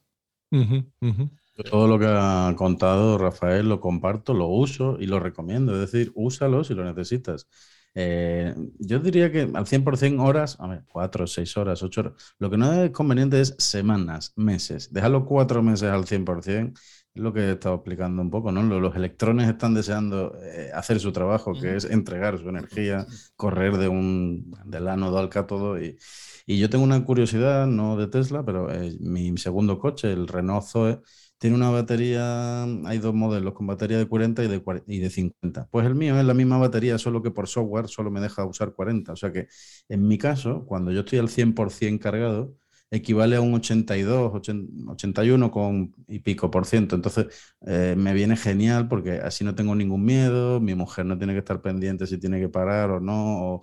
Todo 1.70 1.86
lo 1.86 1.98
que 1.98 2.06
ha 2.08 2.54
contado 2.56 3.18
Rafael 3.18 3.68
lo 3.68 3.78
comparto, 3.80 4.32
lo 4.32 4.46
uso 4.48 4.96
y 4.98 5.06
lo 5.06 5.20
recomiendo. 5.20 5.74
Es 5.74 5.80
decir, 5.92 6.10
úsalo 6.14 6.64
si 6.64 6.74
lo 6.74 6.84
necesitas. 6.84 7.46
Eh, 7.94 8.54
yo 8.78 8.98
diría 9.00 9.30
que 9.30 9.42
al 9.52 9.66
100% 9.66 10.24
horas, 10.24 10.56
a 10.60 10.66
ver, 10.66 10.84
4, 10.88 11.26
6 11.26 11.56
horas, 11.58 11.82
8 11.82 12.00
horas. 12.00 12.14
Lo 12.38 12.48
que 12.50 12.56
no 12.56 12.72
es 12.72 12.90
conveniente 12.90 13.38
es 13.40 13.54
semanas, 13.58 14.32
meses. 14.36 14.92
Dejarlo 14.92 15.26
cuatro 15.26 15.62
meses 15.62 15.90
al 15.90 16.06
100%, 16.06 16.80
es 17.14 17.22
lo 17.22 17.32
que 17.34 17.40
he 17.40 17.52
estado 17.52 17.74
explicando 17.74 18.22
un 18.22 18.30
poco, 18.30 18.50
¿no? 18.50 18.62
Los 18.62 18.96
electrones 18.96 19.46
están 19.50 19.74
deseando 19.74 20.34
eh, 20.42 20.70
hacer 20.74 21.00
su 21.00 21.12
trabajo, 21.12 21.52
que 21.52 21.76
es 21.76 21.84
entregar 21.84 22.38
su 22.38 22.48
energía, 22.48 23.06
correr 23.36 23.76
de 23.76 23.88
un, 23.88 24.50
del 24.64 24.88
ánodo 24.88 25.18
al 25.18 25.28
cátodo 25.28 25.78
y, 25.80 25.98
y 26.46 26.58
yo 26.58 26.70
tengo 26.70 26.84
una 26.84 27.04
curiosidad, 27.04 27.66
no 27.66 27.96
de 27.96 28.08
Tesla, 28.08 28.44
pero 28.44 28.70
eh, 28.72 28.96
mi 29.00 29.36
segundo 29.36 29.78
coche, 29.78 30.12
el 30.12 30.28
Renault 30.28 30.64
Zoe, 30.66 31.00
tiene 31.42 31.56
una 31.56 31.70
batería, 31.70 32.62
hay 32.86 32.98
dos 32.98 33.12
modelos 33.14 33.52
con 33.54 33.66
batería 33.66 33.98
de 33.98 34.06
40 34.06 34.44
y 34.44 34.48
de, 34.48 34.62
y 34.86 35.00
de 35.00 35.10
50. 35.10 35.66
Pues 35.72 35.84
el 35.86 35.96
mío 35.96 36.16
es 36.16 36.24
la 36.24 36.34
misma 36.34 36.56
batería, 36.56 36.98
solo 36.98 37.20
que 37.20 37.32
por 37.32 37.48
software 37.48 37.88
solo 37.88 38.12
me 38.12 38.20
deja 38.20 38.44
usar 38.46 38.72
40. 38.74 39.12
O 39.12 39.16
sea 39.16 39.32
que 39.32 39.48
en 39.88 40.06
mi 40.06 40.18
caso, 40.18 40.64
cuando 40.66 40.92
yo 40.92 41.00
estoy 41.00 41.18
al 41.18 41.28
100% 41.28 42.00
cargado, 42.00 42.54
equivale 42.92 43.34
a 43.34 43.40
un 43.40 43.54
82, 43.54 44.32
81 44.86 45.50
con 45.50 45.92
y 46.06 46.20
pico 46.20 46.48
por 46.48 46.64
ciento. 46.64 46.94
Entonces 46.94 47.26
eh, 47.66 47.96
me 47.98 48.14
viene 48.14 48.36
genial 48.36 48.86
porque 48.86 49.14
así 49.14 49.42
no 49.44 49.54
tengo 49.56 49.74
ningún 49.74 50.04
miedo, 50.04 50.60
mi 50.60 50.76
mujer 50.76 51.06
no 51.06 51.18
tiene 51.18 51.32
que 51.32 51.40
estar 51.40 51.60
pendiente 51.60 52.06
si 52.06 52.18
tiene 52.18 52.38
que 52.38 52.48
parar 52.50 52.90
o 52.92 53.00
no, 53.00 53.62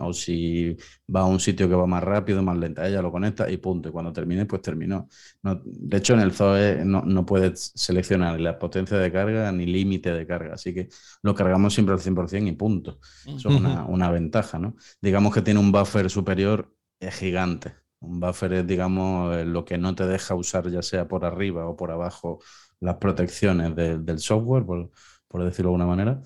o 0.00 0.12
si 0.12 0.76
va 1.14 1.20
a 1.20 1.24
un 1.26 1.40
sitio 1.40 1.68
que 1.68 1.74
va 1.74 1.86
más 1.86 2.02
rápido, 2.02 2.42
más 2.42 2.56
lenta, 2.56 2.86
ella 2.86 3.02
lo 3.02 3.12
conecta 3.12 3.50
y 3.50 3.56
punto. 3.58 3.88
Y 3.88 3.92
cuando 3.92 4.12
termine, 4.12 4.46
pues 4.46 4.62
terminó. 4.62 5.08
de 5.42 5.96
hecho, 5.96 6.14
en 6.14 6.20
el 6.20 6.32
Zoe 6.32 6.84
no, 6.84 7.02
no 7.02 7.24
puedes 7.24 7.72
seleccionar 7.74 8.36
ni 8.36 8.42
la 8.42 8.58
potencia 8.58 8.98
de 8.98 9.12
carga 9.12 9.52
ni 9.52 9.66
límite 9.66 10.12
de 10.12 10.26
carga, 10.26 10.54
así 10.54 10.74
que 10.74 10.88
lo 11.22 11.34
cargamos 11.34 11.74
siempre 11.74 11.94
al 11.94 12.00
100% 12.00 12.48
y 12.48 12.52
punto. 12.52 12.98
Eso 13.26 13.48
es 13.48 13.56
una, 13.56 13.84
una, 13.84 14.10
ventaja, 14.10 14.58
¿no? 14.58 14.76
Digamos 15.00 15.34
que 15.34 15.42
tiene 15.42 15.60
un 15.60 15.72
buffer 15.72 16.10
superior 16.10 16.74
gigante. 17.00 17.74
Un 18.00 18.18
buffer 18.18 18.52
es, 18.54 18.66
digamos, 18.66 19.36
eh, 19.36 19.44
lo 19.44 19.64
que 19.64 19.78
no 19.78 19.94
te 19.94 20.06
deja 20.06 20.34
usar 20.34 20.68
ya 20.70 20.82
sea 20.82 21.06
por 21.06 21.24
arriba 21.24 21.66
o 21.66 21.76
por 21.76 21.90
abajo 21.90 22.40
las 22.80 22.96
protecciones 22.96 23.76
del 23.76 24.18
software, 24.18 24.64
por, 24.64 24.90
por 25.28 25.44
decirlo 25.44 25.70
de 25.70 25.74
alguna 25.74 25.86
manera. 25.86 26.22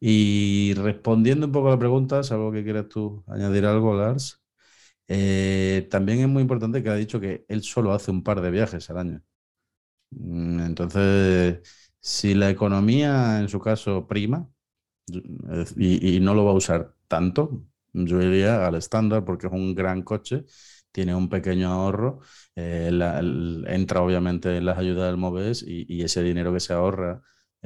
Y 0.00 0.74
respondiendo 0.74 1.46
un 1.46 1.52
poco 1.52 1.68
a 1.68 1.70
la 1.72 1.78
pregunta, 1.78 2.20
algo 2.30 2.52
que 2.52 2.62
quieras 2.64 2.88
tú 2.88 3.24
añadir 3.26 3.66
algo, 3.66 3.96
Lars, 3.96 4.42
eh, 5.08 5.88
también 5.90 6.20
es 6.20 6.28
muy 6.28 6.42
importante 6.42 6.82
que 6.82 6.90
ha 6.90 6.94
dicho 6.94 7.20
que 7.20 7.44
él 7.48 7.62
solo 7.62 7.92
hace 7.92 8.10
un 8.10 8.22
par 8.22 8.40
de 8.40 8.50
viajes 8.50 8.90
al 8.90 8.98
año. 8.98 9.22
Mm, 10.10 10.60
entonces, 10.60 11.60
si 12.00 12.34
la 12.34 12.50
economía 12.50 13.40
en 13.40 13.48
su 13.48 13.60
caso 13.60 14.06
prima 14.08 14.48
y, 15.76 16.20
no 16.20 16.34
lo 16.34 16.44
va 16.44 16.52
a 16.52 16.54
usar 16.54 16.94
tanto, 17.08 17.64
yo 17.92 18.20
iría 18.22 18.66
al 18.66 18.74
estándar 18.76 19.24
porque 19.24 19.46
es 19.46 19.52
un 19.52 19.74
gran 19.74 20.02
coche, 20.02 20.44
tiene 20.92 21.14
un 21.14 21.28
pequeño 21.28 21.72
ahorro, 21.72 22.20
eh, 22.56 22.90
entra 23.68 24.02
obviamente 24.02 24.56
en 24.56 24.66
las 24.66 24.78
ayudas 24.78 25.06
del 25.10 25.16
MOVES 25.18 25.64
y 25.66 26.02
ese 26.02 26.22
dinero 26.22 26.52
que 26.52 26.60
se 26.60 26.72
ahorra 26.74 27.22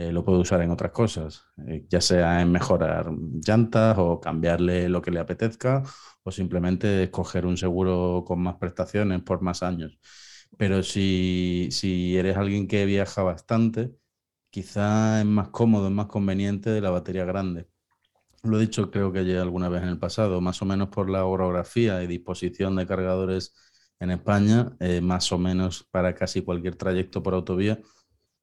eh, 0.09 0.13
lo 0.13 0.25
puede 0.25 0.39
usar 0.41 0.63
en 0.63 0.71
otras 0.71 0.93
cosas, 0.93 1.45
eh, 1.69 1.85
ya 1.89 2.01
sea 2.01 2.41
en 2.41 2.51
mejorar 2.53 3.11
llantas 3.47 3.97
o 3.99 4.21
cambiarle 4.21 4.89
lo 4.89 5.03
que 5.03 5.11
le 5.11 5.21
apetezca 5.21 5.83
o 6.25 6.31
simplemente 6.31 7.05
escoger 7.05 7.47
un 7.47 7.57
seguro 7.57 8.25
con 8.27 8.41
más 8.43 8.57
prestaciones 8.57 9.23
por 9.23 9.43
más 9.43 9.63
años. 9.63 9.99
Pero 10.59 10.83
si, 10.83 11.69
si 11.71 12.17
eres 12.17 12.37
alguien 12.37 12.69
que 12.69 12.85
viaja 12.87 13.23
bastante, 13.23 13.93
quizá 14.51 15.21
es 15.21 15.27
más 15.27 15.49
cómodo, 15.51 15.89
es 15.89 15.93
más 15.95 16.07
conveniente 16.07 16.71
de 16.71 16.81
la 16.81 16.91
batería 16.91 17.25
grande. 17.25 17.69
Lo 18.43 18.59
he 18.59 18.61
dicho 18.61 18.91
creo 18.91 19.13
que 19.13 19.25
ya 19.25 19.43
alguna 19.43 19.69
vez 19.69 19.83
en 19.83 19.89
el 19.91 19.99
pasado, 19.99 20.41
más 20.41 20.63
o 20.63 20.65
menos 20.67 20.89
por 20.89 21.09
la 21.11 21.25
orografía 21.27 22.03
y 22.03 22.07
disposición 22.09 22.77
de 22.77 22.87
cargadores 22.87 23.55
en 24.01 24.11
España, 24.11 24.77
eh, 24.81 25.01
más 25.01 25.31
o 25.33 25.39
menos 25.39 25.85
para 25.91 26.15
casi 26.15 26.43
cualquier 26.43 26.77
trayecto 26.77 27.23
por 27.23 27.35
autovía, 27.35 27.81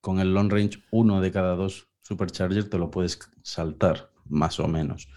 con 0.01 0.19
el 0.19 0.33
long 0.33 0.51
range, 0.51 0.83
uno 0.91 1.21
de 1.21 1.31
cada 1.31 1.55
dos 1.55 1.89
superchargers 2.01 2.69
te 2.69 2.77
lo 2.77 2.91
puedes 2.91 3.19
saltar, 3.43 4.11
más 4.25 4.59
o 4.59 4.67
menos. 4.67 5.09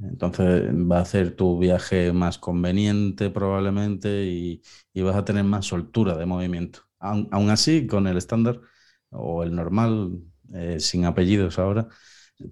Entonces 0.00 0.70
va 0.72 0.98
a 0.98 1.02
hacer 1.02 1.36
tu 1.36 1.58
viaje 1.58 2.12
más 2.12 2.38
conveniente 2.38 3.30
probablemente 3.30 4.24
y, 4.24 4.62
vas 5.02 5.16
a 5.16 5.24
tener 5.24 5.44
más 5.44 5.66
soltura 5.66 6.16
de 6.16 6.26
movimiento. 6.26 6.80
Aún, 6.98 7.50
así, 7.50 7.86
con 7.86 8.06
el 8.06 8.16
estándar 8.16 8.60
o 9.10 9.42
el 9.42 9.54
normal, 9.54 10.20
eh, 10.54 10.78
sin 10.80 11.04
apellidos 11.04 11.58
ahora, 11.58 11.88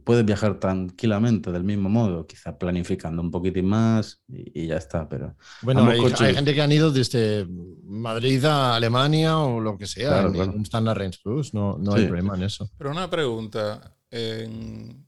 puedes 0.04 0.24
viajar 0.24 0.58
tranquilamente 0.60 1.50
del 1.50 1.64
mismo 1.64 1.88
modo, 1.88 2.26
quizá 2.26 2.58
planificando 2.58 3.22
un 3.22 3.30
poquitín 3.30 3.66
más 3.66 4.22
y, 4.28 4.66
ya 4.66 4.76
está. 4.76 5.08
Pero 5.08 5.36
bueno, 5.62 5.88
hay, 5.88 6.34
gente 6.34 6.54
que 6.54 6.62
han 6.62 6.72
ido 6.72 6.90
desde 6.90 7.46
Madrid 7.84 8.44
a 8.44 8.76
Alemania 8.76 9.38
o 9.38 9.60
lo 9.60 9.78
que 9.78 9.86
sea, 9.86 10.22
en, 10.22 10.36
un 10.36 10.62
Standard 10.62 10.98
Range 10.98 11.18
Plus, 11.22 11.54
no, 11.54 11.78
no 11.78 11.94
hay 11.94 12.06
problema 12.06 12.36
en 12.36 12.42
eso. 12.44 12.70
Pero 12.76 12.90
una 12.90 13.08
pregunta, 13.08 13.96
en, 14.10 15.06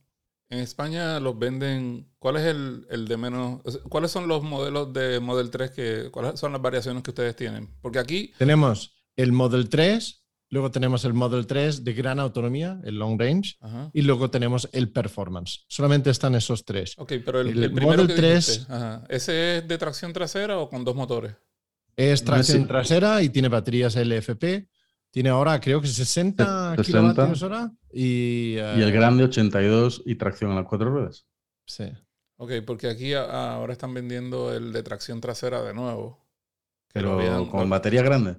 España 0.49 1.19
los 1.21 1.39
venden, 1.39 2.09
¿cuál 2.19 2.35
es 2.35 2.43
el, 2.43 2.85
el, 2.89 3.07
de 3.07 3.15
menos, 3.15 3.61
cuáles 3.87 4.11
son 4.11 4.27
los 4.27 4.43
modelos 4.43 4.91
de 4.91 5.21
Model 5.21 5.49
3 5.49 5.71
que, 5.71 6.09
cuáles 6.11 6.37
son 6.39 6.51
las 6.51 6.61
variaciones 6.61 7.03
que 7.03 7.11
ustedes 7.11 7.35
tienen? 7.37 7.69
Porque 7.81 7.99
aquí... 7.99 8.33
Tenemos 8.37 9.01
el 9.15 9.31
Model 9.31 9.69
3 9.69 10.20
Luego 10.51 10.69
tenemos 10.69 11.05
el 11.05 11.13
Model 11.13 11.47
3 11.47 11.85
de 11.85 11.93
gran 11.93 12.19
autonomía, 12.19 12.81
el 12.83 12.95
long 12.95 13.17
range, 13.17 13.57
y 13.93 14.01
luego 14.01 14.29
tenemos 14.29 14.67
el 14.73 14.91
performance. 14.91 15.63
Solamente 15.69 16.09
están 16.09 16.35
esos 16.35 16.65
tres. 16.65 16.93
Ok, 16.97 17.13
pero 17.25 17.39
el, 17.39 17.71
Model 17.71 18.13
3, 18.13 18.67
¿ese 19.07 19.57
es 19.57 19.67
de 19.67 19.77
tracción 19.77 20.11
trasera 20.11 20.59
o 20.59 20.69
con 20.69 20.83
dos 20.83 20.93
motores? 20.93 21.37
Es 21.95 22.25
tracción 22.25 22.67
trasera 22.67 23.23
y 23.23 23.29
tiene 23.29 23.47
baterías 23.47 23.95
LFP. 23.95 24.67
Tiene 25.09 25.29
ahora 25.29 25.57
creo 25.61 25.79
que 25.79 25.87
60, 25.87 26.75
kilovatios 26.83 27.41
hora. 27.43 27.71
Y, 27.93 28.55
y 28.55 28.57
el 28.57 28.89
eh, 28.89 28.91
grande 28.91 29.23
82 29.23 30.03
y 30.05 30.15
tracción 30.15 30.51
a 30.51 30.55
las 30.55 30.65
cuatro 30.65 30.89
ruedas. 30.89 31.25
Sí. 31.65 31.85
Ok, 32.35 32.51
porque 32.65 32.89
aquí 32.89 33.13
ahora 33.13 33.71
están 33.71 33.93
vendiendo 33.93 34.53
el 34.53 34.73
de 34.73 34.83
tracción 34.83 35.21
trasera 35.21 35.61
de 35.61 35.73
nuevo. 35.73 36.27
Pero 36.91 37.47
con 37.49 37.69
batería 37.69 38.01
grande. 38.01 38.35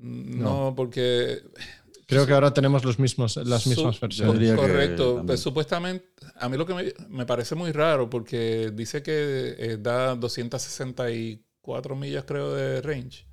No, 0.00 0.74
porque... 0.76 1.42
Creo 2.06 2.26
que 2.26 2.32
ahora 2.32 2.54
tenemos 2.54 2.84
los 2.84 2.98
mismos, 2.98 3.36
las 3.36 3.66
mismas 3.66 4.00
versiones. 4.00 4.56
Correcto. 4.56 5.22
Pues, 5.26 5.40
supuestamente, 5.40 6.06
a 6.36 6.48
mí 6.48 6.56
lo 6.56 6.64
que 6.64 6.94
me, 7.10 7.26
parece 7.26 7.54
muy 7.54 7.70
raro 7.70 8.08
porque 8.08 8.70
dice 8.72 9.02
que 9.02 9.54
eh, 9.58 9.76
da 9.78 10.14
264 10.14 11.96
millas, 11.96 12.24
creo, 12.24 12.54
de 12.54 12.80
range. 12.80 13.26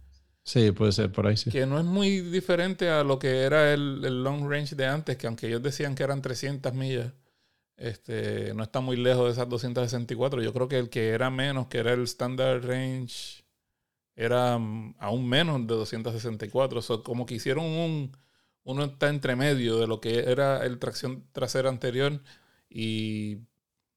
Sí, 0.43 0.71
puede 0.71 0.91
ser 0.91 1.09
por 1.09 1.25
ahí, 1.25 1.37
sí. 1.37 1.49
Que 1.49 1.65
no 1.65 1.79
es 1.79 1.85
muy 1.85 2.19
diferente 2.19 2.89
a 2.89 3.05
lo 3.05 3.17
que 3.17 3.43
era 3.43 3.73
el, 3.73 4.01
long 4.21 4.47
range 4.49 4.75
de 4.75 4.85
antes, 4.85 5.15
que 5.15 5.27
aunque 5.27 5.47
ellos 5.47 5.63
decían 5.63 5.95
que 5.95 6.03
eran 6.03 6.21
300 6.21 6.73
millas, 6.73 7.13
este, 7.77 8.53
no 8.55 8.63
está 8.63 8.81
muy 8.81 8.97
lejos 8.97 9.25
de 9.27 9.31
esas 9.31 9.47
264. 9.47 10.41
Yo 10.41 10.51
creo 10.51 10.67
que 10.67 10.79
el 10.79 10.89
que 10.89 11.11
era 11.11 11.29
menos, 11.29 11.67
que 11.67 11.77
era 11.77 11.93
el 11.93 12.03
standard 12.03 12.65
range 12.65 13.44
era 14.15 14.57
mm, 14.57 14.95
aún 14.99 15.27
menos 15.27 15.67
de 15.67 15.75
264. 15.75 16.79
O 16.87 17.03
como 17.03 17.25
que 17.25 17.35
hicieron 17.35 17.65
un. 17.65 18.17
Uno 18.63 18.85
está 18.85 19.09
entre 19.09 19.35
medio 19.35 19.77
de 19.77 19.87
lo 19.87 20.01
que 20.01 20.19
era 20.19 20.65
el 20.65 20.79
tracción 20.79 21.25
trasera 21.33 21.69
anterior 21.69 22.19
y, 22.67 23.37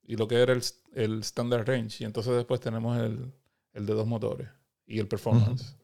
y 0.02 0.16
lo 0.16 0.28
que 0.28 0.36
era 0.36 0.52
el, 0.52 0.62
el, 0.94 1.20
standard 1.20 1.66
range. 1.66 2.02
Y 2.02 2.04
entonces 2.04 2.34
después 2.34 2.60
tenemos 2.60 2.98
el, 2.98 3.32
el 3.72 3.86
de 3.86 3.94
dos 3.94 4.06
motores 4.06 4.48
y 4.86 4.98
el 4.98 5.08
performance. 5.08 5.74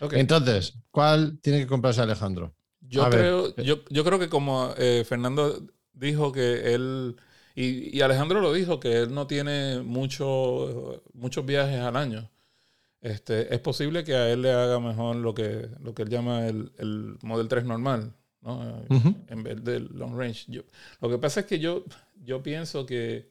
Entonces, 0.00 0.74
¿cuál 0.90 1.38
tiene 1.40 1.60
que 1.60 1.66
comprarse 1.66 2.00
Alejandro? 2.00 2.54
Yo, 2.80 3.08
creo, 3.10 3.54
yo, 3.56 3.84
yo, 3.88 4.04
creo 4.04 4.18
que 4.18 4.28
como 4.28 4.74
eh, 4.76 5.04
Fernando 5.06 5.66
dijo 5.92 6.32
que 6.32 6.74
él. 6.74 7.16
Y, 7.54 7.96
y, 7.96 8.00
Alejandro 8.00 8.40
lo 8.40 8.52
dijo, 8.52 8.80
que 8.80 9.02
él 9.02 9.14
no 9.14 9.26
tiene 9.26 9.80
mucho, 9.80 11.02
muchos 11.12 11.46
viajes 11.46 11.78
al 11.78 11.96
año. 11.96 12.28
Este, 13.04 13.54
es 13.54 13.60
posible 13.60 14.02
que 14.02 14.14
a 14.14 14.30
él 14.30 14.40
le 14.40 14.50
haga 14.50 14.80
mejor 14.80 15.16
lo 15.16 15.34
que, 15.34 15.68
lo 15.80 15.94
que 15.94 16.04
él 16.04 16.08
llama 16.08 16.46
el, 16.46 16.72
el 16.78 17.18
Model 17.20 17.48
3 17.48 17.66
normal, 17.66 18.14
¿no? 18.40 18.82
En 19.28 19.42
vez 19.42 19.62
del 19.62 19.90
long 19.92 20.16
range. 20.18 20.46
lo 21.02 21.10
que 21.10 21.18
pasa 21.18 21.40
es 21.40 21.46
que 21.46 21.58
yo, 21.58 21.84
yo 22.22 22.42
pienso 22.42 22.86
que 22.86 23.28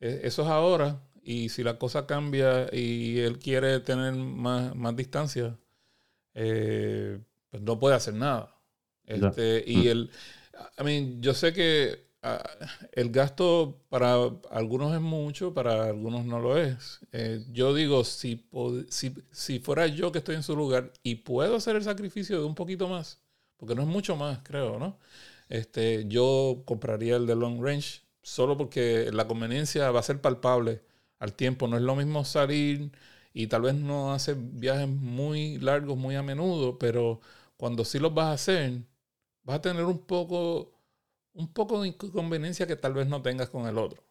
e, 0.00 0.22
eso 0.24 0.42
es 0.42 0.48
ahora 0.48 1.00
y 1.22 1.50
si 1.50 1.62
la 1.62 1.78
cosa 1.78 2.04
cambia 2.04 2.66
y 2.74 3.20
él 3.20 3.38
quiere 3.38 3.78
tener 3.78 4.12
más, 4.12 4.74
más 4.74 4.96
distancia, 4.96 5.56
eh, 6.34 7.20
pues 7.48 7.62
no 7.62 7.78
puede 7.78 7.94
hacer 7.94 8.14
nada. 8.14 8.60
Este, 9.04 9.62
y 9.64 9.76
mm. 9.76 9.88
el, 9.88 10.10
I 10.80 10.82
mean, 10.82 11.22
yo 11.22 11.32
sé 11.32 11.52
que 11.52 12.08
Ah, 12.24 12.40
el 12.92 13.10
gasto 13.10 13.80
para 13.88 14.14
algunos 14.50 14.94
es 14.94 15.00
mucho, 15.00 15.52
para 15.54 15.86
algunos 15.86 16.24
no 16.24 16.38
lo 16.40 16.56
es. 16.56 17.00
Eh, 17.10 17.44
yo 17.50 17.74
digo, 17.74 18.04
si, 18.04 18.46
si, 18.90 19.12
si, 19.32 19.58
fuera 19.58 19.88
yo 19.88 20.12
que 20.12 20.18
estoy 20.18 20.36
en 20.36 20.44
su 20.44 20.54
lugar 20.54 20.92
y 21.02 21.16
puedo 21.16 21.56
hacer 21.56 21.74
el 21.74 21.82
sacrificio 21.82 22.38
de 22.38 22.44
un 22.44 22.54
poquito 22.54 22.88
más, 22.88 23.20
porque 23.56 23.74
no 23.74 23.82
es 23.82 23.88
mucho 23.88 24.14
más, 24.16 24.38
creo, 24.44 24.78
¿no? 24.78 24.98
Este, 25.48 26.06
yo 26.08 26.62
compraría 26.64 27.16
el 27.16 27.26
de 27.26 27.34
long 27.36 27.60
range 27.62 28.02
solo 28.22 28.56
porque 28.56 29.10
la 29.12 29.26
conveniencia 29.26 29.90
va 29.90 30.00
a 30.00 30.02
ser 30.04 30.20
palpable 30.20 30.82
al 31.18 31.34
tiempo. 31.34 31.68
No 31.68 31.76
es 31.76 31.82
lo 31.82 31.96
mismo 31.96 32.24
salir 32.24 32.92
y 33.34 33.48
tal 33.48 33.62
vez 33.62 33.74
no 33.74 34.12
hacer 34.14 34.36
viajes 34.38 34.88
muy 34.88 35.58
largos, 35.58 35.96
muy 35.98 36.14
a 36.16 36.22
menudo, 36.22 36.78
pero 36.78 37.20
cuando 37.56 37.84
sí 37.84 37.98
los 37.98 38.14
vas 38.14 38.26
a 38.26 38.32
hacer, 38.34 38.82
vas 39.44 39.56
a 39.58 39.62
tener 39.62 39.84
un 39.84 39.98
poco 39.98 40.72
un 41.34 41.52
poco 41.52 41.82
de 41.82 41.88
inconveniencia 41.88 42.66
que 42.66 42.76
tal 42.76 42.94
vez 42.94 43.06
no 43.06 43.22
tengas 43.22 43.48
con 43.50 43.66
el 43.66 43.78
otro. 43.78 44.02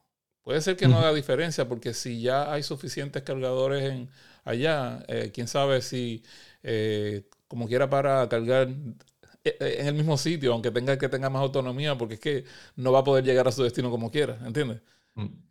Puede 0.43 0.61
ser 0.61 0.75
que 0.75 0.87
no 0.87 0.97
haga 0.97 1.13
diferencia 1.13 1.67
porque 1.67 1.93
si 1.93 2.21
ya 2.21 2.51
hay 2.51 2.63
suficientes 2.63 3.21
cargadores 3.23 3.83
en, 3.91 4.09
allá, 4.43 5.03
eh, 5.07 5.31
quién 5.33 5.47
sabe 5.47 5.81
si 5.81 6.23
eh, 6.63 7.27
como 7.47 7.67
quiera 7.67 7.89
para 7.89 8.27
cargar 8.27 8.69
eh, 9.43 9.75
en 9.79 9.87
el 9.87 9.93
mismo 9.93 10.17
sitio, 10.17 10.53
aunque 10.53 10.71
tenga 10.71 10.97
que 10.97 11.09
tenga 11.09 11.29
más 11.29 11.41
autonomía, 11.41 11.97
porque 11.97 12.15
es 12.15 12.19
que 12.19 12.45
no 12.75 12.91
va 12.91 12.99
a 12.99 13.03
poder 13.03 13.23
llegar 13.23 13.47
a 13.47 13.51
su 13.51 13.63
destino 13.63 13.91
como 13.91 14.11
quiera, 14.11 14.39
¿entiendes? 14.45 14.81
Mm. 15.15 15.41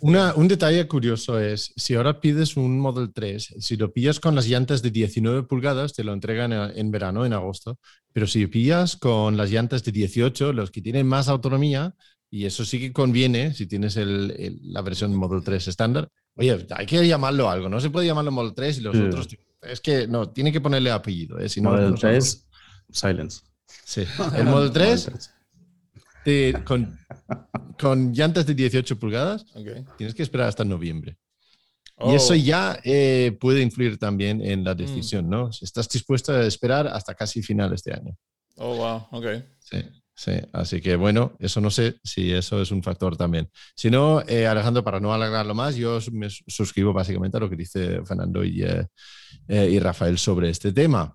Una, 0.00 0.34
un 0.34 0.48
detalle 0.48 0.86
curioso 0.86 1.38
es, 1.38 1.72
si 1.76 1.94
ahora 1.94 2.20
pides 2.20 2.56
un 2.56 2.78
Model 2.78 3.12
3, 3.12 3.56
si 3.58 3.76
lo 3.76 3.92
pillas 3.92 4.20
con 4.20 4.34
las 4.34 4.46
llantas 4.46 4.80
de 4.80 4.90
19 4.90 5.42
pulgadas, 5.42 5.92
te 5.92 6.04
lo 6.04 6.12
entregan 6.12 6.52
en 6.52 6.90
verano, 6.90 7.26
en 7.26 7.32
agosto, 7.32 7.78
pero 8.12 8.26
si 8.26 8.46
pillas 8.46 8.96
con 8.96 9.36
las 9.36 9.50
llantas 9.50 9.82
de 9.84 9.92
18, 9.92 10.52
los 10.52 10.70
que 10.70 10.80
tienen 10.80 11.06
más 11.06 11.28
autonomía, 11.28 11.94
y 12.30 12.46
eso 12.46 12.64
sí 12.64 12.78
que 12.78 12.92
conviene 12.92 13.52
si 13.54 13.66
tienes 13.66 13.96
el, 13.96 14.60
la 14.62 14.82
versión 14.82 15.14
Model 15.14 15.42
3 15.42 15.68
estándar, 15.68 16.08
oye, 16.36 16.66
hay 16.70 16.86
que 16.86 17.06
llamarlo 17.06 17.50
algo, 17.50 17.68
no 17.68 17.80
se 17.80 17.90
puede 17.90 18.06
llamarlo 18.06 18.30
Model 18.30 18.54
3 18.54 18.78
y 18.78 18.80
los 18.82 18.96
otros... 18.96 19.28
Es 19.62 19.80
que 19.80 20.06
no, 20.06 20.30
tiene 20.30 20.52
que 20.52 20.60
ponerle 20.62 20.90
apellido. 20.90 21.38
¿eh? 21.38 21.46
Si 21.46 21.60
Model 21.60 21.94
3, 21.94 22.48
Silence. 22.90 23.42
Sí, 23.84 24.04
el 24.34 24.46
Model 24.46 24.70
3 24.70 25.10
con, 26.64 26.98
con, 27.78 28.12
llantas 28.12 28.46
de 28.46 28.54
18 28.54 28.98
pulgadas, 28.98 29.44
tienes 29.96 30.14
que 30.14 30.22
esperar 30.22 30.48
hasta 30.48 30.64
noviembre. 30.64 31.16
Y 32.02 32.14
eso 32.14 32.32
oh. 32.32 32.36
ya 32.36 32.80
eh, 32.82 33.36
puede 33.38 33.60
influir 33.60 33.98
también 33.98 34.40
en 34.42 34.64
la 34.64 34.74
mm. 34.74 34.78
decisión, 34.78 35.28
¿no? 35.28 35.52
Si 35.52 35.64
estás 35.64 35.88
dispuesto 35.88 36.32
a 36.32 36.46
esperar 36.46 36.86
hasta 36.88 37.14
casi 37.14 37.42
final 37.42 37.72
este 37.74 37.92
año. 37.92 38.16
Oh, 38.56 38.76
wow, 38.76 39.06
ok. 39.10 39.26
Sí, 39.58 39.82
sí. 40.14 40.32
Así 40.52 40.80
que 40.80 40.96
bueno, 40.96 41.36
eso 41.38 41.60
no 41.60 41.70
sé 41.70 41.96
si 42.02 42.32
eso 42.32 42.62
es 42.62 42.70
un 42.70 42.82
factor 42.82 43.16
también. 43.16 43.50
Si 43.74 43.90
no, 43.90 44.22
eh, 44.26 44.46
Alejandro, 44.46 44.82
para 44.82 44.98
no 44.98 45.12
alargarlo 45.12 45.54
más, 45.54 45.76
yo 45.76 45.98
me 46.12 46.28
suscribo 46.30 46.92
básicamente 46.92 47.36
a 47.36 47.40
lo 47.40 47.50
que 47.50 47.56
dice 47.56 48.02
Fernando 48.04 48.44
y, 48.44 48.62
eh, 48.62 48.86
y 49.48 49.78
Rafael 49.78 50.18
sobre 50.18 50.48
este 50.48 50.72
tema. 50.72 51.14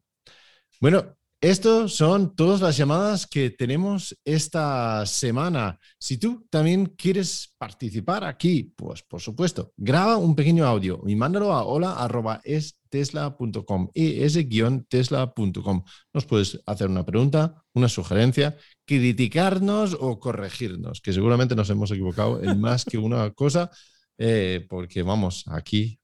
Bueno, 0.80 1.16
estos 1.42 1.96
son 1.96 2.36
todas 2.36 2.62
las 2.62 2.78
llamadas 2.78 3.28
que 3.28 3.52
tenemos 3.52 4.18
esta 4.26 5.06
semana. 5.06 5.80
Si 6.00 6.18
tú 6.18 6.48
también 6.50 6.88
quieres 6.98 7.54
participar 7.58 8.24
aquí, 8.24 8.74
pues 8.76 9.04
por 9.04 9.22
supuesto, 9.22 9.72
graba 9.78 10.18
un 10.18 10.36
pequeño 10.36 10.66
audio 10.66 11.04
y 11.06 11.16
mándalo 11.16 11.54
a 11.54 11.64
hola.estesla.com, 11.64 13.90
es-tesla.com. 13.94 15.84
Nos 16.14 16.26
puedes 16.26 16.60
hacer 16.66 16.90
una 16.90 17.06
pregunta, 17.06 17.64
una 17.74 17.90
sugerencia, 17.90 18.58
criticarnos 18.86 19.96
o 20.00 20.20
corregirnos, 20.20 21.02
que 21.02 21.14
seguramente 21.14 21.56
nos 21.56 21.70
hemos 21.70 21.92
equivocado 21.92 22.42
en 22.42 22.60
más 22.60 22.86
que 22.86 22.98
una 22.98 23.30
cosa, 23.32 23.70
eh, 24.18 24.66
porque 24.70 25.04
vamos, 25.04 25.44
aquí 25.48 26.00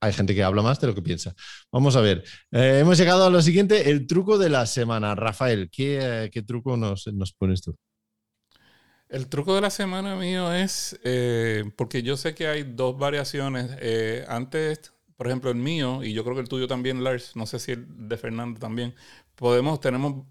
hay 0.00 0.12
gente 0.12 0.34
que 0.34 0.42
habla 0.42 0.62
más 0.62 0.80
de 0.80 0.86
lo 0.86 0.94
que 0.94 1.02
piensa. 1.02 1.34
Vamos 1.72 1.96
a 1.96 2.00
ver. 2.00 2.24
Eh, 2.50 2.80
hemos 2.80 2.98
llegado 2.98 3.26
a 3.26 3.30
lo 3.30 3.40
siguiente, 3.42 3.90
el 3.90 4.06
truco 4.06 4.38
de 4.38 4.50
la 4.50 4.66
semana. 4.66 5.14
Rafael, 5.14 5.70
¿qué, 5.70 6.30
eh, 6.32 6.42
truco 6.42 6.76
nos, 6.76 7.06
nos, 7.08 7.32
pones 7.32 7.62
tú? 7.62 7.74
El 9.08 9.28
truco 9.28 9.54
de 9.54 9.60
la 9.60 9.70
semana 9.70 10.16
mío 10.16 10.52
es, 10.52 10.98
eh, 11.04 11.64
porque 11.76 12.02
yo 12.02 12.16
sé 12.16 12.34
que 12.34 12.48
hay 12.48 12.64
dos 12.64 12.98
variaciones. 12.98 13.70
antes, 14.28 14.92
por 15.16 15.28
ejemplo, 15.28 15.50
el 15.50 15.56
mío, 15.56 16.02
y 16.02 16.12
yo 16.12 16.24
creo 16.24 16.34
que 16.34 16.42
el 16.42 16.48
tuyo 16.48 16.66
también, 16.66 17.02
Lars, 17.02 17.34
no 17.36 17.46
sé 17.46 17.58
si 17.58 17.72
el 17.72 17.86
de 18.08 18.16
Fernando 18.16 18.60
también, 18.60 18.94
podemos, 19.34 19.80
tenemos 19.80 20.26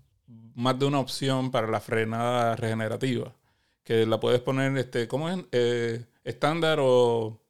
más 0.56 0.78
de 0.78 0.86
una 0.86 1.00
opción 1.00 1.52
para 1.52 1.68
la 1.68 1.80
frenada 1.80 2.56
regenerativa, 2.56 3.36
que 3.84 4.06
la 4.06 4.20
puedes 4.20 4.42
poner, 4.42 4.78
este, 4.78 5.08
¿cómo 5.08 5.30
es? 5.30 6.06
estándar 6.24 6.80
o 6.82 7.45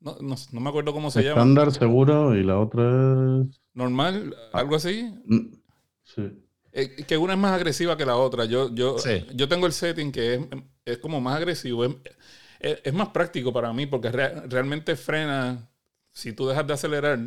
no, 0.00 0.16
no, 0.20 0.60
me 0.60 0.68
acuerdo 0.68 0.92
cómo 0.92 1.10
se 1.10 1.22
llama. 1.22 1.40
Estándar 1.40 1.72
seguro 1.72 2.34
y 2.34 2.42
la 2.42 2.58
otra 2.58 2.82
es. 3.42 3.60
Normal, 3.74 4.34
ah. 4.52 4.58
algo 4.60 4.76
así. 4.76 5.14
Mm, 5.26 5.54
sí. 6.02 6.22
Eh, 6.72 7.04
que 7.06 7.16
una 7.16 7.34
es 7.34 7.38
más 7.38 7.52
agresiva 7.52 7.96
que 7.96 8.06
la 8.06 8.16
otra. 8.16 8.44
Yo, 8.44 8.74
yo, 8.74 8.96
yo 9.34 9.48
tengo 9.48 9.66
el 9.66 9.72
setting 9.72 10.12
que 10.12 10.34
es, 10.34 10.40
es 10.84 10.98
como 10.98 11.20
más 11.20 11.36
agresivo. 11.36 11.84
Es, 11.84 11.94
es, 12.60 12.92
más 12.92 13.08
práctico 13.08 13.52
para 13.52 13.72
mí 13.72 13.86
porque 13.86 14.10
realmente 14.10 14.96
frena. 14.96 15.68
Si 16.12 16.32
tú 16.32 16.48
dejas 16.48 16.66
de 16.66 16.72
acelerar, 16.72 17.18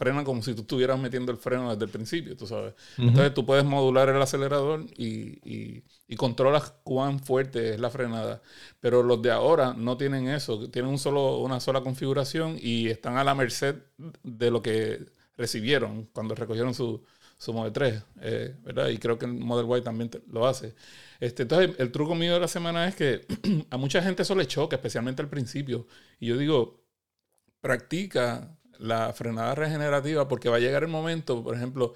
frena 0.00 0.24
como 0.24 0.42
si 0.42 0.54
tú 0.54 0.62
estuvieras 0.62 0.98
metiendo 0.98 1.30
el 1.30 1.36
freno 1.36 1.70
desde 1.70 1.84
el 1.84 1.90
principio, 1.90 2.34
tú 2.34 2.46
sabes. 2.46 2.72
Entonces 2.96 3.34
tú 3.34 3.44
puedes 3.44 3.66
modular 3.66 4.08
el 4.08 4.20
acelerador 4.20 4.86
y, 4.96 5.82
y, 6.08 6.16
controlas 6.16 6.72
cuán 6.84 7.20
fuerte 7.20 7.74
es 7.74 7.80
la 7.80 7.90
frenada. 7.90 8.40
Pero 8.80 9.02
los 9.02 9.20
de 9.20 9.30
ahora 9.30 9.74
no 9.74 9.98
tienen 9.98 10.26
eso, 10.28 10.70
tienen 10.70 10.90
un 10.90 10.98
solo, 10.98 11.36
una 11.38 11.60
sola 11.60 11.82
configuración 11.82 12.56
y 12.58 12.88
están 12.88 13.18
a 13.18 13.24
la 13.24 13.34
merced 13.34 13.74
de 14.22 14.50
lo 14.50 14.62
que 14.62 15.04
recibieron 15.36 16.08
cuando 16.14 16.34
recogieron 16.34 16.72
su, 16.72 17.04
su 17.36 17.52
Model 17.52 17.72
3, 17.72 18.02
eh, 18.22 18.56
¿verdad? 18.62 18.88
Y 18.88 18.96
creo 18.96 19.18
que 19.18 19.26
el 19.26 19.34
Model 19.34 19.78
Y 19.78 19.84
también 19.84 20.10
lo 20.32 20.46
hace. 20.46 20.74
Este, 21.20 21.42
entonces, 21.42 21.78
el 21.78 21.92
truco 21.92 22.14
mío 22.14 22.32
de 22.32 22.40
la 22.40 22.48
semana 22.48 22.88
es 22.88 22.96
que 22.96 23.26
a 23.70 23.76
mucha 23.76 24.02
gente 24.02 24.22
eso 24.22 24.34
le 24.34 24.46
choca, 24.46 24.76
especialmente 24.76 25.20
al 25.20 25.28
principio. 25.28 25.86
Y 26.18 26.28
yo 26.28 26.38
digo, 26.38 26.80
practica 27.60 28.56
la 28.80 29.12
frenada 29.12 29.54
regenerativa 29.54 30.28
porque 30.28 30.48
va 30.48 30.56
a 30.56 30.60
llegar 30.60 30.82
el 30.82 30.88
momento, 30.88 31.42
por 31.44 31.54
ejemplo, 31.56 31.94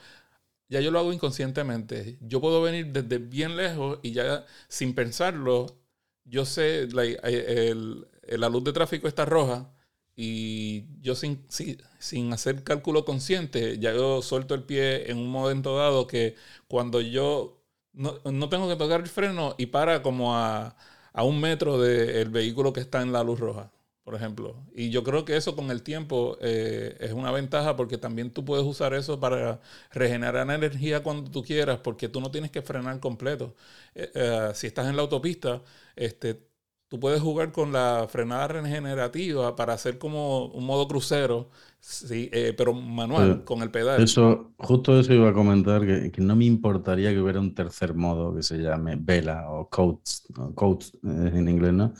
ya 0.68 0.80
yo 0.80 0.90
lo 0.90 0.98
hago 0.98 1.12
inconscientemente. 1.12 2.18
Yo 2.20 2.40
puedo 2.40 2.62
venir 2.62 2.92
desde 2.92 3.18
bien 3.18 3.56
lejos 3.56 4.00
y 4.02 4.12
ya 4.12 4.46
sin 4.68 4.94
pensarlo, 4.94 5.66
yo 6.24 6.44
sé, 6.44 6.88
la 6.92 8.48
luz 8.48 8.64
de 8.64 8.72
tráfico 8.72 9.08
está 9.08 9.24
roja 9.24 9.70
y 10.16 10.84
yo 11.00 11.14
sin, 11.14 11.44
sin, 11.98 12.32
hacer 12.32 12.64
cálculo 12.64 13.04
consciente, 13.04 13.78
ya 13.78 13.92
yo 13.92 14.22
suelto 14.22 14.54
el 14.54 14.64
pie 14.64 15.10
en 15.10 15.18
un 15.18 15.28
momento 15.30 15.76
dado 15.76 16.06
que 16.06 16.36
cuando 16.68 17.00
yo 17.00 17.62
no, 17.92 18.20
no 18.24 18.48
tengo 18.48 18.68
que 18.68 18.76
tocar 18.76 19.00
el 19.00 19.08
freno 19.08 19.54
y 19.58 19.66
para 19.66 20.02
como 20.02 20.36
a, 20.36 20.76
a 21.12 21.24
un 21.24 21.40
metro 21.40 21.78
del 21.80 22.30
vehículo 22.30 22.72
que 22.72 22.80
está 22.80 23.02
en 23.02 23.12
la 23.12 23.24
luz 23.24 23.40
roja 23.40 23.73
por 24.04 24.14
ejemplo. 24.14 24.54
Y 24.74 24.90
yo 24.90 25.02
creo 25.02 25.24
que 25.24 25.34
eso 25.34 25.56
con 25.56 25.70
el 25.70 25.82
tiempo 25.82 26.36
eh, 26.42 26.94
es 27.00 27.12
una 27.12 27.32
ventaja 27.32 27.74
porque 27.74 27.96
también 27.96 28.30
tú 28.30 28.44
puedes 28.44 28.64
usar 28.64 28.92
eso 28.92 29.18
para 29.18 29.60
regenerar 29.92 30.50
energía 30.50 31.02
cuando 31.02 31.30
tú 31.30 31.42
quieras, 31.42 31.78
porque 31.78 32.10
tú 32.10 32.20
no 32.20 32.30
tienes 32.30 32.50
que 32.50 32.60
frenar 32.60 33.00
completo. 33.00 33.54
Eh, 33.94 34.10
eh, 34.14 34.50
si 34.54 34.66
estás 34.66 34.88
en 34.88 34.96
la 34.96 35.02
autopista, 35.02 35.62
este, 35.96 36.46
tú 36.88 37.00
puedes 37.00 37.22
jugar 37.22 37.50
con 37.50 37.72
la 37.72 38.06
frenada 38.06 38.48
regenerativa 38.48 39.56
para 39.56 39.72
hacer 39.72 39.96
como 39.96 40.48
un 40.48 40.66
modo 40.66 40.86
crucero, 40.86 41.48
sí, 41.80 42.30
pero 42.58 42.74
manual, 42.74 43.42
con 43.44 43.62
el 43.62 43.70
pedal. 43.70 44.02
Eso, 44.02 44.52
justo 44.58 45.00
eso 45.00 45.14
iba 45.14 45.30
a 45.30 45.32
comentar, 45.32 45.80
que, 45.80 46.12
no 46.18 46.36
me 46.36 46.44
importaría 46.44 47.10
que 47.10 47.20
hubiera 47.20 47.40
un 47.40 47.54
tercer 47.54 47.94
modo 47.94 48.34
que 48.36 48.42
se 48.42 48.58
llame 48.58 48.96
vela 48.96 49.50
o 49.50 49.70
coach, 49.70 50.10
coach 50.54 50.88
en 51.02 51.48
inglés, 51.48 51.72
¿no? 51.72 51.94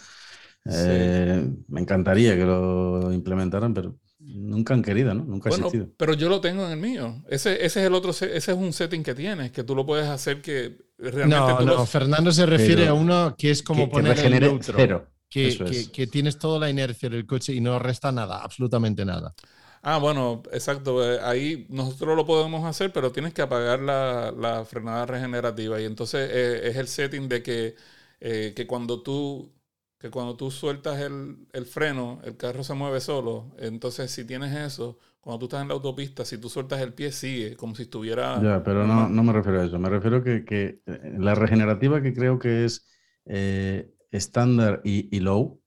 Eh, 0.66 1.46
me 1.68 1.80
encantaría 1.80 2.36
que 2.36 2.44
lo 2.44 3.12
implementaran, 3.12 3.74
pero 3.74 3.98
nunca 4.18 4.74
han 4.74 4.82
querido, 4.82 5.14
¿no? 5.14 5.24
Nunca 5.24 5.50
ha 5.50 5.52
existido. 5.52 5.88
Pero 5.96 6.14
yo 6.14 6.28
lo 6.28 6.40
tengo 6.40 6.64
en 6.64 6.72
el 6.72 6.78
mío. 6.78 7.22
Ese, 7.28 7.64
ese 7.64 7.80
es 7.80 7.86
el 7.86 7.94
otro, 7.94 8.10
ese 8.10 8.36
es 8.36 8.48
un 8.48 8.72
setting 8.72 9.02
que 9.02 9.14
tienes, 9.14 9.52
que 9.52 9.62
tú 9.62 9.74
lo 9.74 9.84
puedes 9.84 10.08
hacer 10.08 10.40
que 10.40 10.78
realmente. 10.98 11.36
No, 11.36 11.60
no, 11.60 11.86
Fernando 11.86 12.32
se 12.32 12.46
refiere 12.46 12.88
a 12.88 12.94
uno 12.94 13.34
que 13.36 13.50
es 13.50 13.62
como 13.62 13.88
poner 13.90 14.18
el 14.18 14.40
neutro. 14.40 14.74
Cero. 14.76 15.06
Que, 15.28 15.88
que, 15.92 16.06
tienes 16.06 16.38
toda 16.38 16.60
la 16.60 16.70
inercia 16.70 17.08
del 17.08 17.26
coche 17.26 17.52
y 17.52 17.60
no 17.60 17.80
resta 17.80 18.12
nada, 18.12 18.38
absolutamente 18.38 19.04
nada. 19.04 19.34
Ah, 19.82 19.98
bueno, 19.98 20.44
exacto. 20.52 21.04
Eh, 21.04 21.18
ahí 21.20 21.66
nosotros 21.70 22.16
lo 22.16 22.24
podemos 22.24 22.64
hacer, 22.64 22.92
pero 22.92 23.10
tienes 23.10 23.34
que 23.34 23.42
apagar 23.42 23.80
la, 23.80 24.30
la 24.30 24.64
frenada 24.64 25.06
regenerativa. 25.06 25.80
Y 25.80 25.86
entonces 25.86 26.30
eh, 26.32 26.68
es 26.68 26.76
el 26.76 26.86
setting 26.86 27.28
de 27.28 27.42
que, 27.42 27.74
que 28.20 28.66
cuando 28.68 29.02
tú 29.02 29.52
que 29.98 30.10
cuando 30.10 30.36
tú 30.36 30.50
sueltas 30.50 31.00
el, 31.00 31.66
freno, 31.66 32.20
el 32.24 32.36
carro 32.36 32.62
se 32.62 32.74
mueve 32.74 33.00
solo. 33.00 33.54
Entonces, 33.58 34.10
si 34.10 34.24
tienes 34.24 34.54
eso, 34.54 34.98
cuando 35.20 35.38
tú 35.38 35.44
estás 35.46 35.62
en 35.62 35.68
la 35.68 35.74
autopista, 35.74 36.24
si 36.24 36.38
tú 36.38 36.48
sueltas 36.48 36.80
el 36.82 36.92
pie, 36.92 37.10
sigue, 37.10 37.56
como 37.56 37.74
si 37.74 37.84
estuviera... 37.84 38.40
Ya, 38.42 38.62
pero 38.62 38.86
no, 38.86 39.08
no 39.08 39.22
me 39.22 39.32
refiero 39.32 39.62
a 39.62 39.64
eso. 39.64 39.78
Me 39.78 39.88
refiero 39.88 40.22
que, 40.22 40.44
que 40.44 40.82
eh, 40.84 41.14
la 41.18 41.34
regenerativa 41.34 42.02
que 42.02 42.12
creo 42.12 42.38
que 42.38 42.66
es 42.66 42.86
eh, 43.24 43.94
estándar 44.10 44.82
y, 44.84 45.18
low, 45.20 45.60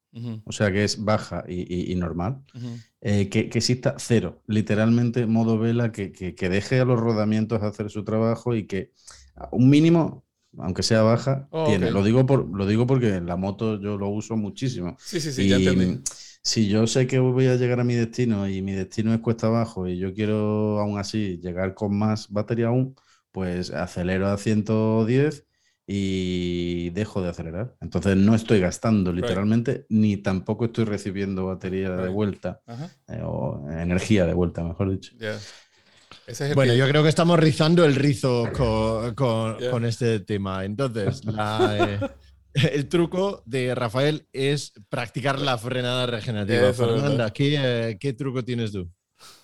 o 0.45 0.51
sea, 0.51 0.71
que 0.71 0.83
es 0.83 1.03
baja 1.03 1.43
y, 1.47 1.93
normal, 1.95 2.43
eh, 3.01 3.29
que, 3.29 3.49
que, 3.49 3.57
exista 3.59 3.95
cero, 3.97 4.41
literalmente 4.47 5.25
modo 5.25 5.59
vela, 5.59 5.91
que, 5.91 6.11
que, 6.11 6.49
deje 6.49 6.79
a 6.79 6.85
los 6.85 6.99
rodamientos 6.99 7.61
hacer 7.61 7.89
su 7.89 8.03
trabajo 8.03 8.55
y 8.55 8.65
que 8.65 8.91
un 9.51 9.69
mínimo 9.69 10.26
aunque 10.59 10.83
sea 10.83 11.01
baja, 11.01 11.47
oh, 11.51 11.65
tiene. 11.65 11.91
Lo 11.91 12.03
digo, 12.03 12.25
por, 12.25 12.47
lo 12.47 12.65
digo 12.65 12.87
porque 12.87 13.15
en 13.15 13.25
la 13.25 13.35
moto 13.35 13.79
yo 13.79 13.97
lo 13.97 14.09
uso 14.09 14.35
muchísimo. 14.35 14.95
Sí, 14.99 15.19
sí, 15.19 15.31
sí, 15.31 15.47
ya 15.47 15.57
entendí. 15.57 16.01
Si 16.43 16.69
yo 16.69 16.87
sé 16.87 17.07
que 17.07 17.19
voy 17.19 17.47
a 17.47 17.55
llegar 17.55 17.79
a 17.79 17.83
mi 17.83 17.95
destino 17.95 18.47
y 18.47 18.61
mi 18.61 18.71
destino 18.71 19.13
es 19.13 19.19
cuesta 19.19 19.47
abajo 19.47 19.87
y 19.87 19.97
yo 19.97 20.13
quiero 20.13 20.79
aún 20.79 20.97
así 20.97 21.39
llegar 21.41 21.73
con 21.73 21.97
más 21.97 22.29
batería 22.29 22.67
aún, 22.67 22.95
pues 23.31 23.71
acelero 23.71 24.27
a 24.27 24.37
110 24.37 25.45
y 25.85 26.89
dejo 26.91 27.21
de 27.21 27.29
acelerar. 27.29 27.75
Entonces 27.79 28.17
no 28.17 28.35
estoy 28.35 28.59
gastando 28.59 29.13
literalmente, 29.13 29.85
ni 29.89 30.17
tampoco 30.17 30.65
estoy 30.65 30.85
recibiendo 30.85 31.45
batería 31.45 31.91
de 31.91 32.09
vuelta 32.09 32.61
eh, 33.07 33.21
o 33.23 33.65
energía 33.69 34.25
de 34.25 34.33
vuelta, 34.33 34.63
mejor 34.63 34.91
dicho 34.91 35.13
bueno, 36.55 36.73
yo 36.73 36.87
creo 36.87 37.03
que 37.03 37.09
estamos 37.09 37.39
rizando 37.39 37.85
el 37.85 37.95
rizo 37.95 38.49
con, 39.15 39.85
este 39.85 40.19
tema. 40.19 40.65
Entonces, 40.65 41.21
eh, 41.27 41.99
el 42.53 42.89
truco 42.89 43.43
de 43.45 43.73
Rafael 43.73 44.27
es 44.33 44.73
practicar 44.89 45.39
la 45.39 45.57
frenada 45.57 46.05
regenerativa. 46.05 46.73
Fernanda, 46.73 47.31
¿qué, 47.31 47.97
¿qué, 47.99 48.13
truco 48.13 48.43
tienes 48.43 48.71
tú? 48.71 48.89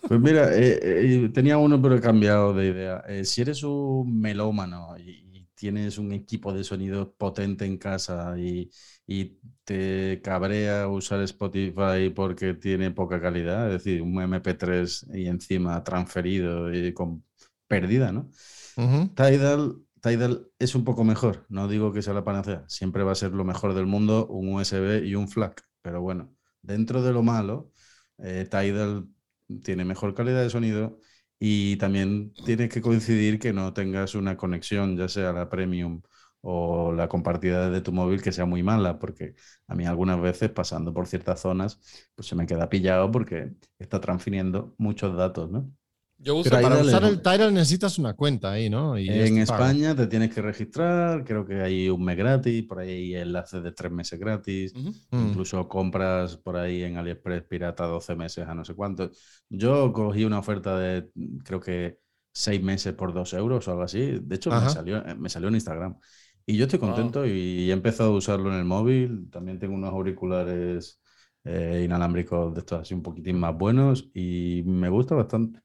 Pues 0.07 0.19
mira, 0.19 0.53
eh, 0.55 0.79
eh, 0.81 1.29
tenía 1.33 1.57
uno, 1.57 1.81
pero 1.81 1.95
he 1.95 2.01
cambiado 2.01 2.53
de 2.53 2.67
idea. 2.67 3.03
si 3.23 3.41
eres 3.41 3.63
un 3.63 4.19
melómano 4.19 4.97
y, 4.97 5.21
tienes 5.55 5.97
un 5.97 6.11
equipo 6.11 6.51
de 6.51 6.61
sonido 6.61 7.13
potente 7.13 7.63
en 7.63 7.77
casa 7.77 8.37
y, 8.37 8.69
y, 9.07 9.37
te 9.63 10.21
cabrea 10.21 10.87
usar 10.87 11.21
Spotify 11.21 12.09
porque 12.15 12.53
tiene 12.55 12.91
poca 12.91 13.21
calidad, 13.21 13.67
es 13.67 13.83
decir, 13.83 14.01
un 14.01 14.21
MP3 14.21 15.07
y 15.13 15.27
encima 15.27 15.83
transferido 15.83 16.73
y 16.73 16.93
con 16.93 17.25
pérdida, 17.67 18.11
¿no? 18.11 18.29
Tidal, 19.15 19.77
Tidal 20.01 20.47
es 20.59 20.75
un 20.75 20.83
poco 20.83 21.03
mejor, 21.03 21.45
no 21.49 21.67
digo 21.67 21.93
que 21.93 22.01
sea 22.01 22.13
la 22.13 22.23
panacea, 22.23 22.65
siempre 22.67 23.03
va 23.03 23.11
a 23.11 23.15
ser 23.15 23.31
lo 23.33 23.43
mejor 23.45 23.73
del 23.75 23.85
mundo 23.85 24.27
un 24.27 24.53
USB 24.55 25.03
y 25.05 25.15
un 25.15 25.27
FLAC, 25.27 25.63
pero 25.81 26.01
bueno, 26.01 26.35
dentro 26.61 27.01
de 27.03 27.13
lo 27.13 27.21
malo, 27.23 27.71
eh, 28.19 28.47
Tidal 28.49 29.07
tiene 29.63 29.85
mejor 29.85 30.13
calidad 30.15 30.41
de 30.41 30.49
sonido 30.49 30.99
y 31.39 31.77
también 31.77 32.33
tienes 32.45 32.69
que 32.69 32.81
coincidir 32.81 33.39
que 33.39 33.53
no 33.53 33.73
tengas 33.73 34.15
una 34.15 34.37
conexión, 34.37 34.97
ya 34.97 35.07
sea 35.09 35.31
la 35.33 35.49
premium 35.49 36.01
o 36.45 36.91
la 36.91 37.07
compartida 37.07 37.69
de 37.69 37.79
tu 37.79 37.93
móvil 37.93 38.21
que 38.21 38.33
sea 38.33 38.45
muy 38.45 38.63
mala, 38.63 38.99
porque 38.99 39.35
a 39.67 39.75
mí 39.75 39.85
algunas 39.85 40.19
veces 40.21 40.49
pasando 40.49 40.93
por 40.93 41.07
ciertas 41.07 41.39
zonas, 41.39 41.79
pues 42.15 42.27
se 42.27 42.35
me 42.35 42.45
queda 42.45 42.69
pillado 42.69 43.09
porque 43.11 43.53
está 43.79 44.01
transfiriendo 44.01 44.75
muchos 44.77 45.15
datos, 45.15 45.49
¿no? 45.49 45.71
Yo 46.17 46.35
uso 46.35 46.49
para 46.49 46.81
usar 46.81 47.03
el 47.05 47.21
Tidal 47.21 47.53
necesitas 47.53 47.97
una 47.97 48.13
cuenta 48.13 48.51
ahí, 48.51 48.69
¿no? 48.69 48.97
en 48.97 49.37
España 49.39 49.95
te 49.95 50.07
tienes 50.07 50.33
que 50.33 50.41
registrar, 50.41 51.23
creo 51.23 51.45
que 51.45 51.61
hay 51.61 51.89
un 51.89 52.03
mes 52.03 52.17
gratis, 52.17 52.63
por 52.63 52.79
ahí 52.79 52.89
hay 52.89 53.15
enlaces 53.15 53.63
de 53.63 53.71
tres 53.71 53.91
meses 53.91 54.19
gratis, 54.19 54.73
mm. 54.75 55.29
incluso 55.29 55.67
compras 55.67 56.37
por 56.37 56.57
ahí 56.57 56.83
en 56.83 56.97
AliExpress 56.97 57.43
pirata 57.43 57.85
12 57.85 58.15
meses 58.15 58.47
a 58.47 58.53
no 58.53 58.63
sé 58.63 58.73
cuánto. 58.73 59.11
Yo 59.49 59.91
cogí 59.91 60.23
una 60.23 60.39
oferta 60.39 60.77
de 60.77 61.09
creo 61.43 61.59
que 61.59 61.99
seis 62.33 62.61
meses 62.61 62.93
por 62.93 63.13
dos 63.13 63.33
euros 63.33 63.67
o 63.67 63.71
algo 63.71 63.83
así. 63.83 64.19
De 64.21 64.35
hecho, 64.35 64.49
me 64.49 64.69
salió, 64.69 65.03
me 65.17 65.29
salió 65.29 65.49
en 65.49 65.55
Instagram. 65.55 65.97
Y 66.45 66.57
yo 66.57 66.65
estoy 66.65 66.79
contento 66.79 67.25
y 67.25 67.69
he 67.69 67.73
empezado 67.73 68.13
a 68.13 68.17
usarlo 68.17 68.51
en 68.51 68.59
el 68.59 68.65
móvil. 68.65 69.29
También 69.31 69.59
tengo 69.59 69.75
unos 69.75 69.91
auriculares 69.91 70.99
eh, 71.45 71.81
inalámbricos 71.85 72.53
de 72.53 72.59
estos 72.61 72.81
así 72.81 72.93
un 72.93 73.01
poquitín 73.03 73.39
más 73.39 73.57
buenos 73.57 74.09
y 74.13 74.63
me 74.65 74.89
gusta 74.89 75.15
bastante. 75.15 75.61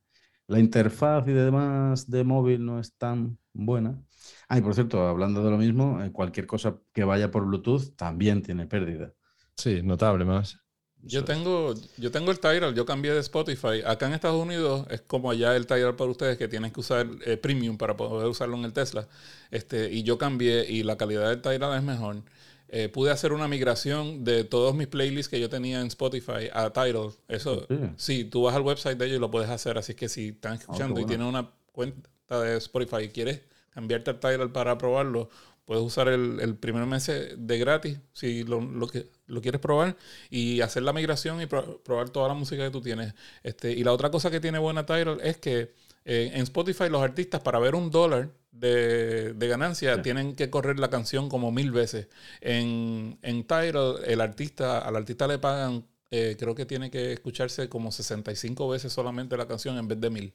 La 0.46 0.58
interfaz 0.60 1.26
y 1.28 1.32
demás 1.32 2.08
de 2.10 2.24
móvil 2.24 2.64
no 2.64 2.78
es 2.80 2.94
tan 2.96 3.38
buena. 3.52 4.00
Ah, 4.48 4.58
y 4.58 4.62
por 4.62 4.74
cierto, 4.74 5.06
hablando 5.06 5.44
de 5.44 5.50
lo 5.50 5.58
mismo, 5.58 6.02
eh, 6.02 6.12
cualquier 6.12 6.46
cosa 6.46 6.78
que 6.92 7.04
vaya 7.04 7.30
por 7.30 7.44
Bluetooth 7.46 7.94
también 7.96 8.42
tiene 8.42 8.66
pérdida. 8.66 9.12
Sí, 9.56 9.82
notable 9.82 10.24
más. 10.24 10.58
Yo 11.02 11.24
tengo, 11.24 11.74
yo 11.96 12.10
tengo 12.10 12.30
el 12.30 12.40
Tidal, 12.40 12.74
yo 12.74 12.84
cambié 12.84 13.12
de 13.12 13.20
Spotify. 13.20 13.82
Acá 13.86 14.06
en 14.06 14.14
Estados 14.14 14.42
Unidos 14.42 14.86
es 14.90 15.00
como 15.00 15.30
allá 15.30 15.54
el 15.54 15.66
Tidal 15.66 15.94
para 15.94 16.10
ustedes 16.10 16.36
que 16.36 16.48
tienen 16.48 16.72
que 16.72 16.80
usar 16.80 17.06
eh, 17.24 17.36
Premium 17.36 17.78
para 17.78 17.96
poder 17.96 18.26
usarlo 18.26 18.56
en 18.56 18.64
el 18.64 18.72
Tesla. 18.72 19.06
Este, 19.50 19.90
y 19.90 20.02
yo 20.02 20.18
cambié 20.18 20.68
y 20.68 20.82
la 20.82 20.96
calidad 20.96 21.28
del 21.28 21.40
Tidal 21.40 21.76
es 21.78 21.82
mejor. 21.84 22.22
Eh, 22.70 22.90
pude 22.90 23.10
hacer 23.10 23.32
una 23.32 23.48
migración 23.48 24.24
de 24.24 24.44
todos 24.44 24.74
mis 24.74 24.88
playlists 24.88 25.30
que 25.30 25.40
yo 25.40 25.48
tenía 25.48 25.80
en 25.80 25.86
Spotify 25.86 26.50
a 26.52 26.70
Tidal. 26.70 27.12
Eso, 27.28 27.66
sí. 27.96 28.24
tú 28.24 28.42
vas 28.42 28.54
al 28.54 28.62
website 28.62 28.98
de 28.98 29.06
ellos 29.06 29.16
y 29.18 29.20
lo 29.20 29.30
puedes 29.30 29.48
hacer. 29.48 29.78
Así 29.78 29.94
que 29.94 30.08
si 30.08 30.28
están 30.28 30.52
ah, 30.52 30.56
escuchando 30.56 31.00
y 31.00 31.06
tienen 31.06 31.26
una 31.26 31.48
cuenta 31.72 32.10
de 32.42 32.56
Spotify 32.58 33.04
y 33.04 33.08
quieres 33.08 33.40
cambiarte 33.70 34.10
al 34.10 34.18
Tidal 34.20 34.50
para 34.50 34.76
probarlo, 34.76 35.30
puedes 35.68 35.84
usar 35.84 36.08
el, 36.08 36.56
primer 36.56 36.86
mes 36.86 37.12
de 37.36 37.58
gratis 37.58 37.98
si 38.14 38.42
lo, 38.42 38.58
lo, 38.58 38.88
lo, 39.26 39.42
quieres 39.42 39.60
probar 39.60 39.98
y 40.30 40.62
hacer 40.62 40.82
la 40.82 40.94
migración 40.94 41.42
y 41.42 41.46
probar 41.46 42.08
toda 42.08 42.26
la 42.26 42.32
música 42.32 42.64
que 42.64 42.70
tú 42.70 42.80
tienes. 42.80 43.12
Este, 43.42 43.72
y 43.72 43.84
la 43.84 43.92
otra 43.92 44.10
cosa 44.10 44.30
que 44.30 44.40
tiene 44.40 44.58
buena 44.58 44.86
Tidal 44.86 45.20
es 45.22 45.36
que 45.36 45.74
eh, 46.06 46.30
en 46.32 46.40
Spotify 46.44 46.88
los 46.88 47.02
artistas 47.02 47.42
para 47.42 47.58
ver 47.58 47.74
un 47.74 47.90
dólar 47.90 48.30
de, 48.50 49.34
ganancia 49.38 50.00
tienen 50.00 50.34
que 50.34 50.48
correr 50.48 50.78
la 50.78 50.88
canción 50.88 51.28
como 51.28 51.52
mil 51.52 51.70
veces. 51.70 52.08
En, 52.40 53.18
en 53.20 53.44
Tidal 53.44 53.96
el 54.06 54.22
artista, 54.22 54.78
al 54.78 54.96
artista 54.96 55.26
le 55.26 55.38
pagan, 55.38 55.86
eh, 56.10 56.36
creo 56.38 56.54
que 56.54 56.64
tiene 56.64 56.90
que 56.90 57.12
escucharse 57.12 57.68
como 57.68 57.92
65 57.92 58.70
veces 58.70 58.90
solamente 58.90 59.36
la 59.36 59.46
canción 59.46 59.76
en 59.76 59.86
vez 59.86 60.00
de 60.00 60.08
mil. 60.08 60.34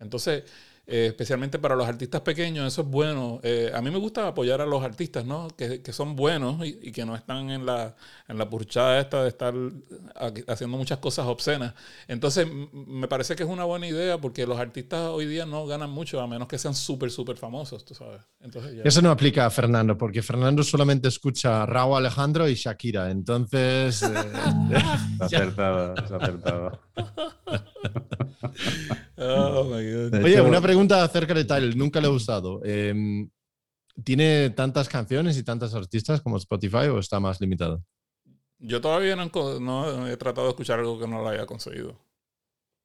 Entonces, 0.00 0.42
eh, 0.88 1.06
especialmente 1.08 1.58
para 1.58 1.74
los 1.74 1.88
artistas 1.88 2.20
pequeños, 2.20 2.66
eso 2.66 2.82
es 2.82 2.88
bueno. 2.88 3.40
Eh, 3.42 3.72
a 3.74 3.82
mí 3.82 3.90
me 3.90 3.98
gusta 3.98 4.28
apoyar 4.28 4.60
a 4.60 4.66
los 4.66 4.84
artistas, 4.84 5.26
¿no? 5.26 5.48
Que, 5.56 5.82
que 5.82 5.92
son 5.92 6.14
buenos 6.14 6.64
y, 6.64 6.92
que 6.92 7.04
no 7.04 7.16
están 7.16 7.50
en 7.50 7.66
la, 7.66 7.96
en 8.28 8.38
la 8.38 8.48
purchada 8.48 9.00
esta 9.00 9.24
de 9.24 9.28
estar 9.28 9.52
haciendo 10.46 10.76
muchas 10.76 10.98
cosas 10.98 11.26
obscenas. 11.26 11.74
Entonces, 12.06 12.46
me 12.72 13.08
parece 13.08 13.34
que 13.34 13.42
es 13.42 13.48
una 13.48 13.64
buena 13.64 13.88
idea 13.88 14.18
porque 14.18 14.46
los 14.46 14.60
artistas 14.60 15.08
hoy 15.08 15.26
día 15.26 15.44
no 15.44 15.66
ganan 15.66 15.90
mucho 15.90 16.20
a 16.20 16.28
menos 16.28 16.46
que 16.46 16.56
sean 16.56 16.74
súper, 16.74 17.10
súper 17.10 17.36
famosos, 17.36 17.84
tú 17.84 17.94
sabes. 17.94 18.20
Entonces, 18.40 18.80
Eso 18.84 19.02
no 19.02 19.10
aplica 19.10 19.44
a 19.44 19.50
Fernando 19.50 19.98
porque 19.98 20.22
Fernando 20.22 20.62
solamente 20.62 21.08
escucha 21.08 21.64
a 21.64 21.66
Raúl 21.66 21.96
Alejandro 21.96 22.48
y 22.48 22.54
Shakira. 22.54 23.10
Entonces... 23.10 24.04
Eh, 24.66 24.82
acertado, 25.20 25.94
acertado. 25.94 26.80
oh, 29.18 29.64
my 29.64 30.10
God. 30.10 30.24
Oye, 30.24 30.40
una 30.40 30.60
pregunta 30.60 31.02
acerca 31.02 31.34
de 31.34 31.44
Tidal, 31.44 31.76
nunca 31.76 32.00
le 32.00 32.08
he 32.08 32.10
usado. 32.10 32.60
Em, 32.64 33.28
¿Tiene 34.04 34.50
tantas 34.50 34.88
canciones 34.88 35.38
y 35.38 35.44
tantas 35.44 35.74
artistas 35.74 36.20
como 36.20 36.36
Spotify 36.36 36.88
o 36.88 36.98
está 36.98 37.18
más 37.18 37.40
limitado? 37.40 37.82
Yo 38.58 38.80
todavía 38.80 39.16
no, 39.16 40.06
he 40.06 40.16
tratado 40.16 40.46
de 40.46 40.50
escuchar 40.50 40.80
algo 40.80 40.98
que 40.98 41.06
no 41.06 41.22
lo 41.22 41.28
haya 41.28 41.46
conseguido. 41.46 41.98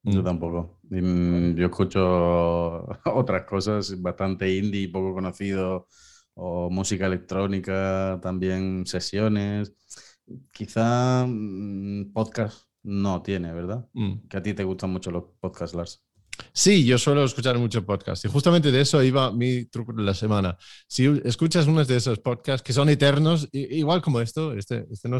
Yo 0.04 0.22
tampoco. 0.22 0.78
Mm, 0.90 1.54
yo 1.54 1.66
escucho 1.66 2.00
otras 3.04 3.44
cosas 3.44 4.00
bastante 4.00 4.54
indie, 4.54 4.88
poco 4.88 5.14
conocido, 5.14 5.86
o 6.34 6.70
música 6.70 7.06
electrónica, 7.06 8.18
también 8.22 8.84
sesiones. 8.86 9.74
Quizá 10.52 11.26
mm, 11.26 12.12
podcast 12.12 12.66
no 12.82 13.22
tiene, 13.22 13.52
¿verdad? 13.52 13.88
Mm. 13.92 14.28
Que 14.28 14.36
a 14.38 14.42
ti 14.42 14.54
te 14.54 14.64
gustan 14.64 14.90
mucho 14.90 15.10
los 15.10 15.24
podcasts, 15.40 15.76
Lars. 15.76 16.01
Sí, 16.54 16.84
yo 16.84 16.98
suelo 16.98 17.24
escuchar 17.24 17.58
mucho 17.58 17.84
podcast 17.84 18.24
y 18.24 18.28
justamente 18.28 18.70
de 18.72 18.80
eso 18.80 19.02
iba 19.02 19.32
mi 19.32 19.66
truco 19.66 19.92
de 19.92 20.02
la 20.02 20.14
semana. 20.14 20.56
Si 20.86 21.06
escuchas 21.24 21.66
unos 21.66 21.88
de 21.88 21.96
esos 21.96 22.18
podcasts 22.18 22.62
que 22.62 22.72
son 22.72 22.88
eternos, 22.88 23.48
igual 23.52 24.02
como 24.02 24.20
esto, 24.20 24.52
este, 24.54 24.86
este 24.90 25.08
no, 25.08 25.18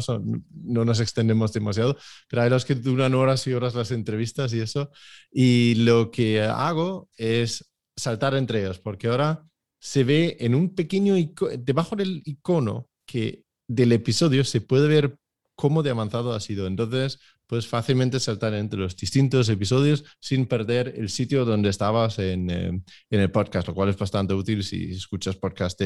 no 0.63 0.85
nos 0.85 0.99
extendemos 0.99 1.53
demasiado, 1.53 1.97
pero 2.27 2.43
hay 2.43 2.49
los 2.49 2.65
que 2.65 2.75
duran 2.75 3.13
horas 3.13 3.45
y 3.47 3.53
horas 3.53 3.75
las 3.75 3.91
entrevistas 3.91 4.53
y 4.53 4.59
eso, 4.59 4.91
y 5.31 5.75
lo 5.75 6.11
que 6.11 6.41
hago 6.41 7.09
es 7.17 7.71
saltar 7.95 8.35
entre 8.35 8.61
ellos, 8.61 8.79
porque 8.79 9.07
ahora 9.07 9.45
se 9.79 10.03
ve 10.03 10.37
en 10.39 10.55
un 10.55 10.73
pequeño, 10.75 11.15
debajo 11.59 11.95
del 11.95 12.21
icono 12.25 12.87
que 13.05 13.43
del 13.67 13.91
episodio 13.91 14.43
se 14.43 14.61
puede 14.61 14.87
ver 14.87 15.17
cómo 15.55 15.83
de 15.83 15.91
avanzado 15.91 16.33
ha 16.33 16.39
sido. 16.39 16.67
Entonces, 16.67 17.19
puedes 17.47 17.67
fácilmente 17.67 18.19
saltar 18.19 18.53
entre 18.53 18.79
los 18.79 18.95
distintos 18.95 19.49
episodios 19.49 20.03
sin 20.19 20.45
perder 20.45 20.93
el 20.97 21.09
sitio 21.09 21.45
donde 21.45 21.69
estabas 21.69 22.19
en, 22.19 22.49
eh, 22.49 22.81
el 23.09 23.31
podcast, 23.31 23.67
lo 23.67 23.73
cual 23.73 23.89
es 23.89 23.97
bastante 23.97 24.33
útil 24.33 24.63
si 24.63 24.91
escuchas 24.91 25.35
podcast 25.35 25.81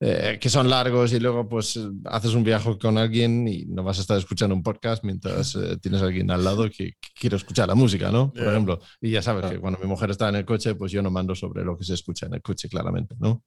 eh, 0.00 0.38
que 0.40 0.48
son 0.48 0.70
largos 0.70 1.12
y 1.12 1.18
luego 1.18 1.48
pues 1.48 1.78
haces 2.04 2.34
un 2.34 2.44
viaje 2.44 2.78
con 2.78 2.98
alguien 2.98 3.48
y 3.48 3.64
no 3.66 3.82
vas 3.82 3.98
a 3.98 4.02
estar 4.02 4.16
escuchando 4.16 4.54
un 4.54 4.62
podcast 4.62 5.02
mientras 5.02 5.56
eh, 5.56 5.76
tienes 5.78 6.02
a 6.02 6.04
alguien 6.04 6.30
al 6.30 6.44
lado 6.44 6.70
que, 6.70 6.92
quiere 7.18 7.34
escuchar 7.34 7.66
la 7.66 7.74
música, 7.74 8.12
¿no? 8.12 8.32
Por 8.32 8.46
ejemplo. 8.46 8.78
Y 9.00 9.10
ya 9.10 9.22
sabes 9.22 9.50
que 9.50 9.58
cuando 9.58 9.80
mi 9.80 9.86
mujer 9.86 10.10
está 10.10 10.28
en 10.28 10.36
el 10.36 10.44
coche, 10.44 10.76
pues 10.76 10.92
yo 10.92 11.02
no 11.02 11.10
mando 11.10 11.34
sobre 11.34 11.64
lo 11.64 11.76
que 11.76 11.82
se 11.82 11.94
escucha 11.94 12.26
en 12.26 12.34
el 12.34 12.42
coche, 12.42 12.68
claramente, 12.68 13.16
¿no? 13.18 13.42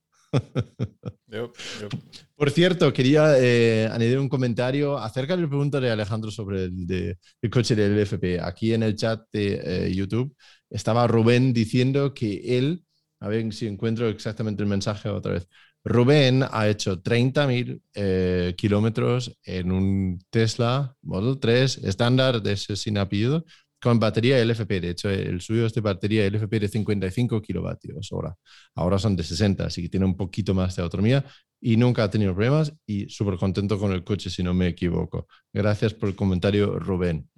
Por 2.35 2.51
cierto, 2.51 2.91
quería 2.91 3.37
eh, 3.37 3.87
añadir 3.91 4.19
un 4.19 4.29
comentario 4.29 4.97
acerca 4.97 5.37
del 5.37 5.47
pregunta 5.47 5.79
de 5.79 5.91
Alejandro 5.91 6.31
sobre 6.31 6.65
el, 6.65 7.17
coche 7.49 7.75
del 7.75 7.97
FP. 7.99 8.39
Aquí 8.41 8.73
en 8.73 8.83
el 8.83 8.95
chat 8.95 9.21
de 9.31 9.61
eh, 9.63 9.93
YouTube 9.93 10.35
estaba 10.69 11.07
Rubén 11.07 11.53
diciendo 11.53 12.13
que 12.13 12.57
él, 12.57 12.83
a 13.19 13.27
ver 13.27 13.53
si 13.53 13.67
encuentro 13.67 14.09
exactamente 14.09 14.63
el 14.63 14.69
mensaje 14.69 15.09
otra 15.09 15.33
vez. 15.33 15.47
Rubén 15.83 16.43
ha 16.51 16.67
hecho 16.67 17.01
30.000 17.01 17.81
eh, 17.95 18.53
kilómetros 18.55 19.37
en 19.43 19.71
un 19.71 20.19
Tesla 20.29 20.95
Model 21.01 21.39
3 21.39 21.79
estándar 21.83 22.41
de 22.41 22.53
ese 22.53 22.75
sin 22.75 22.97
apellido 22.99 23.45
con 23.81 23.99
batería 23.99 24.43
LFP. 24.43 24.69
De 24.79 24.89
hecho, 24.91 25.09
el 25.09 25.41
suyo 25.41 25.65
es 25.65 25.73
de 25.73 25.81
batería 25.81 26.29
LFP 26.29 26.59
de 26.59 26.67
55 26.67 27.41
kilovatios 27.41 28.11
hora. 28.11 28.35
Ahora 28.75 28.99
son 28.99 29.15
de 29.15 29.23
60, 29.23 29.65
así 29.65 29.81
que 29.81 29.89
tiene 29.89 30.05
un 30.05 30.15
poquito 30.15 30.53
más 30.53 30.75
de 30.75 30.83
autonomía 30.83 31.25
y 31.59 31.77
nunca 31.77 32.03
ha 32.03 32.09
tenido 32.09 32.33
problemas 32.33 32.73
y 32.85 33.09
súper 33.09 33.37
contento 33.37 33.79
con 33.79 33.91
el 33.91 34.03
coche, 34.03 34.29
si 34.29 34.43
no 34.43 34.53
me 34.53 34.67
equivoco. 34.67 35.27
Gracias 35.51 35.93
por 35.93 36.09
el 36.09 36.15
comentario, 36.15 36.79
Rubén. 36.79 37.29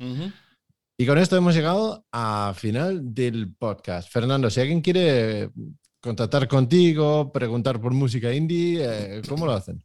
Y 0.98 1.06
con 1.06 1.18
esto 1.18 1.36
hemos 1.36 1.56
llegado 1.56 2.06
a 2.12 2.54
final 2.56 3.14
del 3.14 3.54
podcast. 3.56 4.10
Fernando, 4.12 4.50
si 4.50 4.62
alguien 4.62 4.82
quiere 4.82 5.50
contactar 6.00 6.48
contigo, 6.48 7.32
preguntar 7.32 7.82
por 7.82 7.94
música 7.94 8.34
indie, 8.34 8.84
eh, 8.84 9.22
¿cómo 9.28 9.46
lo 9.46 9.54
hacen? 9.54 9.82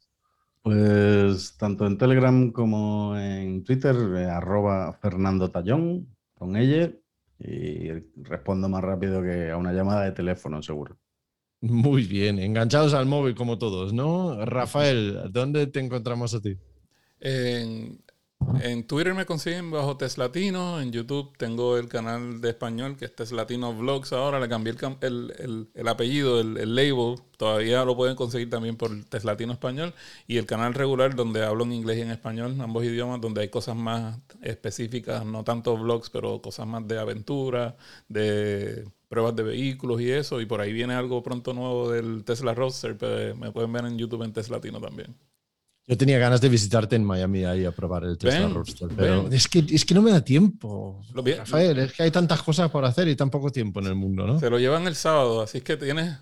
Pues 0.62 1.56
tanto 1.56 1.86
en 1.86 1.96
Telegram 1.96 2.50
como 2.50 3.16
en 3.16 3.64
Twitter, 3.64 3.96
eh, 4.16 4.24
arroba 4.26 4.92
Fernando 5.00 5.50
Tallón, 5.50 6.08
con 6.38 6.56
ella 6.56 6.92
y 7.38 7.90
respondo 8.16 8.68
más 8.68 8.82
rápido 8.82 9.22
que 9.22 9.50
a 9.50 9.56
una 9.56 9.72
llamada 9.72 10.04
de 10.04 10.12
teléfono, 10.12 10.62
seguro. 10.62 10.98
Muy 11.60 12.04
bien, 12.04 12.38
enganchados 12.38 12.94
al 12.94 13.06
móvil 13.06 13.34
como 13.34 13.58
todos, 13.58 13.92
¿no? 13.92 14.44
Rafael, 14.44 15.30
¿dónde 15.30 15.66
te 15.66 15.80
encontramos 15.80 16.34
a 16.34 16.40
ti? 16.40 16.56
En, 17.20 18.00
en 18.60 18.86
Twitter 18.86 19.14
me 19.14 19.26
consiguen 19.26 19.70
bajo 19.70 19.96
Teslatino, 19.96 20.80
en 20.80 20.92
YouTube 20.92 21.36
tengo 21.36 21.76
el 21.76 21.88
canal 21.88 22.40
de 22.40 22.50
español 22.50 22.96
que 22.96 23.04
es 23.06 23.14
Teslatino 23.14 23.74
Vlogs 23.74 24.12
ahora, 24.12 24.40
le 24.40 24.48
cambié 24.48 24.74
el, 25.00 25.68
el, 25.74 25.88
apellido, 25.88 26.40
el, 26.40 26.74
label, 26.74 27.16
todavía 27.36 27.84
lo 27.84 27.96
pueden 27.96 28.16
conseguir 28.16 28.48
también 28.50 28.76
por 28.76 29.04
Teslatino 29.04 29.52
Español 29.52 29.94
y 30.26 30.38
el 30.38 30.46
canal 30.46 30.74
regular 30.74 31.14
donde 31.14 31.44
hablo 31.44 31.64
en 31.64 31.72
inglés 31.72 31.98
y 31.98 32.02
en 32.02 32.10
español, 32.10 32.60
ambos 32.60 32.84
idiomas, 32.84 33.20
donde 33.20 33.42
hay 33.42 33.48
cosas 33.48 33.76
más 33.76 34.18
específicas, 34.42 35.24
no 35.24 35.44
tanto 35.44 35.76
vlogs, 35.76 36.10
pero 36.10 36.40
cosas 36.40 36.66
más 36.66 36.86
de 36.86 36.98
aventura, 36.98 37.76
de 38.08 38.88
pruebas 39.08 39.36
de 39.36 39.42
vehículos 39.42 40.00
y 40.00 40.10
eso, 40.10 40.40
y 40.40 40.46
por 40.46 40.60
ahí 40.60 40.72
viene 40.72 40.94
algo 40.94 41.22
pronto 41.22 41.54
nuevo 41.54 41.90
del 41.90 42.24
Tesla 42.24 42.54
Roadster, 42.54 42.96
pero 42.96 43.36
me 43.36 43.52
pueden 43.52 43.72
ver 43.72 43.84
en 43.86 43.98
YouTube 43.98 44.22
en 44.22 44.32
Teslatino 44.32 44.80
también. 44.80 45.16
Yo 45.88 45.96
tenía 45.96 46.18
ganas 46.18 46.42
de 46.42 46.50
visitarte 46.50 46.96
en 46.96 47.04
Miami 47.04 47.46
ahí 47.46 47.64
a 47.64 47.72
probar 47.72 48.04
el 48.04 48.18
Tesla 48.18 48.46
Roadster, 48.48 48.88
pero 48.94 49.26
es 49.28 49.48
que, 49.48 49.64
es 49.70 49.86
que 49.86 49.94
no 49.94 50.02
me 50.02 50.10
da 50.10 50.20
tiempo. 50.22 51.00
Rafael, 51.14 51.78
es 51.78 51.94
que 51.94 52.02
hay 52.02 52.10
tantas 52.10 52.42
cosas 52.42 52.70
por 52.70 52.84
hacer 52.84 53.08
y 53.08 53.16
tan 53.16 53.30
poco 53.30 53.50
tiempo 53.50 53.80
en 53.80 53.86
el 53.86 53.94
mundo, 53.94 54.26
¿no? 54.26 54.38
Se 54.38 54.50
lo 54.50 54.58
llevan 54.58 54.86
el 54.86 54.94
sábado, 54.94 55.40
así 55.40 55.62
que 55.62 55.78
tienes, 55.78 56.18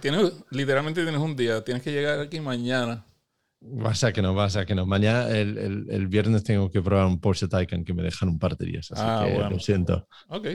tienes 0.00 0.32
literalmente 0.50 1.02
tienes 1.02 1.20
un 1.20 1.36
día, 1.36 1.62
tienes 1.62 1.82
que 1.82 1.92
llegar 1.92 2.20
aquí 2.20 2.40
mañana. 2.40 3.04
Vas 3.60 4.02
a 4.02 4.14
que 4.14 4.22
no, 4.22 4.34
vas 4.34 4.56
a 4.56 4.64
que 4.64 4.74
no. 4.74 4.86
Mañana, 4.86 5.28
el, 5.28 5.86
el, 5.90 6.06
viernes, 6.08 6.42
tengo 6.42 6.70
que 6.70 6.80
probar 6.80 7.06
un 7.06 7.20
Porsche 7.20 7.48
Taycan 7.48 7.84
que 7.84 7.92
me 7.92 8.02
dejan 8.02 8.30
un 8.30 8.38
par 8.38 8.56
de 8.56 8.64
días. 8.64 8.90
Así 8.90 9.02
ah, 9.04 9.24
que 9.26 9.38
lo 9.38 9.60
siento. 9.60 10.08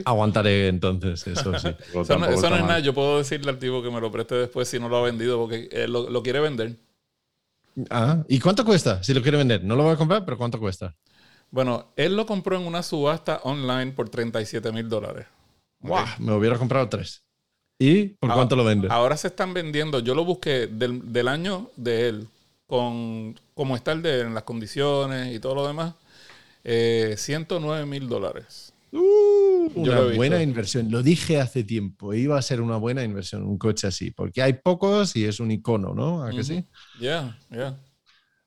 Aguantaré 0.04 0.66
entonces, 0.66 1.26
eso 1.28 1.56
sí. 1.58 1.68
eso, 1.94 2.18
no, 2.18 2.26
es 2.26 2.42
nada. 2.42 2.80
Yo 2.80 2.92
puedo 2.92 3.18
decirle 3.18 3.50
al 3.50 3.58
tipo 3.58 3.82
que 3.82 3.90
me 3.90 4.00
lo 4.00 4.10
preste 4.10 4.34
después 4.34 4.68
si 4.68 4.80
no 4.80 4.88
lo 4.88 4.96
ha 4.98 5.02
vendido, 5.02 5.38
porque 5.38 5.68
él 5.70 5.92
lo 5.92 6.22
quiere 6.24 6.40
vender. 6.40 6.76
Ah, 7.90 8.24
¿y 8.28 8.38
cuánto 8.40 8.64
cuesta 8.64 9.02
si 9.02 9.14
lo 9.14 9.22
quiere 9.22 9.38
vender? 9.38 9.62
No 9.64 9.76
lo 9.76 9.84
voy 9.84 9.92
a 9.92 9.96
comprar, 9.96 10.24
pero 10.24 10.38
¿cuánto 10.38 10.58
cuesta? 10.58 10.94
Bueno, 11.50 11.92
él 11.96 12.16
lo 12.16 12.26
compró 12.26 12.56
en 12.56 12.66
una 12.66 12.82
subasta 12.82 13.40
online 13.44 13.92
por 13.92 14.08
37 14.08 14.70
mil 14.72 14.88
dólares. 14.88 15.26
¡Guau! 15.80 16.06
Me 16.18 16.32
hubiera 16.32 16.58
comprado 16.58 16.88
tres. 16.88 17.24
¿Y 17.78 18.06
por 18.06 18.32
cuánto 18.32 18.56
lo 18.56 18.64
vende? 18.64 18.88
Ahora 18.90 19.16
se 19.16 19.28
están 19.28 19.54
vendiendo, 19.54 20.00
yo 20.00 20.14
lo 20.14 20.24
busqué 20.24 20.66
del, 20.66 21.12
del 21.12 21.28
año 21.28 21.70
de 21.76 22.08
él, 22.08 22.28
con 22.66 23.38
cómo 23.54 23.76
está 23.76 23.92
el 23.92 24.02
de 24.02 24.22
en 24.22 24.34
las 24.34 24.42
condiciones 24.42 25.34
y 25.34 25.38
todo 25.38 25.54
lo 25.54 25.66
demás, 25.66 25.94
eh, 26.64 27.14
109 27.16 27.86
mil 27.86 28.08
dólares. 28.08 28.74
Uh, 28.90 29.70
una 29.74 30.00
buena 30.14 30.42
inversión. 30.42 30.90
Lo 30.90 31.02
dije 31.02 31.40
hace 31.40 31.64
tiempo. 31.64 32.14
Iba 32.14 32.38
a 32.38 32.42
ser 32.42 32.60
una 32.60 32.76
buena 32.76 33.04
inversión 33.04 33.42
un 33.42 33.58
coche 33.58 33.86
así, 33.86 34.10
porque 34.10 34.42
hay 34.42 34.54
pocos 34.54 35.14
y 35.16 35.24
es 35.24 35.40
un 35.40 35.50
icono, 35.50 35.94
¿no? 35.94 36.22
¿A 36.22 36.30
que 36.30 36.44
sí? 36.44 36.64
Ya, 37.00 37.38
ya. 37.50 37.78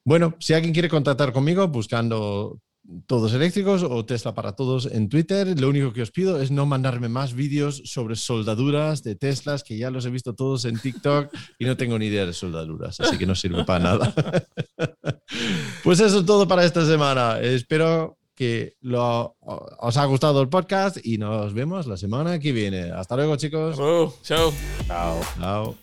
Bueno, 0.03 0.35
si 0.39 0.53
alguien 0.53 0.73
quiere 0.73 0.89
contactar 0.89 1.31
conmigo 1.31 1.67
buscando 1.67 2.59
todos 3.05 3.33
eléctricos 3.33 3.83
o 3.83 4.05
Tesla 4.05 4.33
para 4.33 4.53
todos 4.53 4.87
en 4.87 5.07
Twitter, 5.07 5.59
lo 5.59 5.69
único 5.69 5.93
que 5.93 6.01
os 6.01 6.11
pido 6.11 6.41
es 6.41 6.49
no 6.49 6.65
mandarme 6.65 7.09
más 7.09 7.33
vídeos 7.33 7.81
sobre 7.85 8.15
soldaduras 8.15 9.03
de 9.03 9.15
Teslas, 9.15 9.63
que 9.63 9.77
ya 9.77 9.91
los 9.91 10.05
he 10.05 10.09
visto 10.09 10.33
todos 10.33 10.65
en 10.65 10.79
TikTok 10.79 11.31
y 11.59 11.65
no 11.65 11.77
tengo 11.77 11.97
ni 11.99 12.07
idea 12.07 12.25
de 12.25 12.33
soldaduras, 12.33 12.99
así 12.99 13.17
que 13.17 13.27
no 13.27 13.35
sirve 13.35 13.63
para 13.63 13.83
nada. 13.83 14.13
pues 15.83 15.99
eso 15.99 16.19
es 16.19 16.25
todo 16.25 16.47
para 16.47 16.65
esta 16.65 16.85
semana. 16.85 17.39
Espero 17.39 18.17
que 18.41 18.75
lo, 18.81 19.35
os 19.39 19.97
ha 19.97 20.05
gustado 20.05 20.41
el 20.41 20.49
podcast 20.49 20.97
y 21.03 21.19
nos 21.19 21.53
vemos 21.53 21.85
la 21.85 21.95
semana 21.95 22.39
que 22.39 22.51
viene. 22.51 22.89
Hasta 22.89 23.15
luego, 23.15 23.35
chicos. 23.35 23.73
Hasta 23.73 23.83
luego. 23.83 24.15
Chao. 24.23 24.51
Chao. 24.87 25.21
Chao. 25.37 25.75